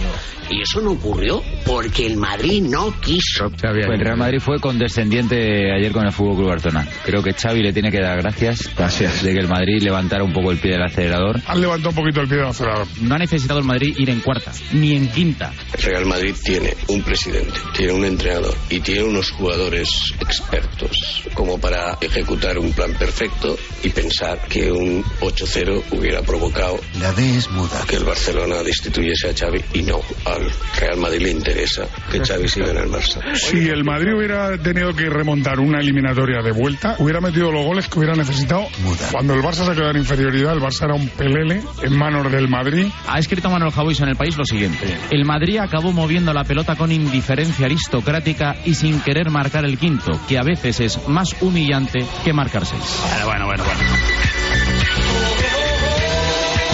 Y 0.52 0.62
eso 0.62 0.82
no 0.82 0.92
ocurrió 0.92 1.44
porque 1.66 2.08
el 2.08 2.18
Madrid 2.18 2.64
no 2.64 3.00
quiso. 3.00 3.52
El 3.62 4.00
Real 4.00 4.18
Madrid 4.18 4.40
fue 4.40 4.60
condescendiente 4.60 5.72
ayer 5.72 5.92
con 5.92 6.06
el 6.06 6.12
Fútbol 6.12 6.38
Club 6.38 6.50
Barcelona. 6.50 6.88
Creo 7.06 7.22
que 7.22 7.34
Xavi 7.34 7.62
le 7.62 7.72
tiene 7.72 7.92
que 7.92 8.02
dar 8.02 8.20
gracias, 8.20 8.72
gracias 8.76 9.22
de 9.22 9.34
que 9.34 9.40
el 9.40 9.48
Madrid 9.48 9.82
levantara 9.82 10.24
un 10.24 10.34
poco 10.34 10.52
el 10.52 10.58
pie 10.58 10.72
del 10.72 10.84
acelerador. 10.84 11.40
Han 11.46 11.62
levantado 11.62 11.90
un 11.92 11.96
poquito 11.96 12.22
el 12.22 12.28
pie 12.28 12.38
del 12.38 12.48
acelerador. 12.48 12.88
No 13.02 13.16
ha 13.16 13.20
necesitado 13.20 13.60
el 13.60 13.66
Madrid 13.66 13.94
ir 13.98 14.10
en 14.10 14.22
cuarta, 14.22 14.52
ni 14.74 14.96
en 14.96 15.08
quinta. 15.10 15.29
El 15.74 15.82
Real 15.84 16.06
Madrid 16.06 16.36
tiene 16.44 16.76
un 16.88 17.02
presidente, 17.04 17.54
tiene 17.76 17.94
un 17.94 18.06
entrenador 18.06 18.56
y 18.70 18.80
tiene 18.80 19.04
unos 19.04 19.32
jugadores 19.32 19.90
expertos 20.20 21.24
como 21.34 21.60
para 21.60 21.98
ejecutar 22.02 22.58
un 22.58 22.72
plan 22.74 22.94
perfecto 22.94 23.58
y 23.84 23.90
pensar 23.90 24.40
que 24.48 24.72
un 24.72 25.04
8-0 25.22 25.84
hubiera 25.92 26.22
provocado 26.22 26.80
La 27.00 27.12
D 27.14 27.38
es 27.38 27.50
muda. 27.52 27.84
que 27.88 27.96
el 27.98 28.04
Barcelona 28.04 28.64
destituyese 28.64 29.30
a 29.30 29.34
Xavi 29.36 29.62
y 29.74 29.84
no, 29.84 30.00
al 30.26 30.50
Real 30.80 30.98
Madrid 30.98 31.22
le 31.22 31.32
interesa 31.32 31.88
que 32.12 32.20
Xavi 32.20 32.48
siga 32.48 32.72
en 32.72 32.78
el 32.78 32.90
Barça. 32.90 33.20
Si 33.36 33.68
el 33.70 33.84
Madrid 33.84 34.14
hubiera 34.16 34.58
tenido 34.58 34.94
que 34.94 35.10
remontar 35.10 35.60
una 35.60 35.80
eliminatoria 35.80 36.42
de 36.42 36.52
vuelta, 36.52 36.96
hubiera 37.00 37.22
metido 37.22 37.52
los 37.52 37.66
goles 37.66 37.88
que 37.88 38.00
hubiera 38.00 38.16
necesitado. 38.16 38.68
Cuando 39.12 39.34
el 39.34 39.42
Barça 39.42 39.66
se 39.66 39.74
quedó 39.74 39.90
en 39.92 39.98
inferioridad, 39.98 40.54
el 40.54 40.62
Barça 40.62 40.86
era 40.86 40.96
un 40.96 41.08
pelele 41.10 41.62
en 41.84 41.98
manos 41.98 42.32
del 42.32 42.48
Madrid. 42.48 42.88
Ha 43.08 43.20
escrito 43.20 43.50
Manuel 43.50 43.72
Javois 43.72 44.00
en 44.02 44.10
el 44.10 44.16
país 44.16 44.36
lo 44.38 44.46
siguiente. 44.46 44.98
El 45.12 45.19
Madrid 45.26 45.58
acabó 45.58 45.92
moviendo 45.92 46.34
la 46.34 46.44
pelota 46.44 46.76
con 46.76 46.92
indiferencia 46.92 47.66
aristocrática 47.66 48.56
y 48.66 48.76
sin 48.76 49.00
querer 49.02 49.30
marcar 49.30 49.66
el 49.66 49.78
quinto, 49.78 50.12
que 50.28 50.38
a 50.38 50.44
veces 50.44 50.80
es 50.80 51.08
más 51.08 51.36
humillante 51.42 52.06
que 52.24 52.34
marcar 52.34 52.66
seis. 52.66 52.82
Bueno, 53.26 53.46
bueno, 53.46 53.64
bueno. 53.64 53.80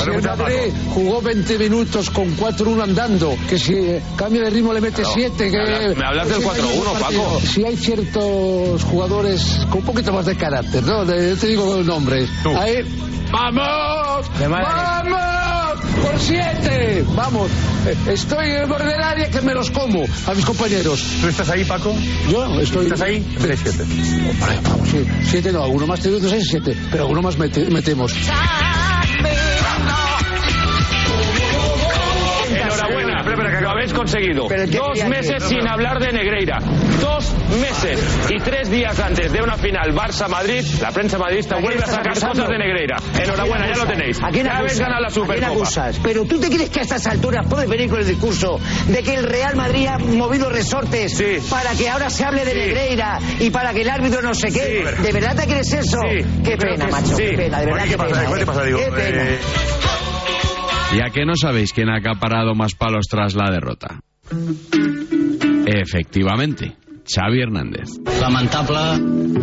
Si 0.04 0.12
el 0.12 0.22
Madrid 0.22 0.74
jugó 0.94 1.22
20 1.22 1.58
minutos 1.58 2.10
con 2.12 2.38
4-1 2.38 2.84
andando, 2.84 3.36
que 3.50 3.58
si 3.58 3.74
eh, 3.74 4.04
cambia 4.16 4.44
de 4.44 4.50
ritmo 4.52 4.72
le 4.72 4.80
mete 4.82 5.04
7. 5.04 5.50
que 5.50 5.58
me 5.96 6.06
hablas- 6.06 6.28
del 6.30 6.38
si 6.42 6.44
hay 6.48 6.56
4-1, 6.62 6.92
un 6.94 7.00
partido. 7.00 7.24
Paco. 7.24 7.40
Si 7.42 7.66
hay 7.66 7.76
ciertos 7.76 8.84
jugadores 8.84 9.66
con 9.70 9.80
un 9.80 9.86
poquito 9.86 10.14
más 10.14 10.28
de 10.28 10.36
carácter, 10.36 10.84
¿no? 10.84 11.06
De- 11.06 11.32
yo 11.32 11.38
te 11.38 11.48
digo 11.48 11.78
los 11.78 11.86
nombres. 11.86 12.30
Ahí- 12.60 12.84
¡Vamos! 13.32 14.30
¡Vamos! 14.40 15.55
Por 16.06 16.20
siete. 16.20 17.04
Vamos, 17.16 17.50
eh, 17.88 17.96
estoy 18.12 18.50
en 18.50 18.56
el 18.62 18.66
borde 18.68 18.86
del 18.92 19.02
área 19.02 19.30
que 19.30 19.42
me 19.42 19.54
los 19.54 19.72
como 19.72 20.04
a 20.28 20.34
mis 20.34 20.46
compañeros. 20.46 21.04
¿Tú 21.22 21.28
estás 21.28 21.50
ahí, 21.50 21.64
Paco? 21.66 21.96
Yo 22.32 22.60
estoy. 22.62 22.86
¿Estás 22.86 23.02
ahí? 23.02 23.22
Tres, 23.40 23.60
siete. 23.64 23.84
Hombre, 23.84 24.60
vamos, 24.64 24.90
sí. 24.90 25.06
Siete 25.24 25.52
no, 25.52 25.64
alguno 25.64 25.88
más 25.88 26.00
te 26.00 26.10
sé 26.30 26.42
siete, 26.42 26.76
pero 26.92 27.04
alguno 27.04 27.22
más 27.22 27.38
mete- 27.38 27.70
metemos. 27.70 28.14
Enhorabuena, 33.36 33.62
lo 33.62 33.70
habéis 33.72 33.94
conseguido. 33.94 34.48
Dos 34.48 35.06
meses 35.06 35.44
sin 35.44 35.68
hablar 35.68 36.00
de 36.00 36.12
Negreira. 36.12 36.60
Dos 37.02 37.34
meses. 37.62 38.00
Y 38.30 38.40
tres 38.40 38.70
días 38.70 39.00
antes 39.00 39.32
de 39.32 39.42
una 39.42 39.58
final 39.58 39.94
Barça-Madrid, 39.94 40.64
la 40.82 40.92
prensa 40.92 41.18
madridista 41.18 41.58
vuelve 41.58 41.84
a 41.84 41.88
sacar 41.88 42.14
cosas 42.14 42.50
de 42.50 42.58
Negreira. 42.58 42.98
Enhorabuena, 43.22 43.68
ya 43.68 43.76
lo 43.78 43.86
tenéis. 43.86 44.20
¿A 44.24 44.30
quién 44.30 44.46
Ya 44.46 44.58
habéis 44.58 44.80
ganado 44.80 45.02
la 45.02 45.08
¿A 45.08 45.12
quién 45.12 45.26
Supercopa. 45.26 45.92
Pero 46.04 46.26
tú 46.26 46.40
te 46.40 46.50
crees 46.50 46.70
que 46.70 46.80
a 46.80 46.84
estas 46.84 47.06
alturas 47.08 47.46
puedes 47.50 47.70
venir 47.70 47.90
con 47.90 48.00
el 48.00 48.08
discurso 48.08 48.60
de 48.88 49.04
que 49.04 49.16
el 49.16 49.24
Real 49.24 49.56
Madrid 49.56 49.88
ha 49.88 49.98
movido 49.98 50.50
resortes 50.50 51.22
para 51.50 51.72
que 51.76 51.90
ahora 51.90 52.10
se 52.10 52.24
hable 52.24 52.46
de 52.46 52.54
Negreira 52.54 53.20
y 53.40 53.50
para 53.50 53.74
que 53.74 53.82
el 53.82 53.90
árbitro 53.90 54.22
no 54.22 54.34
sé 54.34 54.48
qué. 54.52 54.86
¿De 55.02 55.12
verdad 55.12 55.36
te 55.36 55.46
crees 55.46 55.74
eso? 55.74 56.00
Qué 56.44 56.58
pena, 56.58 56.88
macho, 56.88 57.16
qué 57.18 57.34
pena, 57.36 57.60
de 57.60 57.66
verdad 57.66 57.84
Oye, 57.84 57.90
qué 57.90 57.90
¿qué 57.92 57.98
pasa? 57.98 58.22
pena. 58.26 58.38
¿Qué 58.38 58.46
pasa? 58.46 58.64
Digo, 58.64 58.80
Qué 58.80 58.92
pena. 58.92 59.24
eh, 59.24 59.40
¿Y 60.96 61.02
a 61.02 61.10
qué 61.10 61.26
no 61.26 61.34
sabéis 61.36 61.74
quién 61.74 61.90
ha 61.90 61.98
acaparado 61.98 62.56
más 62.56 62.74
palos 62.74 63.08
tras 63.10 63.36
la 63.36 63.52
derrota? 63.52 64.00
Efectivamente, 65.66 66.78
Xavi 67.06 67.42
Hernández. 67.42 67.90
Lamentable. 68.22 69.36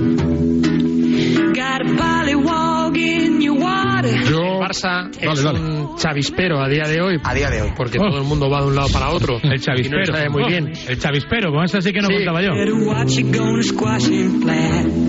Yo, 4.28 4.60
Barça 4.60 5.10
es 5.20 5.44
un 5.44 5.96
chavispero 5.96 6.60
a 6.60 6.68
día 6.68 6.84
de 6.84 7.00
hoy. 7.00 7.18
A 7.24 7.34
día 7.34 7.50
de 7.50 7.62
hoy. 7.62 7.70
Porque 7.76 7.98
todo 7.98 8.18
el 8.18 8.24
mundo 8.24 8.48
va 8.50 8.60
de 8.60 8.66
un 8.68 8.74
lado 8.74 8.88
para 8.92 9.10
otro. 9.10 9.38
El 9.42 9.54
Y 9.56 9.58
chavispero. 9.60 10.00
no 10.00 10.06
sabe 10.06 10.28
muy 10.28 10.44
bien. 10.48 10.72
El 10.88 10.98
chavispero, 10.98 11.52
con 11.52 11.64
esa 11.64 11.80
sí 11.80 11.92
que 11.92 12.00
no 12.00 12.08
Sí. 12.08 12.14
contaba 12.14 12.42
yo. 12.42 12.50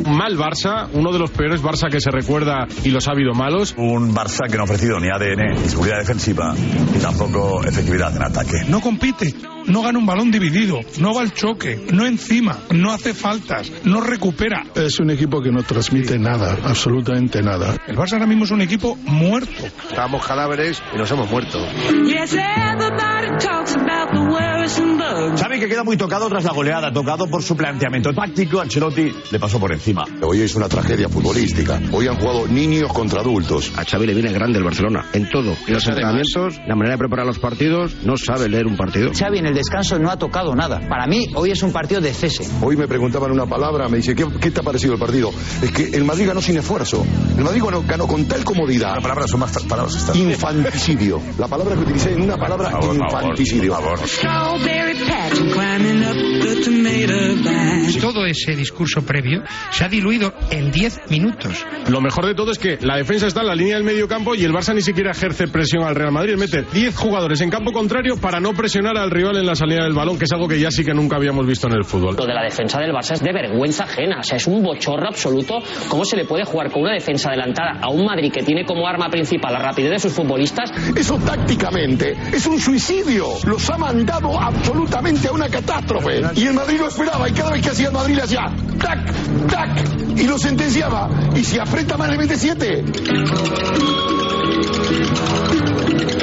Un 0.06 0.18
mal 0.18 0.38
Barça, 0.38 0.88
uno 0.94 1.12
de 1.12 1.20
los 1.20 1.32
peores 1.32 1.62
Barça 1.62 1.90
que 1.90 2.00
se 2.02 2.12
recuerda 2.12 2.68
y 2.84 2.90
los 2.90 3.08
ha 3.08 3.12
habido 3.12 3.34
malos. 3.34 3.74
Un 3.78 4.14
Barça 4.14 4.48
que 4.50 4.56
no 4.56 4.62
ha 4.62 4.66
ofrecido 4.66 5.00
ni 5.00 5.08
ADN, 5.10 5.62
ni 5.62 5.70
seguridad 5.70 5.98
defensiva, 6.00 6.54
y 6.96 7.00
tampoco 7.00 7.64
efectividad 7.66 8.16
en 8.16 8.24
ataque. 8.24 8.58
No 8.68 8.82
compite, 8.82 9.34
no 9.68 9.82
gana 9.82 9.98
un 10.00 10.06
balón 10.06 10.32
dividido, 10.32 10.80
no 11.00 11.14
va 11.14 11.22
al 11.22 11.34
choque, 11.34 11.80
no 11.92 12.06
encima, 12.06 12.58
no 12.72 12.92
hace 12.92 13.14
faltas, 13.14 13.72
no 13.86 14.02
recupera. 14.02 14.64
Es 14.76 15.00
un 15.00 15.10
equipo 15.12 15.42
que 15.42 15.52
no 15.52 15.64
transmite 15.64 16.20
nada, 16.20 16.58
absolutamente 16.64 17.42
nada. 17.42 17.73
El 17.88 17.98
Barça 17.98 18.14
ahora 18.14 18.28
mismo 18.28 18.46
es 18.46 18.52
un 18.52 18.62
equipo 18.62 18.98
muerto. 19.06 19.66
Estábamos 19.90 20.26
cadáveres 20.26 20.82
y 20.94 20.98
nos 20.98 21.10
hemos 21.12 21.30
muerto. 21.30 21.60
Xavi 24.66 25.60
que 25.60 25.68
queda 25.68 25.84
muy 25.84 25.98
tocado 25.98 26.30
tras 26.30 26.46
la 26.46 26.54
goleada, 26.54 26.92
tocado 26.94 27.28
por 27.28 27.44
su 27.44 27.56
planteamiento 27.56 28.14
táctico, 28.14 28.62
Ancelotti 28.62 29.12
le 29.30 29.40
pasó 29.40 29.60
por 29.60 29.74
encima. 29.74 30.06
Hoy 30.22 30.42
es 30.42 30.56
una 30.56 30.70
tragedia 30.70 31.10
futbolística. 31.10 31.82
Hoy 31.92 32.08
han 32.08 32.16
jugado 32.16 32.48
niños 32.48 32.92
contra 32.94 33.20
adultos. 33.20 33.74
A 33.76 33.84
Xavi 33.84 34.08
le 34.08 34.14
viene 34.14 34.32
grande 34.32 34.60
el 34.60 34.64
Barcelona, 34.64 35.06
en 35.12 35.30
todo. 35.30 35.56
Y 35.68 35.72
los 35.72 35.86
entrenamientos, 35.86 36.60
la 36.66 36.76
manera 36.76 36.94
de 36.94 36.98
preparar 36.98 37.26
los 37.26 37.40
partidos, 37.40 37.96
no 38.04 38.16
sabe 38.16 38.48
leer 38.48 38.66
un 38.66 38.78
partido. 38.78 39.12
Xavi 39.14 39.40
en 39.40 39.48
el 39.48 39.54
descanso 39.54 40.00
no 40.00 40.10
ha 40.10 40.18
tocado 40.18 40.56
nada. 40.56 40.80
Para 40.88 41.08
mí, 41.08 41.28
hoy 41.36 41.52
es 41.52 41.62
un 41.62 41.74
partido 41.74 42.00
de 42.00 42.14
cese. 42.14 42.48
Hoy 42.62 42.78
me 42.78 42.88
preguntaban 42.88 43.32
una 43.32 43.46
palabra, 43.46 43.90
me 43.90 43.98
dice, 43.98 44.16
¿qué, 44.16 44.26
qué 44.40 44.52
te 44.52 44.62
ha 44.62 44.64
parecido 44.64 44.94
el 44.94 45.00
partido? 45.00 45.32
Es 45.62 45.72
que 45.72 45.90
el 45.96 46.06
Madrid 46.06 46.28
ganó 46.28 46.42
sin 46.42 46.58
esfuerzo. 46.58 47.06
El 47.38 47.44
Madrid 47.44 47.62
ganó, 47.64 47.84
ganó 47.86 48.08
con 48.08 48.26
tal 48.26 48.46
comodidad. 48.46 48.94
Las 48.94 49.04
palabras 49.04 49.30
son 49.30 49.42
más 49.42 49.52
palabras. 49.64 49.96
estas. 49.96 50.16
Infanticidio. 50.16 51.22
La 51.38 51.48
palabra 51.48 51.76
que 51.76 51.82
utilicé 51.82 52.14
en 52.14 52.22
una 52.22 52.38
palabra, 52.38 52.72
por 52.72 52.82
favor, 52.82 52.96
infanticidio. 52.96 53.76
por 53.76 53.98
favor. 53.98 54.53
Todo 58.04 58.26
ese 58.26 58.56
discurso 58.56 59.02
previo 59.06 59.44
se 59.72 59.86
ha 59.86 59.88
diluido 59.88 60.34
en 60.52 60.72
10 60.72 61.10
minutos. 61.10 61.66
Lo 61.88 62.02
mejor 62.02 62.26
de 62.26 62.36
todo 62.36 62.52
es 62.52 62.60
que 62.60 62.78
la 62.82 62.98
defensa 62.98 63.28
está 63.28 63.42
en 63.42 63.48
la 63.48 63.56
línea 63.56 63.76
del 63.76 63.84
medio 63.84 64.08
campo 64.08 64.36
y 64.36 64.44
el 64.44 64.52
Barça 64.52 64.76
ni 64.76 64.82
siquiera 64.82 65.12
ejerce 65.12 65.48
presión 65.48 65.84
al 65.84 65.96
Real 65.96 66.12
Madrid. 66.12 66.36
Mete 66.36 66.64
10 66.64 66.96
jugadores 66.96 67.42
en 67.42 67.50
campo 67.50 67.72
contrario 67.72 68.18
para 68.18 68.40
no 68.40 68.54
presionar 68.54 68.98
al 68.98 69.10
rival 69.10 69.38
en 69.38 69.46
la 69.46 69.56
salida 69.56 69.84
del 69.84 69.94
balón, 69.94 70.20
que 70.20 70.26
es 70.26 70.32
algo 70.32 70.48
que 70.48 70.60
ya 70.60 70.70
sí 70.70 70.84
que 70.84 70.94
nunca 70.94 71.16
habíamos 71.16 71.48
visto 71.48 71.68
en 71.68 71.76
el 71.76 71.86
fútbol. 71.86 72.16
Lo 72.16 72.26
de 72.26 72.34
la 72.34 72.44
defensa 72.44 72.80
del 72.80 72.92
Barça 72.92 73.14
es 73.14 73.22
de 73.22 73.32
vergüenza 73.32 73.86
ajena, 73.86 74.20
o 74.20 74.24
sea, 74.24 74.38
es 74.38 74.48
un 74.48 74.62
bochorno 74.62 75.08
absoluto. 75.08 75.60
¿Cómo 75.88 76.04
se 76.06 76.18
le 76.18 76.26
puede 76.26 76.44
jugar 76.44 76.72
con 76.72 76.84
una 76.84 76.94
defensa 76.94 77.30
adelantada 77.30 77.80
a 77.82 77.90
un 77.90 78.06
Madrid 78.06 78.32
que 78.32 78.44
tiene 78.44 78.66
como 78.66 78.88
arma 78.88 79.10
principal 79.10 79.54
la 79.54 79.60
rapidez 79.60 79.92
de 79.92 80.00
sus 80.00 80.14
futbolistas? 80.14 80.72
Eso 80.96 81.18
tácticamente 81.20 82.14
es 82.34 82.46
un 82.48 82.60
suicidio. 82.60 83.28
Los 83.46 83.70
ha 83.70 83.78
mandado 83.78 84.40
absolutamente 84.44 85.28
a 85.28 85.32
una 85.32 85.50
catástrofe. 85.50 86.22
Y 86.36 86.48
el 86.48 86.54
Madrid 86.54 86.80
lo 86.80 86.88
esperaba. 86.88 87.30
Y 87.30 87.34
cada 87.34 87.52
vez 87.52 87.62
que 87.62 87.70
hacía 87.70 87.88
el 87.88 87.94
Madrid 87.94 88.16
le 88.16 88.22
hacía 88.24 88.52
tac, 88.80 89.48
tac. 89.48 90.18
Y 90.18 90.24
lo 90.24 90.38
sentenciaba. 90.38 91.10
Y 91.36 91.44
si 91.44 91.60
aprieta 91.60 91.98
más 91.98 92.10
le 92.10 92.18
mete 92.18 92.38
siete. 92.38 92.84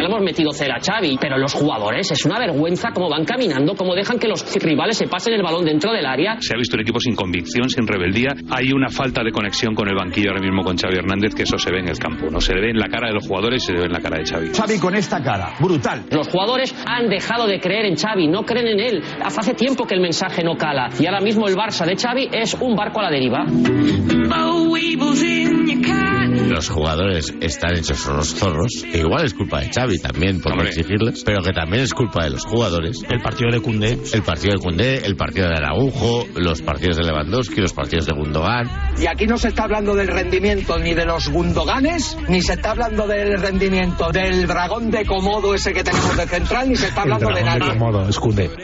Le 0.00 0.06
hemos 0.06 0.22
metido 0.22 0.50
cera 0.52 0.76
a 0.76 0.80
Xavi, 0.80 1.18
pero 1.20 1.36
los 1.36 1.52
jugadores 1.52 2.10
es 2.10 2.24
una 2.24 2.38
vergüenza 2.38 2.88
cómo 2.94 3.10
van 3.10 3.26
caminando, 3.26 3.74
cómo 3.74 3.94
dejan 3.94 4.18
que 4.18 4.28
los 4.28 4.42
rivales 4.56 4.96
se 4.96 5.06
pasen 5.06 5.34
el 5.34 5.42
balón 5.42 5.62
dentro 5.62 5.92
del 5.92 6.06
área. 6.06 6.38
Se 6.40 6.54
ha 6.54 6.56
visto 6.56 6.76
un 6.76 6.80
equipo 6.80 6.98
sin 6.98 7.14
convicción, 7.14 7.68
sin 7.68 7.86
rebeldía. 7.86 8.30
Hay 8.50 8.72
una 8.72 8.88
falta 8.88 9.22
de 9.22 9.30
conexión 9.30 9.74
con 9.74 9.88
el 9.88 9.94
banquillo 9.94 10.30
ahora 10.30 10.40
mismo 10.40 10.62
con 10.62 10.78
Xavi 10.78 10.96
Hernández, 10.96 11.34
que 11.34 11.42
eso 11.42 11.58
se 11.58 11.70
ve 11.70 11.80
en 11.80 11.88
el 11.88 11.98
campo. 11.98 12.30
No 12.30 12.40
se 12.40 12.54
ve 12.54 12.70
en 12.70 12.78
la 12.78 12.88
cara 12.88 13.08
de 13.08 13.14
los 13.14 13.26
jugadores, 13.26 13.62
se 13.62 13.74
ve 13.74 13.84
en 13.84 13.92
la 13.92 14.00
cara 14.00 14.16
de 14.16 14.24
Xavi. 14.24 14.48
Xavi 14.54 14.78
con 14.78 14.94
esta 14.94 15.22
cara, 15.22 15.52
brutal. 15.60 16.06
Los 16.10 16.28
jugadores 16.28 16.74
han 16.86 17.10
dejado 17.10 17.46
de 17.46 17.60
creer 17.60 17.84
en 17.84 17.96
Xavi, 17.96 18.26
no 18.26 18.44
creen 18.44 18.68
en 18.68 18.80
él. 18.80 19.02
Hace 19.22 19.52
tiempo 19.52 19.86
que 19.86 19.94
el 19.94 20.00
mensaje 20.00 20.42
no 20.42 20.56
cala. 20.56 20.88
Y 20.98 21.04
ahora 21.04 21.20
mismo 21.20 21.46
el 21.46 21.56
Barça 21.56 21.84
de 21.84 21.96
Xavi 21.96 22.30
es 22.32 22.54
un 22.54 22.74
barco 22.74 23.00
a 23.00 23.02
la 23.02 23.10
deriva. 23.10 23.44
Los 26.48 26.68
jugadores 26.68 27.34
están 27.40 27.76
hechos 27.76 28.06
unos 28.06 28.34
zorros. 28.34 28.84
que 28.90 28.98
Igual 28.98 29.24
es 29.24 29.34
culpa 29.34 29.60
de 29.60 29.70
Xavi 29.70 29.89
también 29.98 30.40
por 30.40 30.56
no 30.56 30.62
exigirles, 30.62 31.22
pero 31.24 31.42
que 31.42 31.52
también 31.52 31.82
es 31.82 31.92
culpa 31.94 32.24
de 32.24 32.30
los 32.30 32.44
jugadores. 32.44 32.98
El 33.08 33.20
partido 33.20 33.50
de 33.50 33.60
Cundé. 33.60 33.98
El 34.12 34.22
partido 34.22 34.54
de 34.54 34.58
Cundé, 34.62 35.06
el 35.06 35.16
partido 35.16 35.48
de 35.48 35.54
Araujo, 35.54 36.26
los 36.36 36.62
partidos 36.62 36.96
de 36.96 37.04
Lewandowski, 37.04 37.60
los 37.60 37.72
partidos 37.72 38.06
de 38.06 38.12
Gundogan. 38.12 38.68
Y 38.98 39.06
aquí 39.06 39.26
no 39.26 39.36
se 39.38 39.48
está 39.48 39.64
hablando 39.64 39.94
del 39.94 40.08
rendimiento 40.08 40.78
ni 40.78 40.94
de 40.94 41.04
los 41.04 41.28
Gundoganes, 41.28 42.16
ni 42.28 42.42
se 42.42 42.54
está 42.54 42.70
hablando 42.72 43.06
del 43.06 43.40
rendimiento 43.40 44.10
del 44.12 44.46
dragón 44.46 44.90
de 44.90 45.04
Comodo 45.04 45.54
ese 45.54 45.72
que 45.72 45.82
tenemos 45.84 46.16
de 46.16 46.26
central, 46.26 46.68
ni 46.68 46.76
se 46.76 46.88
está 46.88 47.02
hablando 47.02 47.28
de 47.30 47.42
nadie. 47.42 47.60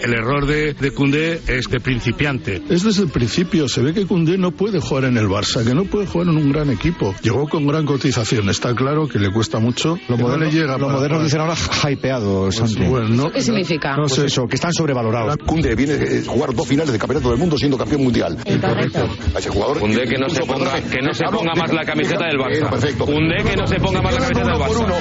El 0.03 0.12
error 0.14 0.47
de, 0.47 0.74
de 0.74 0.91
Cundé 0.93 1.41
es 1.49 1.68
de 1.68 1.81
principiante. 1.81 2.62
Es 2.70 2.83
desde 2.85 3.03
el 3.05 3.11
principio. 3.11 3.68
Se 3.68 3.83
ve 3.83 3.93
que 3.95 4.07
Cundé 4.07 4.39
no 4.39 4.53
puede 4.53 4.81
jugar 4.81 5.05
en 5.05 5.16
el 5.16 5.27
Barça, 5.27 5.64
que 5.64 5.74
no 5.74 5.85
puede 5.85 6.07
jugar 6.07 6.29
en 6.29 6.37
un 6.37 6.53
gran 6.53 6.70
equipo. 6.70 7.14
Llegó 7.22 7.49
con 7.49 7.66
gran 7.66 7.85
cotización. 7.87 8.49
Está 8.51 8.74
claro 8.74 9.09
que 9.09 9.18
le 9.18 9.31
cuesta 9.31 9.59
mucho. 9.59 9.99
Lo 10.09 10.16
moderno- 10.16 10.45
le 10.47 10.51
llega 10.53 10.77
lo 10.79 10.87
para- 10.87 10.93
moderno 10.99 11.16
para- 11.17 11.25
dicen 11.25 11.41
ahora 11.41 11.55
hypeado, 11.91 12.53
Santi. 12.53 12.85
bueno, 12.85 13.09
no- 13.09 13.31
¿Qué 13.33 13.41
significa? 13.43 13.97
No 13.97 14.09
sé 14.09 14.27
eso, 14.27 14.47
que 14.47 14.57
están 14.57 14.73
sobrevalorados. 14.73 15.37
Cunde 15.47 15.75
viene 15.75 15.95
a 15.95 16.31
jugar 16.31 16.55
dos 16.55 16.67
finales 16.67 16.93
de 16.93 16.99
campeonato 16.99 17.31
del 17.31 17.39
mundo 17.39 17.57
siendo 17.59 17.77
campeón 17.79 18.03
mundial. 18.05 18.37
A 18.47 19.39
ese 19.39 19.51
jugador. 19.51 19.79
Cundé 19.81 20.05
que 20.05 20.19
no 20.19 20.29
se 20.29 20.41
ponga, 20.45 20.81
que 20.81 21.03
no 21.03 21.12
se 21.12 21.25
ponga 21.25 21.55
más 21.55 21.73
la 21.73 21.85
camiseta 21.85 22.27
del 22.27 22.39
Barça. 22.39 22.71
Perfecto. 22.71 23.07
Cundé 23.07 23.37
que 23.45 23.57
no 23.57 23.67
se 23.67 23.77
ponga 23.77 24.03
más 24.03 24.14
la 24.14 24.21
camiseta 24.21 24.51
del 24.51 24.61
Barça. 24.61 24.97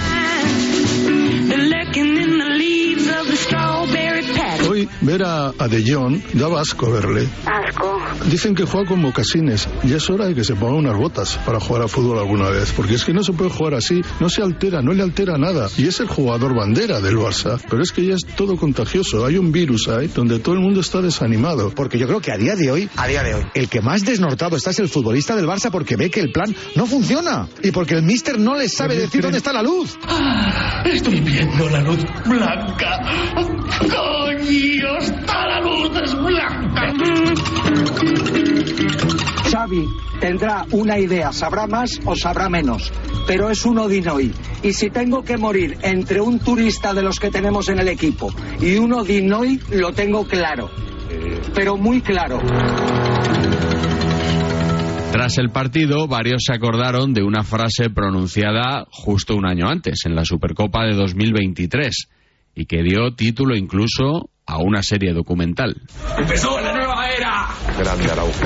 Hoy 4.69 4.87
ver 5.01 5.23
a, 5.23 5.53
a 5.57 5.67
De 5.67 5.83
Jong 5.85 6.21
daba 6.33 6.61
asco 6.61 6.91
verle. 6.91 7.27
Asco. 7.45 7.99
Dicen 8.29 8.55
que 8.55 8.63
juega 8.65 8.87
con 8.89 9.01
mocasines. 9.01 9.67
Ya 9.83 9.97
es 9.97 10.09
hora 10.09 10.25
de 10.27 10.35
que 10.35 10.43
se 10.43 10.55
ponga 10.55 10.75
unas 10.75 10.97
botas 10.97 11.37
para 11.45 11.59
jugar 11.59 11.83
a 11.83 11.87
fútbol 11.87 12.17
alguna 12.19 12.49
vez. 12.49 12.71
Porque 12.75 12.95
es 12.95 13.03
que 13.05 13.13
no 13.13 13.23
se 13.23 13.33
puede 13.33 13.49
jugar 13.49 13.75
así. 13.75 14.01
No 14.19 14.29
se 14.29 14.41
altera, 14.41 14.81
no 14.81 14.93
le 14.93 15.03
altera 15.03 15.37
nada. 15.37 15.69
Y 15.77 15.87
es 15.87 15.99
el 15.99 16.07
jugador 16.07 16.55
bandera 16.55 17.01
del 17.01 17.17
Barça. 17.17 17.59
Pero 17.69 17.83
es 17.83 17.91
que 17.91 18.05
ya 18.05 18.15
es 18.15 18.25
todo 18.35 18.55
contagioso. 18.57 19.25
Hay 19.25 19.37
un 19.37 19.51
virus 19.51 19.87
ahí 19.87 20.07
donde 20.07 20.39
todo 20.39 20.55
el 20.55 20.61
mundo 20.61 20.79
está 20.81 21.01
desanimado. 21.01 21.69
Porque 21.71 21.97
yo 21.99 22.07
creo 22.07 22.21
que 22.21 22.31
a 22.31 22.37
día 22.37 22.55
de 22.55 22.71
hoy, 22.71 22.89
A 22.95 23.07
día 23.07 23.23
de 23.23 23.35
hoy. 23.35 23.43
el 23.53 23.69
que 23.69 23.81
más 23.81 24.03
desnortado 24.03 24.55
está 24.57 24.71
es 24.71 24.79
el 24.79 24.89
futbolista 24.89 25.35
del 25.35 25.45
Barça 25.45 25.69
porque 25.71 25.95
ve 25.95 26.09
que 26.09 26.21
el 26.21 26.31
plan 26.31 26.55
no 26.75 26.85
funciona. 26.85 27.47
Y 27.61 27.71
porque 27.71 27.95
el 27.95 28.03
míster 28.03 28.39
no 28.39 28.55
les 28.55 28.73
sabe 28.73 28.95
decir 28.97 29.21
dónde 29.21 29.37
está 29.37 29.53
la 29.53 29.61
luz. 29.63 29.97
Estoy 30.85 31.19
viendo 31.21 31.69
la 31.69 31.81
luz 31.81 31.99
blanca. 32.25 33.01
Coño, 33.79 34.54
está 34.99 35.47
la 35.47 35.61
luz 35.61 35.91
es 36.03 36.15
blanca. 36.15 36.93
Xavi 39.51 39.85
tendrá 40.19 40.65
una 40.71 40.97
idea, 40.97 41.31
sabrá 41.31 41.67
más 41.67 41.99
o 42.05 42.15
sabrá 42.15 42.49
menos, 42.49 42.91
pero 43.27 43.49
es 43.49 43.65
un 43.65 43.79
Odinoy. 43.79 44.33
Y 44.63 44.73
si 44.73 44.89
tengo 44.89 45.23
que 45.23 45.37
morir 45.37 45.77
entre 45.81 46.21
un 46.21 46.39
turista 46.39 46.93
de 46.93 47.03
los 47.03 47.19
que 47.19 47.29
tenemos 47.29 47.69
en 47.69 47.79
el 47.79 47.87
equipo 47.87 48.33
y 48.59 48.77
un 48.77 48.93
Odinoy, 48.93 49.59
lo 49.71 49.91
tengo 49.93 50.25
claro. 50.25 50.69
Pero 51.53 51.77
muy 51.77 52.01
claro. 52.01 52.39
Tras 55.11 55.37
el 55.37 55.49
partido, 55.49 56.07
varios 56.07 56.43
se 56.45 56.53
acordaron 56.53 57.13
de 57.13 57.23
una 57.23 57.43
frase 57.43 57.89
pronunciada 57.89 58.85
justo 58.91 59.35
un 59.35 59.45
año 59.45 59.69
antes, 59.69 60.05
en 60.05 60.13
la 60.13 60.25
Supercopa 60.25 60.83
de 60.83 60.93
2023, 60.93 62.09
y 62.55 62.65
que 62.65 62.81
dio 62.81 63.13
título 63.15 63.55
incluso 63.55 64.29
a 64.47 64.57
una 64.57 64.81
serie 64.81 65.13
documental. 65.13 65.75
Empezó 66.17 66.59
la 66.59 66.73
nueva 66.73 67.09
era. 67.09 67.47
Grande 67.77 68.11
Araujo. 68.11 68.45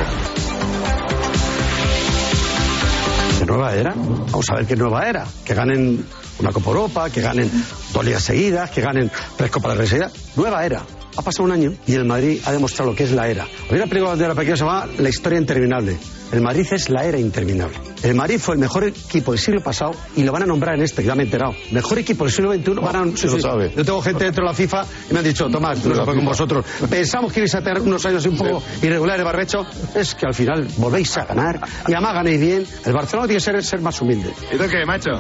¿Qué 3.40 3.46
nueva 3.46 3.76
era? 3.76 3.94
Vamos 3.96 4.50
a 4.50 4.56
ver 4.56 4.66
qué 4.66 4.76
nueva 4.76 5.08
era. 5.08 5.26
Que 5.46 5.54
ganen 5.54 6.06
una 6.40 6.52
Copa 6.52 6.70
Europa, 6.70 7.10
que 7.10 7.22
ganen 7.22 7.50
dos 7.94 8.06
ligas 8.06 8.24
seguidas, 8.24 8.72
que 8.72 8.82
ganen 8.82 9.12
tres 9.38 9.52
Copas 9.52 9.78
de 9.78 9.88
seguidas. 9.88 10.36
Nueva 10.36 10.66
era. 10.66 10.82
Ha 11.20 11.22
pasado 11.22 11.44
un 11.44 11.52
año 11.52 11.74
y 11.86 11.96
el 11.96 12.06
Madrid 12.06 12.40
ha 12.46 12.54
demostrado 12.54 12.92
lo 12.92 12.96
que 12.96 13.04
es 13.04 13.12
la 13.12 13.28
era. 13.28 13.46
Había 13.70 13.84
una 13.84 13.90
película 13.90 14.16
de 14.16 14.26
la 14.26 14.36
pequeña 14.36 14.54
que 14.54 14.58
se 14.58 14.64
llama 14.64 14.88
La 15.00 15.10
historia 15.10 15.38
interminable. 15.38 15.98
El 16.32 16.40
Madrid 16.40 16.66
es 16.72 16.90
la 16.90 17.04
era 17.04 17.20
interminable. 17.20 17.76
El 18.04 18.16
Madrid 18.16 18.40
fue 18.40 18.56
el 18.56 18.62
mejor 18.62 18.86
equipo 18.86 19.34
del 19.34 19.40
siglo 19.42 19.62
pasado 19.62 19.92
y 20.16 20.24
lo 20.24 20.32
van 20.32 20.44
a 20.44 20.46
nombrar 20.46 20.76
en 20.76 20.84
este, 20.84 21.02
que 21.02 21.10
ya 21.10 21.16
me 21.16 21.24
he 21.24 21.26
enterado. 21.26 21.54
Mejor 21.72 22.00
equipo 22.00 22.24
del 22.24 22.32
siglo 22.32 22.54
XXI. 22.54 22.74
van 22.76 22.96
a, 22.96 23.18
se 23.18 23.28
lo 23.28 23.38
sabe. 23.38 23.74
Yo 23.76 23.84
tengo 23.84 24.02
gente 24.02 24.24
dentro 24.24 24.46
de 24.46 24.50
la 24.50 24.54
FIFA 24.56 24.86
y 25.10 25.14
me 25.14 25.20
han 25.20 25.26
dicho, 25.26 25.50
Tomás, 25.50 25.84
la 25.84 26.06
con 26.06 26.24
vosotros. 26.24 26.64
Pensamos 26.90 27.34
que 27.34 27.42
ibais 27.42 27.56
a 27.56 27.62
tener 27.62 27.82
unos 27.82 28.06
años 28.06 28.26
un 28.26 28.38
poco 28.38 28.64
irregulares, 28.82 29.26
Barbecho. 29.26 29.66
Es 29.96 30.16
que 30.16 30.26
al 30.26 30.34
final 30.34 30.70
volvéis 30.78 31.18
a 31.18 31.26
ganar 31.26 31.60
y 31.86 31.92
además 31.92 32.14
ganéis 32.14 32.40
bien. 32.40 32.66
El 32.86 32.94
Barcelona 32.94 33.28
tiene 33.28 33.40
que 33.40 33.44
ser, 33.44 33.62
ser 33.62 33.82
más 33.82 34.00
humilde. 34.02 34.32
¿Y 34.54 34.56
tú 34.58 34.64
qué, 34.70 34.86
macho? 34.86 35.20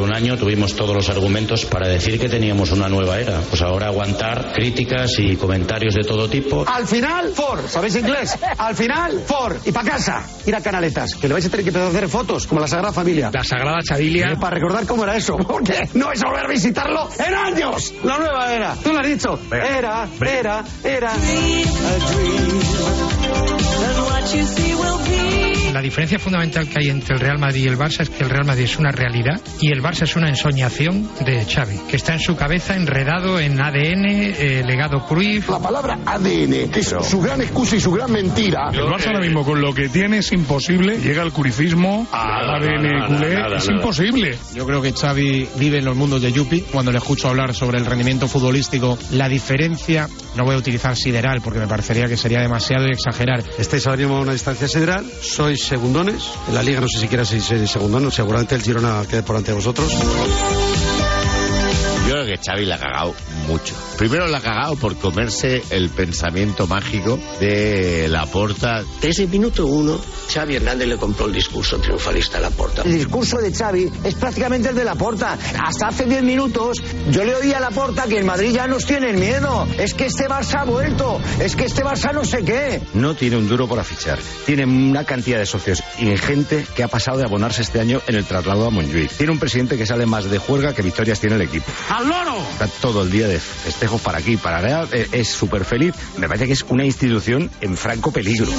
Hace 0.00 0.08
un 0.08 0.16
año 0.16 0.38
tuvimos 0.38 0.74
todos 0.74 0.94
los 0.94 1.10
argumentos 1.10 1.66
para 1.66 1.86
decir 1.86 2.18
que 2.18 2.26
teníamos 2.26 2.72
una 2.72 2.88
nueva 2.88 3.20
era. 3.20 3.38
Pues 3.42 3.60
ahora 3.60 3.88
aguantar 3.88 4.50
críticas 4.54 5.18
y 5.18 5.36
comentarios 5.36 5.94
de 5.94 6.04
todo 6.04 6.26
tipo. 6.26 6.64
Al 6.66 6.86
final, 6.86 7.34
for, 7.34 7.68
¿sabéis 7.68 7.96
inglés? 7.96 8.34
Al 8.56 8.74
final, 8.74 9.20
for, 9.26 9.60
y 9.62 9.72
para 9.72 9.90
casa, 9.90 10.24
ir 10.46 10.56
a 10.56 10.62
Canaletas, 10.62 11.16
que 11.16 11.28
le 11.28 11.34
vais 11.34 11.44
a 11.44 11.50
tener 11.50 11.64
que 11.64 11.68
empezar 11.68 11.88
a 11.88 11.90
hacer 11.90 12.08
fotos, 12.08 12.46
como 12.46 12.62
la 12.62 12.66
Sagrada 12.66 12.94
Familia. 12.94 13.30
La 13.30 13.44
Sagrada 13.44 13.80
Chavilia. 13.82 14.32
Eh, 14.32 14.36
para 14.40 14.54
recordar 14.54 14.86
cómo 14.86 15.04
era 15.04 15.16
eso, 15.16 15.36
porque 15.46 15.86
no 15.92 16.06
vais 16.06 16.22
a 16.22 16.28
volver 16.28 16.46
a 16.46 16.48
visitarlo 16.48 17.06
en 17.18 17.34
años. 17.34 17.92
La 18.02 18.16
nueva 18.16 18.54
era. 18.54 18.76
Tú 18.76 18.94
lo 18.94 19.00
has 19.00 19.06
dicho. 19.06 19.38
Era, 19.52 20.08
era, 20.18 20.64
era. 20.82 21.12
La 25.72 25.80
diferencia 25.80 26.18
fundamental 26.18 26.68
que 26.68 26.80
hay 26.80 26.90
entre 26.90 27.14
el 27.14 27.20
Real 27.20 27.38
Madrid 27.38 27.64
y 27.64 27.68
el 27.68 27.78
Barça 27.78 28.00
es 28.00 28.10
que 28.10 28.24
el 28.24 28.30
Real 28.30 28.44
Madrid 28.44 28.64
es 28.64 28.76
una 28.78 28.90
realidad 28.90 29.40
y 29.60 29.70
el 29.70 29.80
Barça 29.80 30.02
es 30.02 30.16
una 30.16 30.28
ensoñación 30.28 31.08
de 31.24 31.44
Xavi, 31.44 31.78
que 31.88 31.94
está 31.94 32.14
en 32.14 32.18
su 32.18 32.34
cabeza 32.34 32.74
enredado 32.74 33.38
en 33.38 33.60
ADN, 33.60 34.04
eh, 34.06 34.64
legado 34.66 35.06
Cruyff. 35.06 35.48
La 35.48 35.60
palabra 35.60 36.00
ADN, 36.04 36.70
que 36.72 36.80
es 36.80 36.92
su 37.02 37.20
gran 37.20 37.40
excusa 37.40 37.76
y 37.76 37.80
su 37.80 37.92
gran 37.92 38.10
mentira. 38.10 38.70
El 38.72 38.80
Barça 38.80 39.06
ahora 39.06 39.20
mismo 39.20 39.44
con 39.44 39.60
lo 39.60 39.72
que 39.72 39.88
tiene 39.88 40.18
es 40.18 40.32
imposible. 40.32 40.98
Llega 40.98 41.22
el 41.22 41.30
curifismo, 41.30 42.08
al 42.10 42.50
ADN 42.50 43.06
culé, 43.06 43.56
es 43.56 43.68
imposible. 43.68 44.36
Yo 44.54 44.66
creo 44.66 44.82
que 44.82 44.92
Xavi 44.92 45.48
vive 45.54 45.78
en 45.78 45.84
los 45.84 45.96
mundos 45.96 46.20
de 46.20 46.32
Yupi. 46.32 46.62
Cuando 46.62 46.90
le 46.90 46.98
escucho 46.98 47.28
hablar 47.28 47.54
sobre 47.54 47.78
el 47.78 47.86
rendimiento 47.86 48.26
futbolístico, 48.26 48.98
la 49.12 49.28
diferencia, 49.28 50.08
no 50.36 50.44
voy 50.44 50.56
a 50.56 50.58
utilizar 50.58 50.96
sideral 50.96 51.40
porque 51.42 51.60
me 51.60 51.68
parecería 51.68 52.06
que 52.06 52.16
sería 52.16 52.40
demasiado 52.40 52.88
y 52.88 52.90
exagerar. 52.90 53.44
Estáis 53.56 53.86
ahora 53.86 53.98
mismo 53.98 54.16
a 54.16 54.20
una 54.22 54.32
distancia 54.32 54.66
sideral, 54.66 55.06
sois 55.22 55.59
segundones. 55.62 56.30
En 56.48 56.54
la 56.54 56.62
liga 56.62 56.80
no 56.80 56.88
sé 56.88 56.98
siquiera 56.98 57.24
si 57.24 57.40
sois 57.40 57.70
segundones, 57.70 58.14
seguramente 58.14 58.54
el 58.54 58.62
Girona 58.62 59.02
quede 59.08 59.22
por 59.22 59.36
ante 59.36 59.52
vosotros. 59.52 59.88
Creo 62.20 62.36
que 62.36 62.44
Xavi 62.44 62.66
la 62.66 62.74
ha 62.74 62.78
cagado 62.78 63.14
mucho. 63.46 63.74
Primero 63.96 64.26
la 64.26 64.38
ha 64.38 64.40
cagado 64.42 64.76
por 64.76 64.94
comerse 64.98 65.62
el 65.70 65.88
pensamiento 65.88 66.66
mágico 66.66 67.18
de 67.40 68.08
la 68.10 68.26
porta. 68.26 68.84
Desde 69.00 69.22
el 69.22 69.30
minuto 69.30 69.66
uno, 69.66 69.98
Xavi 70.30 70.56
Hernández 70.56 70.86
le 70.86 70.96
compró 70.98 71.26
el 71.26 71.32
discurso 71.32 71.78
triunfalista 71.78 72.36
a 72.36 72.42
la 72.42 72.50
porta. 72.50 72.82
El 72.82 72.92
discurso 72.92 73.38
de 73.38 73.52
Xavi 73.52 73.90
es 74.04 74.14
prácticamente 74.16 74.68
el 74.68 74.74
de 74.74 74.84
Laporta. 74.84 75.38
Hasta 75.64 75.88
hace 75.88 76.04
10 76.04 76.22
minutos 76.22 76.82
yo 77.10 77.24
le 77.24 77.34
oía 77.36 77.56
a 77.56 77.60
Laporta 77.60 78.04
que 78.06 78.18
el 78.18 78.24
Madrid 78.24 78.52
ya 78.52 78.66
nos 78.66 78.84
tiene 78.84 79.14
miedo. 79.14 79.66
Es 79.78 79.94
que 79.94 80.06
este 80.06 80.28
Barça 80.28 80.60
ha 80.60 80.64
vuelto. 80.64 81.18
Es 81.40 81.56
que 81.56 81.64
este 81.64 81.82
Barça 81.82 82.12
no 82.12 82.26
sé 82.26 82.44
qué. 82.44 82.82
No 82.92 83.14
tiene 83.14 83.38
un 83.38 83.48
duro 83.48 83.66
para 83.66 83.82
fichar. 83.82 84.18
Tiene 84.44 84.66
una 84.66 85.04
cantidad 85.04 85.38
de 85.38 85.46
socios 85.46 85.82
ingente 86.00 86.66
que 86.74 86.82
ha 86.82 86.88
pasado 86.88 87.18
de 87.18 87.24
abonarse 87.24 87.62
este 87.62 87.80
año 87.80 88.00
en 88.06 88.14
el 88.16 88.24
traslado 88.24 88.66
a 88.66 88.70
Montjuic. 88.70 89.10
Tiene 89.12 89.32
un 89.32 89.38
presidente 89.38 89.76
que 89.76 89.86
sale 89.86 90.06
más 90.06 90.30
de 90.30 90.38
juerga 90.38 90.74
que 90.74 90.82
victorias 90.82 91.20
tiene 91.20 91.36
el 91.36 91.42
equipo. 91.42 91.66
¡Al 91.88 92.08
loro! 92.08 92.36
Está 92.52 92.66
todo 92.80 93.02
el 93.02 93.10
día 93.10 93.28
de 93.28 93.38
festejos 93.38 94.00
para 94.00 94.18
aquí, 94.18 94.36
para 94.36 94.58
allá. 94.58 94.88
eh, 94.92 95.08
Es 95.12 95.28
súper 95.28 95.64
feliz. 95.64 95.94
Me 96.18 96.26
parece 96.28 96.46
que 96.46 96.52
es 96.52 96.62
una 96.68 96.84
institución 96.84 97.50
en 97.60 97.76
franco 97.76 98.12
peligro. 98.12 98.50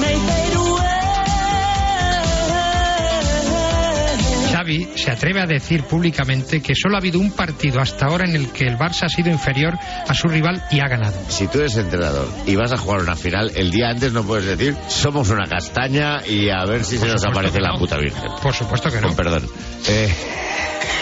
Xavi 4.72 4.88
se 4.96 5.12
atreve 5.12 5.42
a 5.42 5.46
decir 5.46 5.84
públicamente 5.84 6.62
que 6.62 6.74
solo 6.76 6.96
ha 6.96 7.00
habido 7.00 7.20
un 7.20 7.32
partido 7.32 7.82
hasta 7.82 8.06
ahora 8.06 8.26
en 8.28 8.36
el 8.36 8.52
que 8.52 8.66
el 8.66 8.78
Barça 8.78 9.04
ha 9.04 9.10
sido 9.10 9.30
inferior 9.30 9.78
a 10.08 10.14
su 10.14 10.28
rival 10.28 10.64
y 10.72 10.80
ha 10.80 10.88
ganado. 10.88 11.20
Si 11.28 11.48
tú 11.48 11.60
eres 11.60 11.76
entrenador 11.78 12.28
y 12.46 12.56
vas 12.56 12.72
a 12.72 12.78
jugar 12.78 13.02
una 13.02 13.16
final, 13.16 13.52
el 13.56 13.72
día 13.72 13.90
antes 13.90 14.14
no 14.14 14.24
puedes 14.24 14.46
decir 14.46 14.76
somos 14.88 15.30
una 15.30 15.48
castaña 15.48 16.26
y 16.26 16.50
a 16.50 16.66
ver 16.66 16.84
si 16.84 16.98
se 16.98 17.08
nos 17.08 17.26
aparece 17.26 17.60
la 17.60 17.78
puta 17.78 17.98
virgen. 17.98 18.30
Por 18.42 18.54
supuesto 18.54 18.90
que 18.90 19.02
no. 19.02 19.08
Con 19.08 19.16
perdón. 19.16 19.46
Eh, 19.88 20.10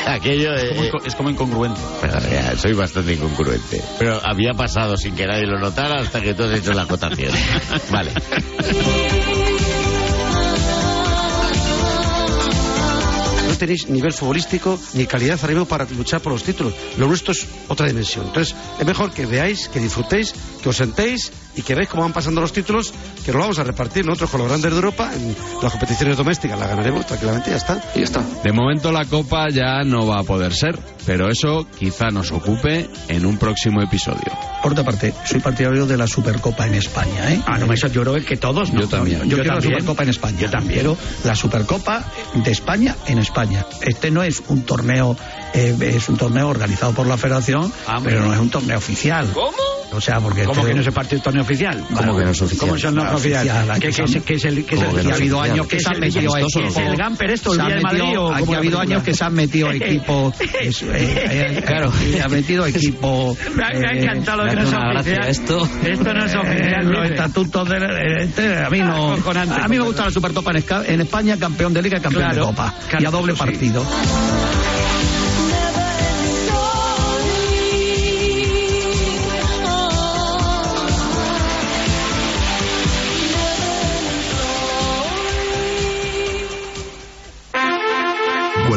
aquello 0.07 0.55
eh, 0.55 0.91
Es 1.05 1.15
como 1.15 1.29
incongruente. 1.29 1.79
Perdón, 2.01 2.23
ya, 2.31 2.57
soy 2.57 2.73
bastante 2.73 3.13
incongruente. 3.13 3.81
Pero 3.97 4.19
había 4.23 4.53
pasado 4.53 4.97
sin 4.97 5.15
que 5.15 5.27
nadie 5.27 5.45
lo 5.45 5.59
notara 5.59 6.01
hasta 6.01 6.21
que 6.21 6.33
tú 6.33 6.43
has 6.43 6.53
hecho 6.53 6.73
la 6.73 6.83
acotación. 6.83 7.31
Vale. 7.91 8.11
Tenéis 13.59 13.89
nivel 13.89 14.13
futbolístico 14.13 14.79
ni 14.95 15.05
calidad 15.05 15.37
arriba 15.43 15.65
para 15.65 15.85
luchar 15.85 16.21
por 16.21 16.31
los 16.31 16.43
títulos. 16.43 16.73
Lo 16.97 17.07
nuestro 17.07 17.33
es 17.33 17.45
otra 17.67 17.85
dimensión. 17.85 18.25
Entonces, 18.27 18.55
es 18.79 18.85
mejor 18.85 19.11
que 19.11 19.25
veáis, 19.25 19.67
que 19.67 19.79
disfrutéis, 19.79 20.33
que 20.63 20.69
os 20.69 20.77
sentéis 20.77 21.31
y 21.55 21.61
que 21.61 21.75
veáis 21.75 21.89
cómo 21.89 22.03
van 22.03 22.13
pasando 22.13 22.41
los 22.41 22.53
títulos, 22.53 22.93
que 23.25 23.31
nos 23.31 23.41
vamos 23.41 23.59
a 23.59 23.63
repartir 23.63 24.05
nosotros 24.05 24.31
con 24.31 24.39
los 24.39 24.49
grandes 24.49 24.71
de 24.71 24.77
Europa 24.77 25.11
en 25.13 25.35
las 25.61 25.71
competiciones 25.71 26.17
domésticas. 26.17 26.57
Las 26.57 26.69
ganaremos 26.69 27.05
tranquilamente 27.05 27.49
y 27.49 27.51
ya 27.51 27.57
está. 27.57 27.83
Y 27.93 27.99
ya 27.99 28.05
está. 28.05 28.23
De 28.43 28.51
momento 28.51 28.91
la 28.91 29.05
Copa 29.05 29.49
ya 29.49 29.83
no 29.83 30.07
va 30.07 30.21
a 30.21 30.23
poder 30.23 30.53
ser, 30.53 30.79
pero 31.09 31.27
eso 31.27 31.65
quizá 31.79 32.09
nos 32.11 32.31
ocupe 32.31 32.87
en 33.07 33.25
un 33.25 33.39
próximo 33.39 33.81
episodio. 33.81 34.31
Por 34.61 34.73
otra 34.73 34.83
parte, 34.83 35.11
soy 35.25 35.39
partidario 35.39 35.87
de 35.87 35.97
la 35.97 36.05
Supercopa 36.05 36.67
en 36.67 36.75
España, 36.75 37.33
¿eh? 37.33 37.41
Ah, 37.47 37.57
no, 37.57 37.73
eso 37.73 37.87
yo 37.87 38.03
creo 38.03 38.23
que 38.23 38.37
todos 38.37 38.71
no. 38.71 38.81
Yo 38.81 38.87
también. 38.87 39.21
Yo, 39.21 39.25
Yo 39.25 39.35
quiero 39.37 39.53
también. 39.53 39.55
la 39.55 39.79
Supercopa 39.79 40.03
en 40.03 40.09
España. 40.09 40.37
Yo 40.39 40.49
también. 40.51 40.73
Quiero 40.75 40.97
la 41.23 41.33
Supercopa 41.33 42.03
de 42.35 42.51
España 42.51 42.95
en 43.07 43.17
España. 43.17 43.65
Este 43.81 44.11
no 44.11 44.21
es 44.21 44.43
un 44.49 44.61
torneo, 44.61 45.17
eh, 45.55 45.75
es 45.81 46.07
un 46.09 46.17
torneo 46.17 46.47
organizado 46.47 46.91
por 46.91 47.07
la 47.07 47.17
Federación, 47.17 47.73
pero 48.03 48.21
no 48.25 48.31
es 48.31 48.39
un 48.39 48.51
torneo 48.51 48.77
oficial. 48.77 49.27
¿Cómo? 49.33 49.57
O 49.91 49.99
sea, 49.99 50.19
porque 50.19 50.43
¿Cómo 50.43 50.59
este- 50.59 50.71
que 50.73 50.77
no 50.77 50.83
se 50.83 50.91
partido 50.91 51.15
el 51.17 51.23
torneo 51.23 51.41
oficial? 51.41 51.83
¿Cómo 51.91 52.15
que 52.15 52.23
no 52.23 52.29
es 52.29 52.39
oficial? 52.43 52.59
¿Cómo 52.59 52.75
es 52.75 52.83
el 52.83 52.93
no 52.93 53.01
Ah, 53.03 53.15
oficial? 53.15 53.47
oficial, 53.47 53.65
¿Qué, 53.65 53.71
aquí 53.71 53.79
qué 53.81 53.87
es, 53.87 53.95
son- 54.11 54.21
qué 54.21 54.33
es 54.35 54.45
el 54.45 54.65
que 54.65 54.75
es 54.75 54.81
¿Cómo 54.81 54.91
el 54.91 54.97
que 54.97 55.03
no 55.07 55.09
ha 55.09 55.15
habido 55.17 55.41
años 55.41 55.65
que 55.67 55.77
¿Qué 55.77 55.81
se 55.83 55.87
han 55.89 55.93
es 56.03 56.15
el 56.15 56.21
metido 56.21 56.37
¿Es 56.37 56.77
el? 56.77 56.95
Gamper 56.95 57.31
esto, 57.31 57.53
el 57.53 57.57
día 57.65 57.75
de 57.75 57.81
Madrid 57.81 58.01
ha 58.53 58.57
habido 58.57 58.79
años 58.79 59.01
que 59.01 59.13
se 59.15 59.23
han 59.23 59.33
metido 59.33 59.71
equipos 59.73 60.35
es- 60.61 60.83
eh, 60.99 61.63
Claro. 61.65 61.91
ha 62.23 62.27
metido 62.29 62.65
equipo 62.67 63.35
Me 63.55 63.63
ha, 63.63 63.69
me 63.79 63.87
ha 63.87 63.91
eh, 63.93 64.01
encantado 64.01 64.43
lo 64.43 64.49
que 64.49 64.55
no 64.55 64.63
es 64.63 64.73
oficial. 64.73 65.27
Esto. 65.27 65.69
no 66.13 66.25
es 66.25 66.33
eh, 66.33 66.37
oficial. 66.37 66.85
los 66.89 67.09
estatutos 67.09 67.69
de 67.69 67.77
este, 68.23 68.57
a 68.57 68.69
mí 68.69 68.79
no 68.79 69.13
Acojonante, 69.13 69.61
a 69.61 69.67
mí 69.67 69.77
me 69.77 69.83
gusta 69.83 70.05
la 70.05 70.11
Supercopa 70.11 70.51
en, 70.51 71.01
España 71.01 71.37
campeón 71.37 71.73
de 71.73 71.81
liga 71.81 71.97
y 71.97 72.01
campeón 72.01 72.23
Claro, 72.23 72.35
de 72.35 72.51
copa 72.51 72.73
y 72.99 73.05
a 73.05 73.09
doble 73.11 73.33
sí. 73.33 73.39
partido 73.39 73.83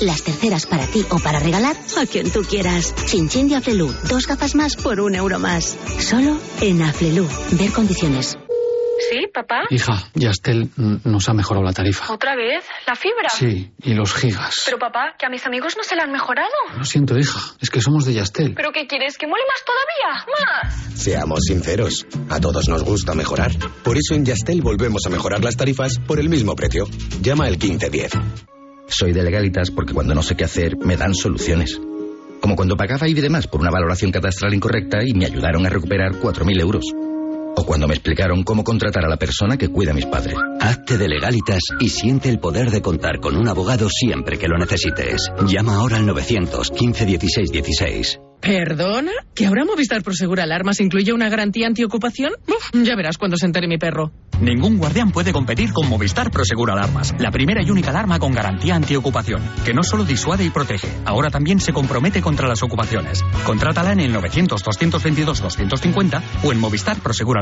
las 0.00 0.22
terceras 0.22 0.66
para 0.66 0.86
ti 0.86 1.04
o 1.10 1.18
para 1.18 1.40
regalar 1.40 1.76
a 2.00 2.06
quien 2.06 2.30
tú 2.30 2.42
quieras. 2.42 2.94
Chin 3.06 3.48
de 3.48 3.56
Aflelu, 3.56 3.92
dos 4.08 4.26
gafas 4.26 4.54
más 4.54 4.76
por 4.76 5.00
un 5.00 5.14
euro 5.14 5.38
más. 5.38 5.76
Solo 6.00 6.38
en 6.60 6.82
Aflelu. 6.82 7.26
Ver 7.52 7.72
condiciones. 7.72 8.38
¿Sí, 9.10 9.26
papá? 9.32 9.62
Hija, 9.70 10.04
Yastel 10.14 10.70
nos 10.76 11.28
ha 11.28 11.34
mejorado 11.34 11.64
la 11.64 11.72
tarifa. 11.72 12.12
¿Otra 12.12 12.36
vez? 12.36 12.64
¿La 12.86 12.94
fibra? 12.94 13.28
Sí, 13.30 13.72
y 13.82 13.94
los 13.94 14.14
gigas. 14.14 14.62
Pero 14.64 14.78
papá, 14.78 15.14
que 15.18 15.26
a 15.26 15.28
mis 15.28 15.44
amigos 15.44 15.74
no 15.76 15.82
se 15.82 15.96
la 15.96 16.04
han 16.04 16.12
mejorado. 16.12 16.48
Lo 16.76 16.84
siento, 16.84 17.18
hija, 17.18 17.40
es 17.60 17.68
que 17.70 17.80
somos 17.80 18.04
de 18.04 18.14
Yastel. 18.14 18.54
¿Pero 18.54 18.70
qué 18.72 18.86
quieres? 18.86 19.18
¿Que 19.18 19.26
mole 19.26 19.42
más 19.48 19.64
todavía? 19.64 20.92
¡Más! 20.92 21.02
Seamos 21.02 21.40
sinceros, 21.46 22.06
a 22.28 22.40
todos 22.40 22.68
nos 22.68 22.84
gusta 22.84 23.14
mejorar. 23.14 23.50
Por 23.82 23.96
eso 23.96 24.14
en 24.14 24.24
Yastel 24.24 24.62
volvemos 24.62 25.04
a 25.06 25.10
mejorar 25.10 25.42
las 25.42 25.56
tarifas 25.56 25.98
por 26.06 26.20
el 26.20 26.28
mismo 26.28 26.54
precio. 26.54 26.86
Llama 27.20 27.46
al 27.46 27.58
1510. 27.58 28.12
Soy 28.94 29.12
de 29.12 29.22
legalitas 29.22 29.70
porque 29.70 29.94
cuando 29.94 30.14
no 30.14 30.22
sé 30.22 30.36
qué 30.36 30.44
hacer 30.44 30.76
me 30.76 30.98
dan 30.98 31.14
soluciones. 31.14 31.80
Como 32.42 32.56
cuando 32.56 32.76
pagaba 32.76 33.08
y 33.08 33.14
de 33.14 33.30
más 33.30 33.46
por 33.46 33.62
una 33.62 33.70
valoración 33.70 34.12
catastral 34.12 34.52
incorrecta 34.52 34.98
y 35.02 35.14
me 35.14 35.24
ayudaron 35.24 35.64
a 35.64 35.70
recuperar 35.70 36.12
4.000 36.12 36.60
euros. 36.60 36.84
O 37.56 37.64
cuando 37.64 37.86
me 37.86 37.94
explicaron 37.94 38.42
cómo 38.42 38.64
contratar 38.64 39.04
a 39.04 39.08
la 39.08 39.16
persona 39.16 39.56
que 39.56 39.68
cuida 39.68 39.92
a 39.92 39.94
mis 39.94 40.06
padres. 40.06 40.36
Hazte 40.60 40.98
de 40.98 41.08
legalitas 41.08 41.62
y 41.80 41.88
siente 41.88 42.28
el 42.28 42.38
poder 42.38 42.70
de 42.70 42.82
contar 42.82 43.20
con 43.20 43.36
un 43.36 43.48
abogado 43.48 43.88
siempre 43.88 44.38
que 44.38 44.48
lo 44.48 44.58
necesites. 44.58 45.30
Llama 45.46 45.76
ahora 45.76 45.96
al 45.96 46.06
915 46.06 47.06
16 47.06 47.52
16. 47.52 48.20
¿Perdona? 48.42 49.12
¿Que 49.36 49.46
ahora 49.46 49.64
Movistar 49.64 50.02
Prosegur 50.02 50.40
Alarmas 50.40 50.80
incluye 50.80 51.12
una 51.12 51.28
garantía 51.28 51.68
antiocupación? 51.68 52.32
Uf, 52.48 52.70
ya 52.82 52.96
verás 52.96 53.16
cuando 53.16 53.36
se 53.36 53.46
entere 53.46 53.68
mi 53.68 53.78
perro. 53.78 54.10
Ningún 54.40 54.78
guardián 54.78 55.12
puede 55.12 55.32
competir 55.32 55.72
con 55.72 55.88
Movistar 55.88 56.32
Prosegur 56.32 56.72
Alarmas, 56.72 57.14
la 57.20 57.30
primera 57.30 57.62
y 57.62 57.70
única 57.70 57.90
alarma 57.90 58.18
con 58.18 58.32
garantía 58.32 58.74
antiocupación, 58.74 59.40
que 59.64 59.72
no 59.72 59.84
solo 59.84 60.04
disuade 60.04 60.44
y 60.44 60.50
protege, 60.50 60.88
ahora 61.04 61.30
también 61.30 61.60
se 61.60 61.72
compromete 61.72 62.20
contra 62.20 62.48
las 62.48 62.64
ocupaciones. 62.64 63.22
Contrátala 63.46 63.92
en 63.92 64.00
el 64.00 64.12
900-222-250 64.16 66.22
o 66.42 66.50
en 66.50 66.58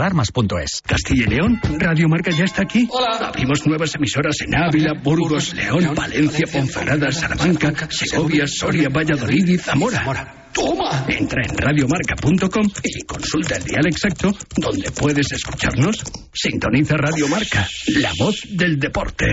movistarproseguralarmas.es. 0.00 0.82
Castilla 0.82 1.24
y 1.24 1.30
León, 1.30 1.60
Radio 1.78 2.08
Marca 2.08 2.30
ya 2.30 2.44
está 2.44 2.62
aquí. 2.62 2.88
Hola. 2.90 3.28
Abrimos 3.28 3.66
nuevas 3.66 3.94
emisoras 3.94 4.36
en 4.40 4.54
Ávila, 4.54 4.94
Burgos, 5.02 5.54
León, 5.54 5.94
Valencia, 5.94 6.46
Ponferrada, 6.50 7.12
Salamanca, 7.12 7.88
Segovia, 7.90 8.46
Soria, 8.46 8.88
Valladolid 8.88 9.46
y 9.46 9.58
Zamora. 9.58 10.48
¡Toma! 10.52 11.06
Entra 11.08 11.42
en 11.46 11.56
radiomarca.com 11.56 12.68
y 12.82 13.02
consulta 13.04 13.56
el 13.56 13.64
dial 13.64 13.86
exacto 13.86 14.34
donde 14.56 14.90
puedes 14.90 15.30
escucharnos. 15.30 16.02
Sintoniza 16.32 16.96
Radio 16.96 17.28
Marca, 17.28 17.68
la 17.86 18.12
voz 18.18 18.42
del 18.50 18.80
deporte. 18.80 19.26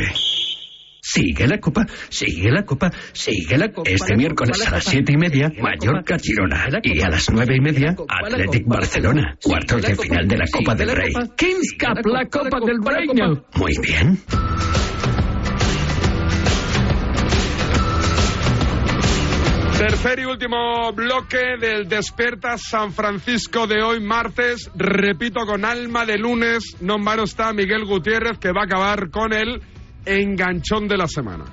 Sigue 1.09 1.47
la 1.47 1.57
copa, 1.57 1.85
sigue 2.09 2.51
la 2.51 2.65
copa, 2.65 2.91
sigue 3.13 3.57
la 3.57 3.71
copa. 3.71 3.89
Este 3.89 4.17
miércoles 4.17 4.67
a 4.67 4.71
las 4.71 4.83
siete 4.83 5.13
y 5.13 5.17
media, 5.17 5.49
Mallorca 5.57 6.17
Girona. 6.19 6.67
Y 6.83 7.01
a 7.01 7.07
las 7.07 7.29
nueve 7.31 7.55
y 7.55 7.61
media, 7.61 7.95
Athletic 8.09 8.67
Barcelona. 8.67 9.37
Cuartos 9.41 9.81
de 9.83 9.95
final 9.95 10.27
de 10.27 10.37
la 10.37 10.45
Copa 10.51 10.75
del 10.75 10.93
Rey. 10.93 11.13
Kings 11.37 11.77
Cup, 11.79 12.05
la 12.05 12.25
Copa 12.25 12.59
del 12.59 12.83
Rey. 12.83 13.07
Muy 13.55 13.73
bien. 13.81 14.19
Tercer 19.77 20.19
y 20.19 20.25
último 20.25 20.91
bloque 20.91 21.55
del 21.61 21.87
Desperta 21.87 22.57
San 22.57 22.91
Francisco 22.91 23.65
de 23.65 23.81
hoy, 23.81 24.01
martes. 24.01 24.69
Repito, 24.75 25.45
con 25.45 25.63
alma 25.63 26.05
de 26.05 26.17
lunes. 26.17 26.75
No 26.81 26.95
en 26.97 27.23
está 27.23 27.53
Miguel 27.53 27.85
Gutiérrez, 27.85 28.39
que 28.39 28.51
va 28.51 28.63
a 28.63 28.65
acabar 28.65 29.09
con 29.09 29.31
el 29.31 29.61
enganchón 30.07 30.87
de 30.87 30.97
la 30.97 31.07
semana. 31.07 31.45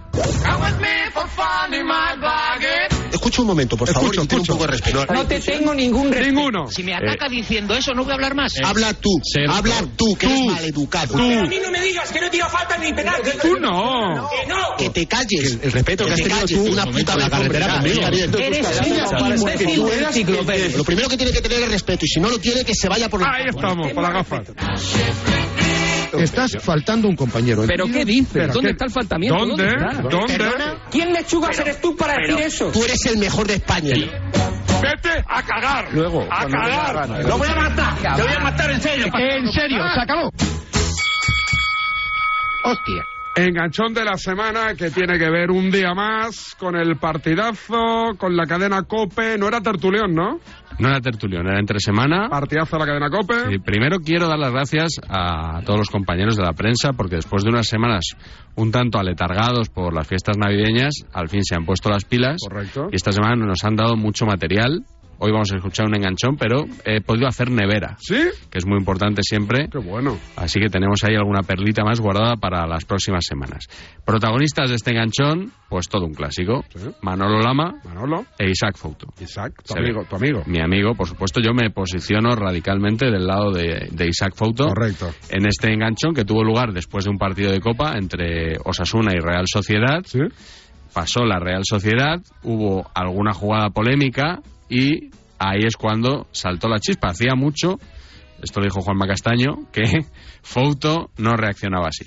Escucha 3.13 3.43
un 3.43 3.49
momento, 3.49 3.77
por 3.77 3.89
favor, 3.89 4.15
y 4.15 4.27
ten 4.27 4.41
un 4.41 4.47
poco 4.47 4.65
de 4.67 4.73
respeto. 4.73 5.07
No 5.07 5.27
te 5.27 5.41
tengo 5.41 5.75
ningún 5.75 6.11
respeto. 6.11 6.33
Ninguno. 6.33 6.67
Si 6.69 6.83
me 6.83 6.95
ataca 6.95 7.29
diciendo 7.29 7.75
eso, 7.75 7.93
no 7.95 8.05
voy 8.05 8.13
a 8.13 8.15
hablar 8.15 8.35
más. 8.35 8.53
Habla 8.63 8.93
tú, 8.95 9.11
habla 9.49 9.85
tú, 9.97 10.17
que 10.17 10.27
eres 10.27 10.41
maleducado. 10.47 11.15
Pero 11.17 11.41
a 11.41 11.47
mí 11.47 11.59
no 11.63 11.71
me 11.71 11.81
digas 11.81 12.11
que 12.13 12.21
no 12.21 12.31
tira 12.31 12.49
falta 12.49 12.77
ni 12.79 12.93
penal. 12.93 13.21
Tú 13.41 13.59
no. 13.59 14.29
Que 14.31 14.47
no. 14.47 14.77
Que 14.77 14.91
te 14.91 15.07
calles. 15.07 15.59
El 15.63 15.73
respeto 15.73 16.07
que 16.07 16.13
has 16.13 16.17
te 16.17 16.25
tenido 16.25 16.41
calles, 16.41 16.65
tú 16.65 16.73
una 16.73 16.87
puta 16.87 17.17
vez 17.17 17.29
carretera 17.29 17.69
conmigo. 17.75 18.07
Eres 18.07 18.65
Tú. 20.25 20.79
Lo 20.79 20.85
primero 20.85 21.09
que 21.09 21.17
tiene 21.17 21.33
que 21.33 21.41
tener 21.41 21.63
es 21.63 21.71
respeto, 21.71 22.05
y 22.05 22.09
si 22.09 22.21
no 22.21 22.31
lo 22.31 22.39
tiene, 22.39 22.65
que 22.65 22.75
se 22.75 22.89
vaya 22.89 23.09
por 23.09 23.21
el... 23.21 23.27
Ahí 23.27 23.45
estamos, 23.49 23.93
con 23.93 24.03
la 24.03 24.11
gafas. 24.11 24.49
Estás 26.19 26.57
faltando 26.61 27.09
un 27.09 27.17
compañero. 27.17 27.63
¿Pero 27.67 27.87
qué 27.87 28.05
dices? 28.05 28.31
¿Pero 28.33 28.53
¿Dónde 28.53 28.69
qué? 28.69 28.73
está 28.73 28.85
el 28.87 28.91
faltamiento? 28.91 29.47
¿Dónde? 29.47 29.67
está? 29.67 30.03
¿Dónde? 30.03 30.39
¿Quién 30.91 31.13
lechugas 31.13 31.59
eres 31.59 31.81
tú 31.81 31.97
para 31.97 32.15
decir 32.15 32.39
eso? 32.45 32.71
Tú 32.73 32.85
eres 32.85 33.05
el 33.07 33.19
mejor 33.19 33.47
de 33.47 33.55
España. 33.55 33.95
Vete 34.83 35.25
a 35.27 35.43
cagar. 35.43 35.89
Luego, 35.93 36.27
A 36.31 36.47
cagar. 36.47 36.95
gana. 36.95 37.19
Lo 37.23 37.39
voy 37.39 37.49
a 37.49 37.55
matar. 37.55 38.17
Te 38.17 38.23
voy 38.23 38.33
a 38.33 38.41
matar 38.41 38.71
en 38.71 38.81
serio. 38.81 39.07
En 39.07 39.53
serio, 39.53 39.79
se 39.95 40.01
acabó. 40.01 40.31
Hostia. 42.65 43.03
Enganchón 43.37 43.93
de 43.93 44.05
la 44.05 44.17
semana 44.17 44.75
que 44.77 44.91
tiene 44.93 45.19
que 45.19 45.29
ver 45.29 45.51
un 45.51 45.69
día 45.71 45.93
más 45.93 46.55
con 46.57 46.77
el 46.77 46.97
partidazo, 46.99 48.15
con 48.17 48.37
la 48.37 48.47
cadena 48.47 48.83
Cope. 48.85 49.37
No 49.39 49.49
era 49.49 49.61
tertulión, 49.61 50.15
¿no? 50.15 50.39
No 50.79 50.89
era 50.89 51.01
tertulión, 51.01 51.47
era 51.47 51.59
entre 51.59 51.79
semana. 51.79 52.29
Partidazo 52.29 52.77
de 52.77 52.81
la 52.81 52.87
cadena 52.87 53.11
Cope. 53.11 53.35
Sí, 53.51 53.59
primero 53.59 53.99
quiero 54.01 54.29
dar 54.29 54.39
las 54.39 54.53
gracias 54.53 55.01
a 55.09 55.61
todos 55.65 55.79
los 55.79 55.91
compañeros 55.91 56.37
de 56.37 56.43
la 56.43 56.53
prensa 56.53 56.93
porque 56.93 57.17
después 57.17 57.45
de 57.45 57.51
unas 57.51 57.67
semanas 57.67 58.17
un 58.57 58.71
tanto 58.71 58.99
aletargados 58.99 59.69
por 59.69 59.95
las 59.95 60.07
fiestas 60.07 60.37
navideñas, 60.37 60.95
al 61.13 61.29
fin 61.29 61.45
se 61.45 61.55
han 61.55 61.65
puesto 61.65 61.91
las 61.91 62.05
pilas. 62.05 62.39
Correcto. 62.49 62.89
Y 62.91 62.97
esta 62.97 63.13
semana 63.13 63.37
nos 63.37 63.65
han 63.65 63.77
dado 63.77 63.97
mucho 63.97 64.27
material. 64.27 64.85
Hoy 65.19 65.33
vamos 65.33 65.53
a 65.53 65.57
escuchar 65.57 65.87
un 65.87 65.95
enganchón, 65.95 66.37
pero 66.37 66.65
he 66.85 67.01
podido 67.01 67.27
hacer 67.27 67.51
nevera, 67.51 67.97
¿Sí? 68.01 68.17
que 68.51 68.59
es 68.59 68.67
muy 68.67 68.79
importante 68.79 69.23
siempre. 69.23 69.69
Qué 69.71 69.79
bueno. 69.79 70.19
Así 70.37 70.61
que 70.61 70.69
tenemos 70.69 71.03
ahí 71.05 71.15
alguna 71.15 71.43
perlita 71.43 71.85
más 71.85 72.01
guardada 72.01 72.37
para 72.37 72.67
las 72.67 72.85
próximas 72.85 73.25
semanas. 73.27 73.67
Protagonistas 74.05 74.71
de 74.71 74.77
este 74.77 74.91
enganchón, 74.91 75.53
pues 75.69 75.89
todo 75.89 76.05
un 76.07 76.15
clásico. 76.15 76.65
Sí. 76.75 76.91
Manolo 77.03 77.41
Lama 77.41 77.75
Manolo. 77.85 78.25
e 78.39 78.51
Isaac 78.51 78.77
Fouto. 78.77 79.07
Isaac, 79.21 79.63
tu 79.67 79.75
amigo, 79.75 80.05
tu 80.09 80.17
amigo. 80.17 80.43
Mi 80.47 80.61
amigo, 80.61 80.95
por 80.95 81.07
supuesto, 81.09 81.41
yo 81.41 81.55
me 81.55 81.71
posiciono 81.71 82.35
radicalmente 82.37 83.11
del 83.11 83.27
lado 83.27 83.51
de, 83.53 83.89
de 83.91 84.07
Isaac 84.09 84.35
Fouto. 84.35 84.69
Correcto. 84.69 85.11
En 85.31 85.47
este 85.47 85.73
enganchón 85.73 86.15
que 86.15 86.25
tuvo 86.25 86.45
lugar 86.45 86.73
después 86.73 87.05
de 87.05 87.11
un 87.11 87.19
partido 87.19 87.51
de 87.51 87.61
Copa 87.61 87.95
entre 87.97 88.57
Osasuna 88.65 89.13
y 89.15 89.21
Real 89.21 89.45
Sociedad. 89.47 90.03
¿Sí? 90.05 90.21
Pasó 90.93 91.25
la 91.25 91.41
Real 91.41 91.63
Sociedad, 91.65 92.21
hubo 92.45 92.89
alguna 92.95 93.33
jugada 93.33 93.71
polémica 93.71 94.41
y 94.69 95.11
ahí 95.39 95.61
es 95.67 95.77
cuando 95.77 96.27
saltó 96.33 96.69
la 96.69 96.79
chispa. 96.79 97.09
Hacía 97.09 97.35
mucho, 97.35 97.79
esto 98.43 98.61
lo 98.61 98.67
dijo 98.67 98.81
Juanma 98.81 99.07
Castaño, 99.07 99.71
que 99.73 99.83
Fouto 100.43 101.11
no 101.19 101.37
reaccionaba 101.37 101.89
así. 101.89 102.05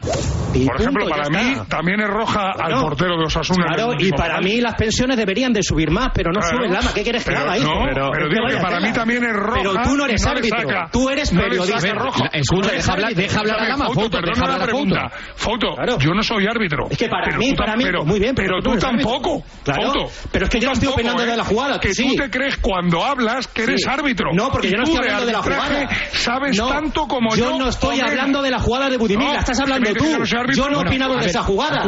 Por 0.00 0.80
ejemplo, 0.80 1.06
para 1.08 1.28
mí 1.28 1.54
también 1.68 2.00
es 2.00 2.08
roja 2.08 2.52
al 2.58 2.80
portero 2.80 3.18
de 3.18 3.24
Osasuna. 3.26 3.66
Claro, 3.66 3.92
y 3.98 4.10
para 4.12 4.40
mí 4.40 4.60
las 4.60 4.74
pensiones 4.74 5.16
deberían 5.16 5.52
de 5.52 5.62
subir 5.62 5.90
más, 5.90 6.08
pero 6.14 6.30
no 6.32 6.40
Claro. 6.40 6.56
suben 6.56 6.72
lama. 6.72 6.90
¿Qué 6.94 7.02
quieres 7.02 7.24
que 7.24 7.30
Pero 7.32 7.42
haga, 7.42 7.58
hijo? 7.58 7.66
no, 7.68 7.80
pero 8.12 8.28
que 8.28 8.34
digo 8.34 8.46
que 8.48 8.56
para 8.56 8.76
tela. 8.76 8.88
mí 8.88 8.92
también 8.92 9.24
es 9.24 9.32
roja 9.34 9.58
Pero 9.60 9.72
tú 9.82 9.96
no 9.96 10.04
eres 10.06 10.22
y 10.22 10.24
no 10.24 10.30
árbitro, 10.30 10.58
saca. 10.60 10.88
tú 10.92 11.08
eres 11.10 11.32
No 11.32 11.42
periodista. 11.42 11.94
roja. 11.94 12.24
Escucha, 12.32 12.70
deja 12.70 12.92
hablar- 12.92 13.14
deja 13.14 13.40
hablar 13.40 13.60
a 13.60 13.68
Lama, 13.68 13.86
perdona 13.88 14.08
deja 14.26 14.40
hablar 14.44 14.58
la 14.58 14.64
pregunta. 14.64 15.10
Fouto, 15.36 15.74
yo 15.98 16.10
no 16.14 16.22
soy 16.22 16.46
árbitro. 16.46 16.86
Es 16.90 16.96
que 16.98 17.08
para 17.08 17.24
Pero 17.26 17.38
mí, 17.38 17.54
para 17.54 17.76
mí, 17.76 17.84
pero, 17.84 18.04
muy 18.04 18.18
bien, 18.20 18.34
pero 18.34 18.48
pero 18.60 18.74
tú 18.74 18.78
tampoco. 18.80 19.42
Claro, 19.64 19.92
pero 20.32 20.44
es 20.46 20.50
que 20.50 20.60
yo 20.60 20.68
no 20.68 20.72
estoy 20.72 20.88
opinando 20.88 21.22
¿eh? 21.22 21.26
de 21.26 21.36
la 21.36 21.44
jugada, 21.44 21.78
Que 21.80 21.92
tú 21.92 22.14
te 22.16 22.30
crees 22.30 22.56
cuando 22.58 23.04
hablas 23.04 23.46
que 23.48 23.64
eres 23.64 23.86
árbitro. 23.86 24.30
No, 24.32 24.50
porque 24.50 24.68
Y 24.68 24.70
yo 24.70 24.78
no 24.78 24.84
estoy 24.84 24.98
hablando 24.98 25.26
de 25.26 25.32
la 25.32 25.42
jugada. 25.42 25.88
Sabes 26.12 26.56
tanto 26.56 27.06
como 27.06 27.34
yo. 27.36 27.50
Yo 27.50 27.58
no 27.58 27.68
estoy 27.68 28.00
hablando 28.00 28.42
de 28.42 28.50
la 28.50 28.58
jugada 28.58 28.88
de 28.88 28.96
Budimir, 28.96 29.28
la 29.30 29.38
estás 29.40 29.60
hablando 29.60 29.87
que 29.88 29.94
tú. 29.94 30.24
Yo 30.54 30.68
no 30.70 30.80
he 30.80 30.86
opinado 30.86 31.16
de 31.16 31.26
esa 31.26 31.42
jugada. 31.42 31.84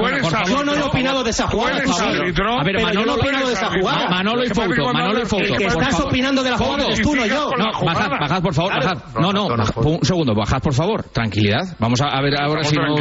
Yo 0.47 0.65
no 0.65 0.75
he 0.75 0.83
opinado 0.83 1.23
de 1.25 1.31
esa 1.31 1.47
jugada. 1.47 1.79
A 1.79 2.65
ver, 2.65 2.81
Manolo 2.81 3.05
no 3.07 3.17
he 3.17 3.21
opinado 3.21 3.47
de 3.49 3.55
esa 3.55 3.71
jugada. 3.71 4.09
Manolo 4.09 4.45
y 4.45 4.49
Fouto, 4.49 4.93
Manolo 4.93 5.23
y 5.23 5.27
Fouto. 5.27 5.45
El 5.45 5.57
que 5.57 5.67
estás 5.67 6.01
opinando 6.01 6.43
de 6.43 6.51
la 6.51 6.59
jugada 6.59 6.85
eres 6.85 7.01
tú, 7.03 7.15
no 7.15 7.27
yo. 7.27 7.51
No, 7.57 7.85
bajad, 7.85 8.09
bajad, 8.11 8.43
por 8.43 8.55
favor, 8.55 8.75
bajad. 8.75 8.99
No, 9.21 9.33
no, 9.33 9.47
un 9.47 10.03
segundo, 10.03 10.35
bajad, 10.35 10.61
por 10.61 10.75
favor. 10.75 11.05
Tranquilidad. 11.05 11.77
Vamos 11.79 12.01
a, 12.01 12.21
ver 12.21 12.41
ahora 12.41 12.65
si 12.65 12.77
no... 12.77 12.95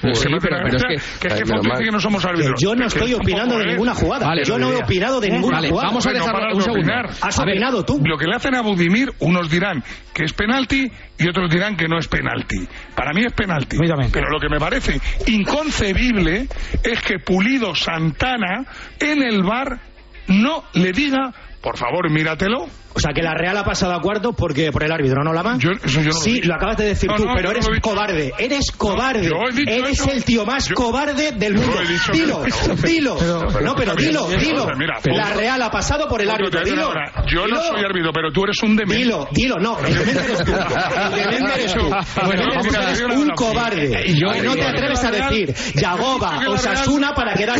pero, 0.00 0.40
pero 0.40 0.76
es 0.76 0.84
que... 1.18 1.28
que 1.28 1.90
no 1.90 2.00
somos 2.00 2.24
árbitros. 2.24 2.60
yo 2.60 2.74
no 2.74 2.86
estoy 2.86 3.14
opinando 3.14 3.58
de 3.58 3.66
ninguna 3.66 3.94
jugada. 3.94 4.34
Yo 4.44 4.58
no 4.58 4.70
he 4.70 4.76
opinado 4.76 5.20
de 5.20 5.30
ninguna 5.30 5.58
jugada. 5.58 5.88
vamos 5.88 6.06
a 6.06 6.10
para 6.10 6.52
un 6.52 6.58
de 6.58 6.64
segundo. 6.64 6.80
opinar. 6.80 7.10
Has 7.20 7.38
opinado 7.38 7.84
tú. 7.84 8.00
Lo 8.04 8.16
que 8.16 8.26
le 8.26 8.36
hacen 8.36 8.54
a 8.54 8.62
Budimir, 8.62 9.12
unos 9.20 9.50
dirán 9.50 9.82
que 10.12 10.24
es 10.24 10.32
penalti 10.32 10.90
y 11.18 11.28
otros 11.28 11.50
dirán 11.50 11.76
que 11.76 11.88
no 11.88 11.98
es 11.98 12.08
penalti. 12.08 12.66
Para 12.94 13.12
mí 13.12 13.24
es 13.24 13.32
penalti. 13.32 13.76
Pero 14.12 14.23
lo 14.30 14.40
que 14.40 14.48
me 14.48 14.58
parece 14.58 15.00
inconcebible 15.26 16.48
es 16.82 17.02
que 17.02 17.18
Pulido 17.18 17.74
Santana 17.74 18.64
en 18.98 19.22
el 19.22 19.42
bar 19.42 19.80
no 20.28 20.64
le 20.74 20.92
diga, 20.92 21.32
por 21.60 21.76
favor, 21.76 22.10
míratelo. 22.10 22.68
O 22.96 23.00
sea, 23.00 23.12
que 23.12 23.22
la 23.22 23.34
Real 23.34 23.56
ha 23.56 23.64
pasado 23.64 23.92
a 23.92 24.00
cuartos 24.00 24.34
porque 24.36 24.70
por 24.70 24.84
el 24.84 24.92
árbitro, 24.92 25.24
¿no, 25.24 25.32
Lama? 25.32 25.56
Yo, 25.58 25.70
eso 25.72 26.12
sí, 26.12 26.40
lo, 26.42 26.54
acabas 26.54 26.76
de 26.76 26.86
decir 26.86 27.10
tú, 27.16 27.24
pero 27.34 27.50
eres 27.50 27.66
cobarde. 27.80 28.32
Eres 28.38 28.70
cobarde. 28.70 29.30
eres 29.66 30.06
el 30.06 30.24
tío 30.24 30.46
más 30.46 30.68
cobarde 30.70 31.32
del 31.32 31.54
mundo. 31.54 31.78
Dilo, 32.12 32.44
dilo. 32.84 33.16
No, 33.62 33.74
pero 33.74 33.96
dilo, 33.96 34.28
dilo. 34.28 34.68
La 35.06 35.30
Real 35.30 35.60
ha 35.62 35.70
pasado 35.70 36.08
por 36.08 36.22
el 36.22 36.30
árbitro. 36.30 36.62
Dilo. 36.62 36.92
Yo 37.26 37.46
no 37.48 37.60
soy 37.62 37.84
árbitro, 37.84 38.12
pero 38.12 38.30
tú 38.30 38.44
eres 38.44 38.62
un 38.62 38.76
demente. 38.76 39.02
Dilo, 39.02 39.28
dilo, 39.32 39.56
no. 39.58 39.78
El 39.80 39.94
demente 39.98 40.24
eres 40.24 40.44
tú. 40.44 40.52
El 40.52 41.10
demente 41.10 41.54
eres 41.54 41.74
tú. 41.74 43.14
un 43.20 43.28
cobarde. 43.30 44.04
No 44.44 44.54
te 44.54 44.64
atreves 44.64 45.04
a 45.04 45.10
decir 45.10 45.54
Yagoba, 45.74 46.48
Osasuna 46.48 47.12
para 47.12 47.34
quedar 47.34 47.58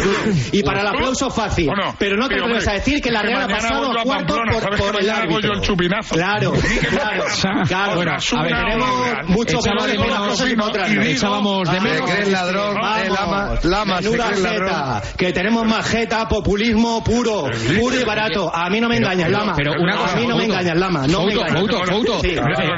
y 0.53 0.63
para 0.63 0.83
el 0.83 0.87
aplauso 0.87 1.29
fácil. 1.31 1.69
Pero 1.99 2.17
no 2.17 2.29
te 2.29 2.37
atreves 2.37 2.69
a 2.69 2.73
decir 2.75 3.01
que 3.01 3.11
la 3.11 3.23
Real 3.23 3.43
ha 3.43 3.49
pasado 3.49 3.99
a 3.99 4.03
cuartos 4.03 4.39
por 4.79 5.01
el 5.01 5.11
árbitro 5.11 5.24
hago 5.25 5.41
yo 5.41 5.53
el 5.53 5.61
chupinazo. 5.61 6.15
Claro, 6.15 6.53
claro. 6.91 7.25
claro. 7.67 7.95
Bueno, 7.97 8.13
a 8.13 8.43
ver, 8.43 8.53
tenemos 8.55 9.29
muchos 9.29 9.65
de 9.65 9.99
menos 9.99 10.29
cosas 10.29 10.51
y 10.51 10.61
otras. 10.61 10.91
Echábamos 10.91 11.71
de 11.71 11.79
ah, 11.79 11.81
menos. 11.81 12.11
Se 12.11 12.17
cree 12.17 12.31
ladrón, 12.31 12.77
el 12.77 13.17
ama, 13.17 13.55
lama, 13.63 14.03
se. 14.03 15.17
Que 15.17 15.33
tenemos 15.33 15.67
majeta, 15.67 16.29
populismo 16.29 17.03
puro, 17.03 17.47
puro 17.79 18.01
y 18.01 18.05
barato. 18.05 18.55
A 18.55 18.69
mí 18.71 18.81
no 18.81 18.89
me 18.89 18.97
engañas, 18.97 19.31
lama. 19.31 19.55
Pero 19.57 19.73
una 19.73 19.97
cosa, 19.97 20.13
a 20.15 20.17
mí 20.17 20.27
no 20.27 20.37
me 20.37 20.45
engañas, 20.45 20.77
lama. 20.77 21.07
No 21.07 21.25
me 21.25 21.33
engañas. 21.33 21.63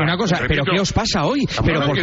Una 0.00 0.16
cosa, 0.16 0.40
pero 0.46 0.64
¿qué 0.64 0.80
os 0.80 0.92
pasa 0.92 1.24
hoy? 1.24 1.46
¿Pero 1.64 1.82
por 1.82 1.98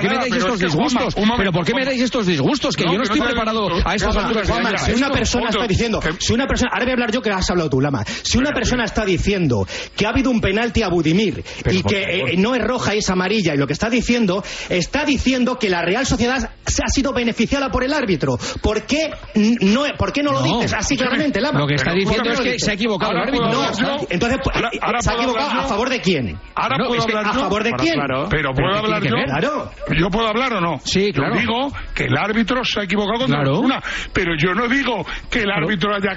qué 0.00 0.08
me 0.08 0.16
dais 0.16 0.34
estos 0.34 0.58
disgustos? 0.58 1.14
¿Pero 1.36 1.52
por 1.52 1.64
qué 1.64 1.74
me 1.74 1.84
dais 1.84 2.00
estos 2.00 2.26
disgustos? 2.26 2.76
Que 2.76 2.84
yo 2.84 2.96
no 2.96 3.02
estoy 3.02 3.20
preparado 3.20 3.68
a 3.84 3.94
estas 3.94 4.16
alturas. 4.16 4.46
Si 4.84 4.92
una 4.92 5.10
persona 5.10 5.48
está 5.48 5.66
diciendo, 5.66 6.00
si 6.18 6.32
una 6.32 6.46
persona, 6.46 6.70
ahora 6.72 6.84
voy 6.84 6.90
a 6.90 6.94
hablar 6.94 7.12
yo 7.12 7.22
que 7.22 7.30
has 7.30 7.50
hablado 7.50 7.70
tú, 7.70 7.80
lama. 7.80 8.04
Si 8.04 8.38
una 8.38 8.52
persona 8.52 8.84
está 8.84 9.04
diciendo 9.04 9.66
que 9.94 10.06
ha 10.06 10.10
habido 10.10 10.30
un 10.30 10.40
penalti 10.40 10.82
a 10.82 10.88
Budimir 10.88 11.44
y 11.70 11.82
que 11.82 12.02
eh, 12.02 12.36
no 12.36 12.54
es 12.54 12.62
roja, 12.62 12.94
y 12.94 12.98
es 12.98 13.10
amarilla. 13.10 13.54
Y 13.54 13.58
lo 13.58 13.66
que 13.66 13.72
está 13.72 13.90
diciendo, 13.90 14.42
está 14.68 15.04
diciendo 15.04 15.58
que 15.58 15.70
la 15.70 15.82
Real 15.82 16.06
Sociedad 16.06 16.50
se 16.64 16.82
ha 16.82 16.88
sido 16.88 17.12
beneficiada 17.12 17.70
por 17.70 17.84
el 17.84 17.92
árbitro. 17.92 18.38
¿Por 18.62 18.82
qué 18.86 19.10
no, 19.34 19.84
¿por 19.98 20.12
qué 20.12 20.22
no, 20.22 20.32
lo 20.32 20.42
dices 20.42 20.74
así 20.74 20.96
claramente, 20.96 21.40
Lama? 21.40 21.60
Lo 21.60 21.66
que 21.66 21.74
está 21.74 21.92
diciendo 21.92 22.30
es 22.30 22.40
que 22.40 22.58
se 22.58 22.70
ha 22.70 22.74
equivocado 22.74 23.12
el 23.12 23.18
árbitro. 23.18 24.06
Entonces, 24.10 24.38
pues, 24.42 24.56
ahora, 24.80 25.00
¿se 25.00 25.10
ha 25.10 25.14
equivocado 25.14 25.60
a 25.60 25.64
favor 25.64 25.88
de 25.90 26.00
quién? 26.00 26.38
Ahora 26.54 26.76
puedo 26.78 26.94
es 26.94 27.06
que, 27.06 27.12
hablar 27.12 27.36
¿A 27.36 27.38
favor 27.38 27.64
de 27.64 27.72
quién? 27.72 27.94
Pero 28.30 28.52
¿puedo 28.54 28.76
hablar 28.76 29.02
yo? 29.02 29.16
Claro. 29.24 29.70
¿Yo 29.98 30.08
puedo 30.10 30.28
hablar 30.28 30.54
o 30.54 30.60
no? 30.60 30.78
Sí, 30.84 31.12
claro. 31.12 31.34
Yo 31.34 31.40
digo 31.40 31.72
que 31.94 32.04
el 32.04 32.16
árbitro 32.16 32.64
se 32.64 32.80
ha 32.80 32.82
equivocado 32.84 33.20
contra 33.20 33.42
claro. 33.42 33.60
una 33.60 33.82
pero 34.12 34.32
yo 34.38 34.54
no 34.54 34.68
digo 34.68 35.04
que 35.30 35.40
el 35.40 35.50
árbitro 35.50 35.94
haya, 35.94 36.14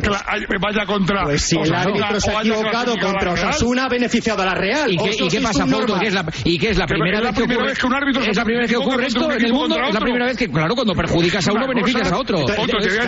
vaya 0.59 0.85
contra... 0.85 1.23
Pues 1.23 1.53
contra 1.53 3.35
Osasuna 3.59 3.85
ha 3.85 3.89
beneficiado 3.89 4.41
a 4.41 4.45
la 4.45 4.55
Real. 4.55 4.91
¿Y 4.91 4.97
qué, 4.97 5.11
¿y 5.25 5.27
qué 5.27 5.41
pasa, 5.41 5.65
Porto? 5.65 5.97
¿Qué 5.99 6.07
es 6.07 6.13
la, 6.13 6.25
¿Y 6.43 6.57
qué 6.57 6.69
es 6.69 6.77
la 6.77 6.85
primera, 6.85 7.19
vez, 7.19 7.33
que 7.33 7.43
ocurre, 7.43 7.73
que 7.73 7.85
un 7.85 7.93
árbitro 7.93 8.23
¿Es 8.23 8.37
la 8.37 8.43
primera 8.43 8.63
vez 8.63 8.71
que 8.71 8.77
ocurre 8.77 9.07
esto 9.07 9.31
en 9.31 9.45
el 9.45 9.53
mundo? 9.53 9.75
Es 9.79 9.93
la 9.93 9.99
primera 9.99 10.25
vez 10.25 10.37
que, 10.37 10.47
claro, 10.47 10.75
cuando 10.75 10.93
perjudicas 10.93 11.47
a 11.47 11.53
uno, 11.53 11.67
beneficias 11.67 12.11
a 12.11 12.17
otro. 12.17 12.39
Entonces, 12.39 12.99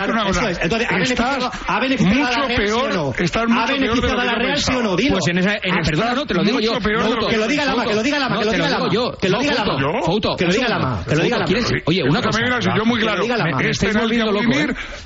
¿ha 1.66 1.80
beneficiado 1.80 2.26
a 2.26 2.30
la 2.30 2.46
Real, 2.46 2.56
peor, 2.56 2.92
sí 2.92 3.38
o 3.38 3.46
no? 3.46 3.60
¿Ha 3.60 3.66
beneficiado 3.66 4.20
a 4.20 4.24
la 4.24 4.34
Real, 4.34 4.58
sí 4.58 4.72
o 4.74 4.82
no? 4.82 4.96
Dilo. 4.96 5.12
Pues 5.12 5.28
en 5.28 5.38
esa, 5.38 5.54
en, 5.54 5.74
perdona, 5.84 6.14
no, 6.14 6.26
te 6.26 6.34
lo 6.34 6.44
digo 6.44 6.60
yo. 6.60 6.78
Que 6.78 7.36
lo 7.36 7.48
diga 7.48 7.64
Lama, 7.64 7.86
que 7.86 7.94
lo 7.94 8.02
diga 8.02 8.18
Lama, 8.18 8.38
que 8.38 8.44
lo 8.44 8.52
diga 8.52 8.68
Lama. 8.68 8.88
Que 9.20 9.28
lo 9.28 9.38
diga 9.40 9.54
Lama. 9.54 10.02
Fouto. 10.04 10.36
Que 10.36 10.46
lo 10.46 10.52
diga 10.52 10.68
Lama. 10.68 11.04
Que 11.08 11.16
lo 11.16 11.24
diga 11.24 11.38
Lama. 11.38 11.52
Oye, 11.86 12.02
una 12.02 12.22
cosa. 12.22 12.40
Yo 12.76 12.84
muy 12.84 13.00
claro. 13.00 13.24
Me 13.26 13.70
estáis 13.70 13.96
volviendo 13.96 14.32
loco. 14.32 14.50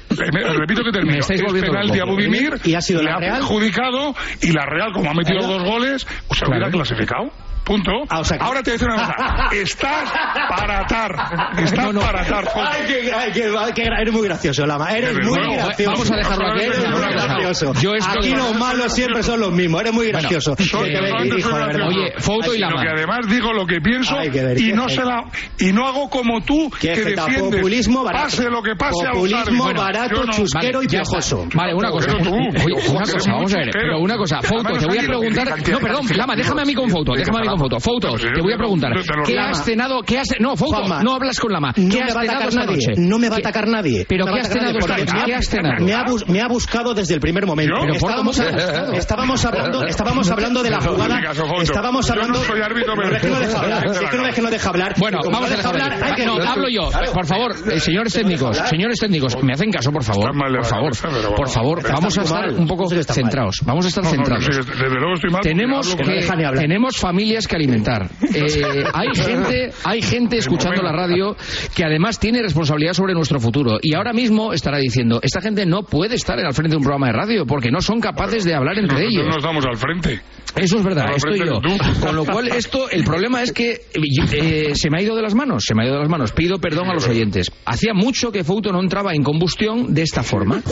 Repito 0.08 0.82
que 0.82 0.92
termino. 0.92 1.18
Es 1.18 1.26
penalti 1.26 2.00
a 2.00 2.68
Y 2.68 2.74
ha 2.74 2.80
sido 2.80 3.02
la 3.02 3.18
Real. 3.18 3.38
perjudicado 3.38 4.14
y 4.40 4.52
la 4.52 4.66
Real, 4.66 4.92
como 4.92 5.10
ha 5.10 5.14
metido 5.14 5.35
los 5.36 5.46
dos 5.46 5.64
goles, 5.64 6.06
se 6.32 6.44
olvida 6.44 6.58
claro. 6.58 6.72
clasificado. 6.72 7.30
Punto. 7.66 7.90
Ah, 8.08 8.22
Ahora 8.38 8.62
te 8.62 8.70
voy 8.70 8.78
a 8.78 8.78
decir 8.78 8.88
una 8.88 8.96
cosa. 8.96 9.48
Estás 9.52 10.12
para 10.48 10.82
atar. 10.82 11.16
Estás 11.58 11.92
para 11.94 12.22
atar. 12.22 12.48
Ay, 12.54 12.82
qué, 12.86 13.72
qué, 13.74 13.82
eres 13.82 14.12
muy 14.14 14.22
gracioso, 14.22 14.64
Lama. 14.64 14.92
Eres 14.92 15.14
muy 15.26 15.56
gracioso. 15.56 15.90
Vamos 15.90 16.12
a 16.12 16.16
dejarlo 16.16 16.46
aquí. 16.52 16.62
Eres 16.62 16.88
muy 16.88 17.00
gracioso. 17.00 17.72
Yo 17.80 17.90
aquí 18.00 18.30
los 18.30 18.56
malos 18.56 18.92
siempre 18.92 19.24
son 19.24 19.40
los 19.40 19.50
mismos. 19.50 19.80
Eres 19.80 19.92
muy 19.92 20.06
gracioso. 20.06 20.54
Que. 20.54 20.62
Oye, 20.76 20.92
y 22.54 22.58
Lama. 22.60 22.82
además 22.88 23.26
digo 23.28 23.52
lo 23.52 23.66
que 23.66 23.80
pienso 23.80 24.16
que 24.30 24.54
y, 24.58 24.72
no 24.72 24.88
se 24.88 25.02
la, 25.02 25.24
y 25.58 25.72
no 25.72 25.88
hago 25.88 26.08
como 26.08 26.42
tú 26.42 26.70
que 26.70 26.94
defiendes. 26.94 27.56
Populismo. 27.56 28.04
Pase 28.04 28.48
lo 28.48 28.62
que 28.62 28.76
pase 28.76 29.06
Populismo 29.12 29.74
barato, 29.74 30.24
chusquero 30.30 30.84
y. 30.84 30.86
Vale, 31.52 31.74
una 31.74 31.90
cosa. 31.90 32.12
Una 32.16 33.04
cosa, 33.04 33.32
vamos 33.32 33.52
a 33.54 33.58
ver. 33.58 33.70
Pero 33.72 33.98
una 33.98 34.16
cosa, 34.16 34.40
Fouto, 34.40 34.72
te 34.78 34.86
voy 34.86 34.98
a 34.98 35.02
preguntar... 35.02 35.48
No, 35.68 35.78
perdón, 35.80 36.06
déjame 36.06 36.62
a 36.62 36.64
mí 36.64 36.74
con 36.74 36.88
Fouto. 36.88 37.12
Déjame 37.12 37.46
con 37.48 37.55
sacado 37.56 37.80
foto. 37.80 37.86
Fotos, 37.86 38.20
te 38.20 38.40
voy 38.40 38.52
a 38.52 38.56
preguntar. 38.56 38.92
¿Qué 39.24 39.38
has 39.38 39.64
cenado? 39.64 40.02
¿Qué 40.02 40.18
has 40.18 40.28
No, 40.40 40.56
fotos, 40.56 41.02
no 41.02 41.14
hablas 41.14 41.38
con 41.38 41.52
Lama. 41.52 41.72
¿Qué 41.72 42.02
has 42.02 42.12
cenado 42.12 42.48
esta 42.48 42.66
noche? 42.66 42.92
No 42.96 43.18
me 43.18 43.28
va 43.28 43.36
a 43.36 43.38
atacar 43.38 43.68
nadie. 43.68 44.06
¿Pero 44.08 44.26
qué 44.26 44.40
has 44.40 44.48
cenado 44.48 44.78
esta 44.78 44.96
noche? 44.96 46.24
Me 46.28 46.40
ha 46.40 46.48
buscado 46.48 46.94
desde 46.94 47.14
el 47.14 47.20
primer 47.20 47.46
momento. 47.46 47.74
Estábamos 48.92 49.44
hablando 49.44 49.84
estábamos 49.88 50.30
hablando 50.30 50.62
de 50.62 50.70
la 50.70 50.80
jugada. 50.80 51.20
Estábamos 51.62 52.10
hablando... 52.10 52.40
Bueno, 54.98 55.18
vamos 55.24 55.50
a 55.50 55.56
dejar 55.56 55.72
hablar. 55.72 56.26
No, 56.26 56.34
hablo 56.42 56.68
yo. 56.68 56.88
Por 57.12 57.26
favor, 57.26 57.52
eh, 57.70 57.80
señores 57.80 58.12
técnicos, 58.12 58.56
señores 58.56 58.98
técnicos, 58.98 59.42
me 59.42 59.52
hacen 59.52 59.70
caso, 59.70 59.92
por 59.92 60.02
favor. 60.04 60.30
Por 60.36 60.64
favor, 60.64 60.92
por 61.36 61.48
favor, 61.48 61.82
vamos 61.92 62.18
a 62.18 62.22
estar 62.22 62.48
un 62.50 62.66
poco 62.66 62.88
centrados. 62.88 63.60
Vamos 63.64 63.84
a 63.84 63.88
estar 63.88 64.04
centrados. 64.04 64.48
Tenemos 65.42 66.96
familias 66.96 67.45
que 67.46 67.56
alimentar. 67.56 68.10
Eh, 68.36 68.84
hay 68.92 69.08
gente, 69.14 69.70
hay 69.84 70.02
gente 70.02 70.36
escuchando 70.36 70.82
la 70.82 70.92
radio 70.92 71.36
que 71.74 71.84
además 71.84 72.18
tiene 72.18 72.42
responsabilidad 72.42 72.92
sobre 72.92 73.14
nuestro 73.14 73.40
futuro 73.40 73.78
y 73.80 73.94
ahora 73.94 74.12
mismo 74.12 74.52
estará 74.52 74.76
diciendo 74.78 75.20
esta 75.22 75.40
gente 75.40 75.64
no 75.64 75.84
puede 75.84 76.16
estar 76.16 76.38
en 76.38 76.44
al 76.44 76.52
frente 76.52 76.72
de 76.72 76.76
un 76.76 76.82
programa 76.82 77.06
de 77.06 77.12
radio 77.14 77.46
porque 77.46 77.70
no 77.70 77.80
son 77.80 78.00
capaces 78.00 78.44
de 78.44 78.54
hablar 78.54 78.78
entre 78.78 78.98
Nosotros 78.98 79.12
ellos. 79.12 79.34
Nos 79.34 79.42
damos 79.42 79.64
al 79.64 79.76
frente. 79.76 80.20
Eso 80.54 80.78
es 80.78 80.84
verdad, 80.84 81.06
estoy 81.14 81.38
yo. 81.38 81.60
Con 82.00 82.16
lo 82.16 82.24
cual 82.24 82.48
esto, 82.48 82.90
el 82.90 83.04
problema 83.04 83.42
es 83.42 83.52
que 83.52 83.82
eh, 84.32 84.74
se 84.74 84.90
me 84.90 84.98
ha 84.98 85.02
ido 85.02 85.14
de 85.14 85.22
las 85.22 85.34
manos, 85.34 85.64
se 85.66 85.74
me 85.74 85.82
ha 85.82 85.86
ido 85.86 85.96
de 85.96 86.00
las 86.00 86.10
manos. 86.10 86.32
Pido 86.32 86.58
perdón 86.58 86.88
a 86.88 86.94
los 86.94 87.06
oyentes. 87.06 87.52
Hacía 87.64 87.92
mucho 87.94 88.32
que 88.32 88.44
Fouto 88.44 88.72
no 88.72 88.80
entraba 88.80 89.14
en 89.14 89.22
combustión 89.22 89.94
de 89.94 90.02
esta 90.02 90.22
forma 90.22 90.62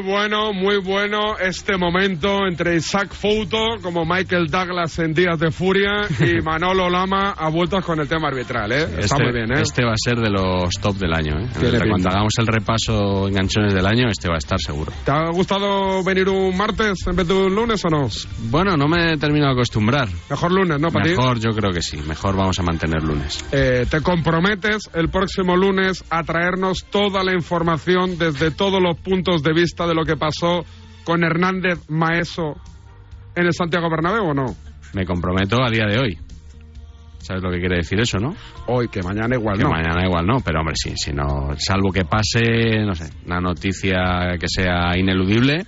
bueno, 0.00 0.52
muy 0.52 0.78
bueno 0.78 1.38
este 1.38 1.76
momento 1.76 2.46
entre 2.48 2.76
Isaac 2.76 3.12
Fouto, 3.12 3.78
como 3.82 4.04
Michael 4.04 4.46
Douglas 4.48 4.98
en 4.98 5.14
Días 5.14 5.38
de 5.38 5.50
Furia, 5.50 6.06
y 6.18 6.40
Manolo 6.44 6.88
Lama 6.88 7.34
a 7.36 7.48
vueltas 7.48 7.84
con 7.84 8.00
el 8.00 8.08
tema 8.08 8.28
arbitral. 8.28 8.72
¿eh? 8.72 8.82
Está 8.82 9.00
este, 9.00 9.22
muy 9.22 9.32
bien. 9.32 9.52
¿eh? 9.52 9.60
Este 9.62 9.84
va 9.84 9.92
a 9.92 9.96
ser 10.02 10.16
de 10.18 10.30
los 10.30 10.74
top 10.80 10.96
del 10.96 11.12
año. 11.12 11.38
¿eh? 11.40 11.48
El, 11.62 11.88
cuando 11.88 12.08
hagamos 12.08 12.32
el 12.38 12.46
repaso 12.46 13.28
enganchones 13.28 13.74
del 13.74 13.86
año, 13.86 14.08
este 14.08 14.28
va 14.28 14.36
a 14.36 14.38
estar 14.38 14.58
seguro. 14.60 14.92
¿Te 15.04 15.10
ha 15.10 15.30
gustado 15.30 16.02
venir 16.02 16.28
un 16.28 16.56
martes 16.56 17.06
en 17.06 17.16
vez 17.16 17.28
de 17.28 17.34
un 17.34 17.54
lunes 17.54 17.84
o 17.84 17.88
no? 17.88 18.08
Bueno, 18.50 18.76
no 18.76 18.88
me 18.88 19.12
he 19.12 19.16
terminado 19.18 19.54
de 19.54 19.60
acostumbrar. 19.60 20.08
Mejor 20.28 20.52
lunes, 20.52 20.80
¿no? 20.80 20.88
Para 20.88 21.06
Mejor, 21.06 21.40
yo 21.40 21.50
creo 21.50 21.72
que 21.72 21.82
sí. 21.82 21.98
Mejor 21.98 22.36
vamos 22.36 22.58
a 22.58 22.62
mantener 22.62 23.02
lunes. 23.02 23.44
Eh, 23.52 23.86
¿Te 23.90 24.00
comprometes 24.00 24.90
el 24.94 25.08
próximo 25.08 25.56
lunes 25.56 26.04
a 26.10 26.22
traernos 26.22 26.84
toda 26.84 27.24
la 27.24 27.32
información 27.32 28.18
desde 28.18 28.50
todos 28.50 28.80
los 28.82 28.96
puntos 28.96 29.42
de 29.42 29.52
vista? 29.52 29.86
de 29.90 29.94
lo 29.94 30.04
que 30.04 30.16
pasó 30.16 30.64
con 31.04 31.24
Hernández 31.24 31.78
Maeso 31.88 32.54
en 33.34 33.46
el 33.46 33.52
Santiago 33.52 33.90
Bernabéu 33.90 34.30
o 34.30 34.34
no? 34.34 34.54
Me 34.94 35.04
comprometo 35.04 35.62
a 35.62 35.70
día 35.70 35.86
de 35.86 35.98
hoy. 35.98 36.18
¿Sabes 37.18 37.42
lo 37.42 37.50
que 37.50 37.58
quiere 37.58 37.76
decir 37.76 38.00
eso, 38.00 38.18
no? 38.18 38.34
Hoy, 38.66 38.88
que 38.88 39.02
mañana 39.02 39.36
igual 39.36 39.58
que 39.58 39.64
no. 39.64 39.70
mañana 39.70 40.06
igual 40.06 40.26
no, 40.26 40.40
pero 40.44 40.60
hombre, 40.60 40.74
sí, 40.76 40.94
si 40.96 41.12
no, 41.12 41.50
salvo 41.58 41.92
que 41.92 42.04
pase, 42.04 42.84
no 42.84 42.94
sé, 42.94 43.10
una 43.26 43.40
noticia 43.40 44.36
que 44.40 44.46
sea 44.48 44.96
ineludible, 44.96 45.66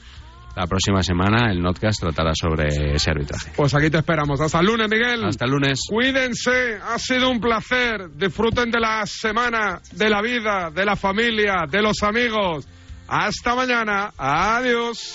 la 0.54 0.66
próxima 0.66 1.02
semana 1.02 1.50
el 1.50 1.62
Notcast 1.62 2.00
tratará 2.00 2.32
sobre 2.34 2.94
ese 2.94 3.10
arbitraje. 3.10 3.52
Pues 3.56 3.74
aquí 3.74 3.88
te 3.88 3.98
esperamos. 3.98 4.40
Hasta 4.40 4.60
el 4.60 4.66
lunes, 4.66 4.88
Miguel. 4.90 5.24
Hasta 5.24 5.46
el 5.46 5.50
lunes. 5.50 5.80
Cuídense, 5.88 6.76
ha 6.76 6.98
sido 6.98 7.30
un 7.30 7.40
placer. 7.40 8.10
Disfruten 8.14 8.70
de 8.70 8.78
la 8.78 9.06
semana, 9.06 9.80
de 9.92 10.10
la 10.10 10.20
vida, 10.20 10.70
de 10.70 10.84
la 10.84 10.94
familia, 10.94 11.64
de 11.70 11.80
los 11.80 12.02
amigos. 12.02 12.68
Hasta 13.14 13.54
mañana. 13.54 14.14
Adiós. 14.16 15.12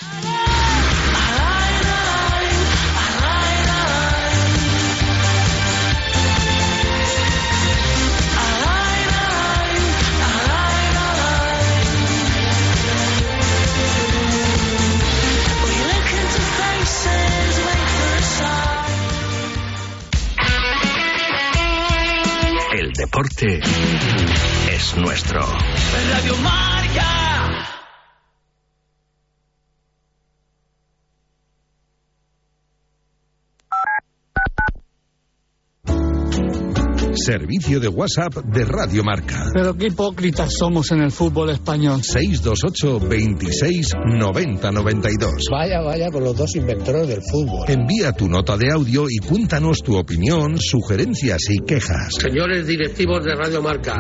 El 22.73 22.93
deporte 22.93 23.59
es 24.71 24.95
nuestro. 24.97 25.41
Radio 26.11 26.37
Marca. 26.37 27.26
Servicio 37.27 37.81
de 37.81 37.89
WhatsApp 37.89 38.35
de 38.45 38.63
Radio 38.63 39.03
Marca. 39.03 39.51
Pero 39.53 39.75
qué 39.75 39.87
hipócritas 39.87 40.49
somos 40.57 40.93
en 40.93 41.01
el 41.01 41.11
fútbol 41.11 41.49
español. 41.49 42.01
628 42.01 43.05
26 43.05 43.87
90 44.17 44.71
92. 44.71 45.33
Vaya, 45.51 45.81
vaya 45.81 46.09
con 46.09 46.23
los 46.23 46.37
dos 46.37 46.55
inventores 46.55 47.05
del 47.05 47.19
fútbol. 47.29 47.65
Envía 47.67 48.13
tu 48.13 48.29
nota 48.29 48.55
de 48.55 48.71
audio 48.71 49.07
y 49.09 49.17
cuéntanos 49.17 49.79
tu 49.83 49.97
opinión, 49.97 50.55
sugerencias 50.57 51.41
y 51.49 51.65
quejas. 51.65 52.13
Señores 52.17 52.65
directivos 52.65 53.25
de 53.25 53.35
Radio 53.35 53.61
Marca, 53.61 53.97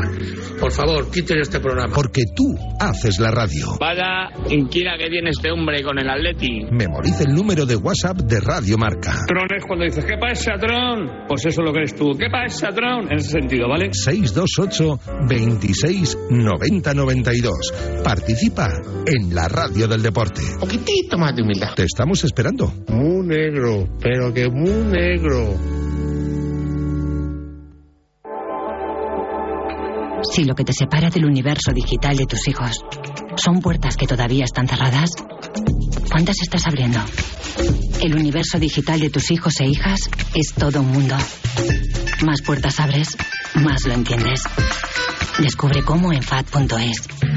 por 0.57 0.71
favor, 0.71 1.11
quiten 1.11 1.39
este 1.39 1.59
programa. 1.59 1.93
Porque 1.93 2.23
tú 2.33 2.55
haces 2.79 3.19
la 3.19 3.31
radio. 3.31 3.75
Vaya 3.77 4.29
inquieta 4.49 4.91
que 4.97 5.09
tiene 5.09 5.31
este 5.31 5.51
hombre 5.51 5.83
con 5.83 5.99
el 5.99 6.09
Atleti. 6.09 6.63
Memoriza 6.71 7.25
el 7.27 7.35
número 7.35 7.65
de 7.65 7.75
WhatsApp 7.75 8.19
de 8.19 8.39
Radio 8.39 8.77
Marca. 8.77 9.25
Tron 9.27 9.47
es 9.53 9.65
cuando 9.67 9.83
dices, 9.83 10.05
¿qué 10.05 10.17
pasa, 10.17 10.53
Tron? 10.57 11.27
Pues 11.27 11.45
eso 11.45 11.59
es 11.59 11.65
lo 11.65 11.73
que 11.73 11.79
eres 11.79 11.93
tú. 11.93 12.11
¿Qué 12.17 12.29
pasa, 12.31 12.69
Tron? 12.69 13.16
En 13.17 13.21
ese 13.23 13.31
sentido, 13.31 13.67
¿vale? 13.67 13.89
628 13.91 14.99
26 15.27 16.17
90 16.29 16.93
92. 16.93 17.73
Participa 18.03 18.69
en 19.07 19.33
la 19.33 19.47
radio 19.47 19.87
del 19.87 20.03
deporte. 20.03 20.41
Un 20.53 20.59
poquitito 20.59 21.17
más 21.17 21.35
de 21.35 21.41
humildad. 21.41 21.73
Te 21.75 21.85
estamos 21.85 22.23
esperando. 22.23 22.71
Muy 22.89 23.25
negro, 23.25 23.89
pero 23.99 24.31
que 24.31 24.47
muy 24.51 24.69
negro. 24.69 25.57
Si 30.31 30.43
lo 30.43 30.53
que 30.53 30.63
te 30.63 30.73
separa 30.73 31.09
del 31.09 31.25
universo 31.25 31.71
digital 31.73 32.17
de 32.17 32.27
tus 32.27 32.47
hijos 32.47 32.85
son 33.35 33.61
puertas 33.61 33.97
que 33.97 34.05
todavía 34.05 34.43
están 34.43 34.67
cerradas, 34.67 35.09
¿cuántas 36.11 36.39
estás 36.39 36.67
abriendo? 36.67 36.99
El 37.99 38.13
universo 38.13 38.59
digital 38.59 38.99
de 38.99 39.09
tus 39.09 39.31
hijos 39.31 39.59
e 39.59 39.65
hijas 39.65 40.01
es 40.35 40.53
todo 40.53 40.81
un 40.81 40.91
mundo. 40.91 41.15
Más 42.23 42.41
puertas 42.41 42.79
abres, 42.79 43.09
más 43.55 43.85
lo 43.85 43.93
entiendes. 43.93 44.41
Descubre 45.39 45.83
cómo 45.83 46.11
en 46.11 46.23
FAD.es. 46.23 47.36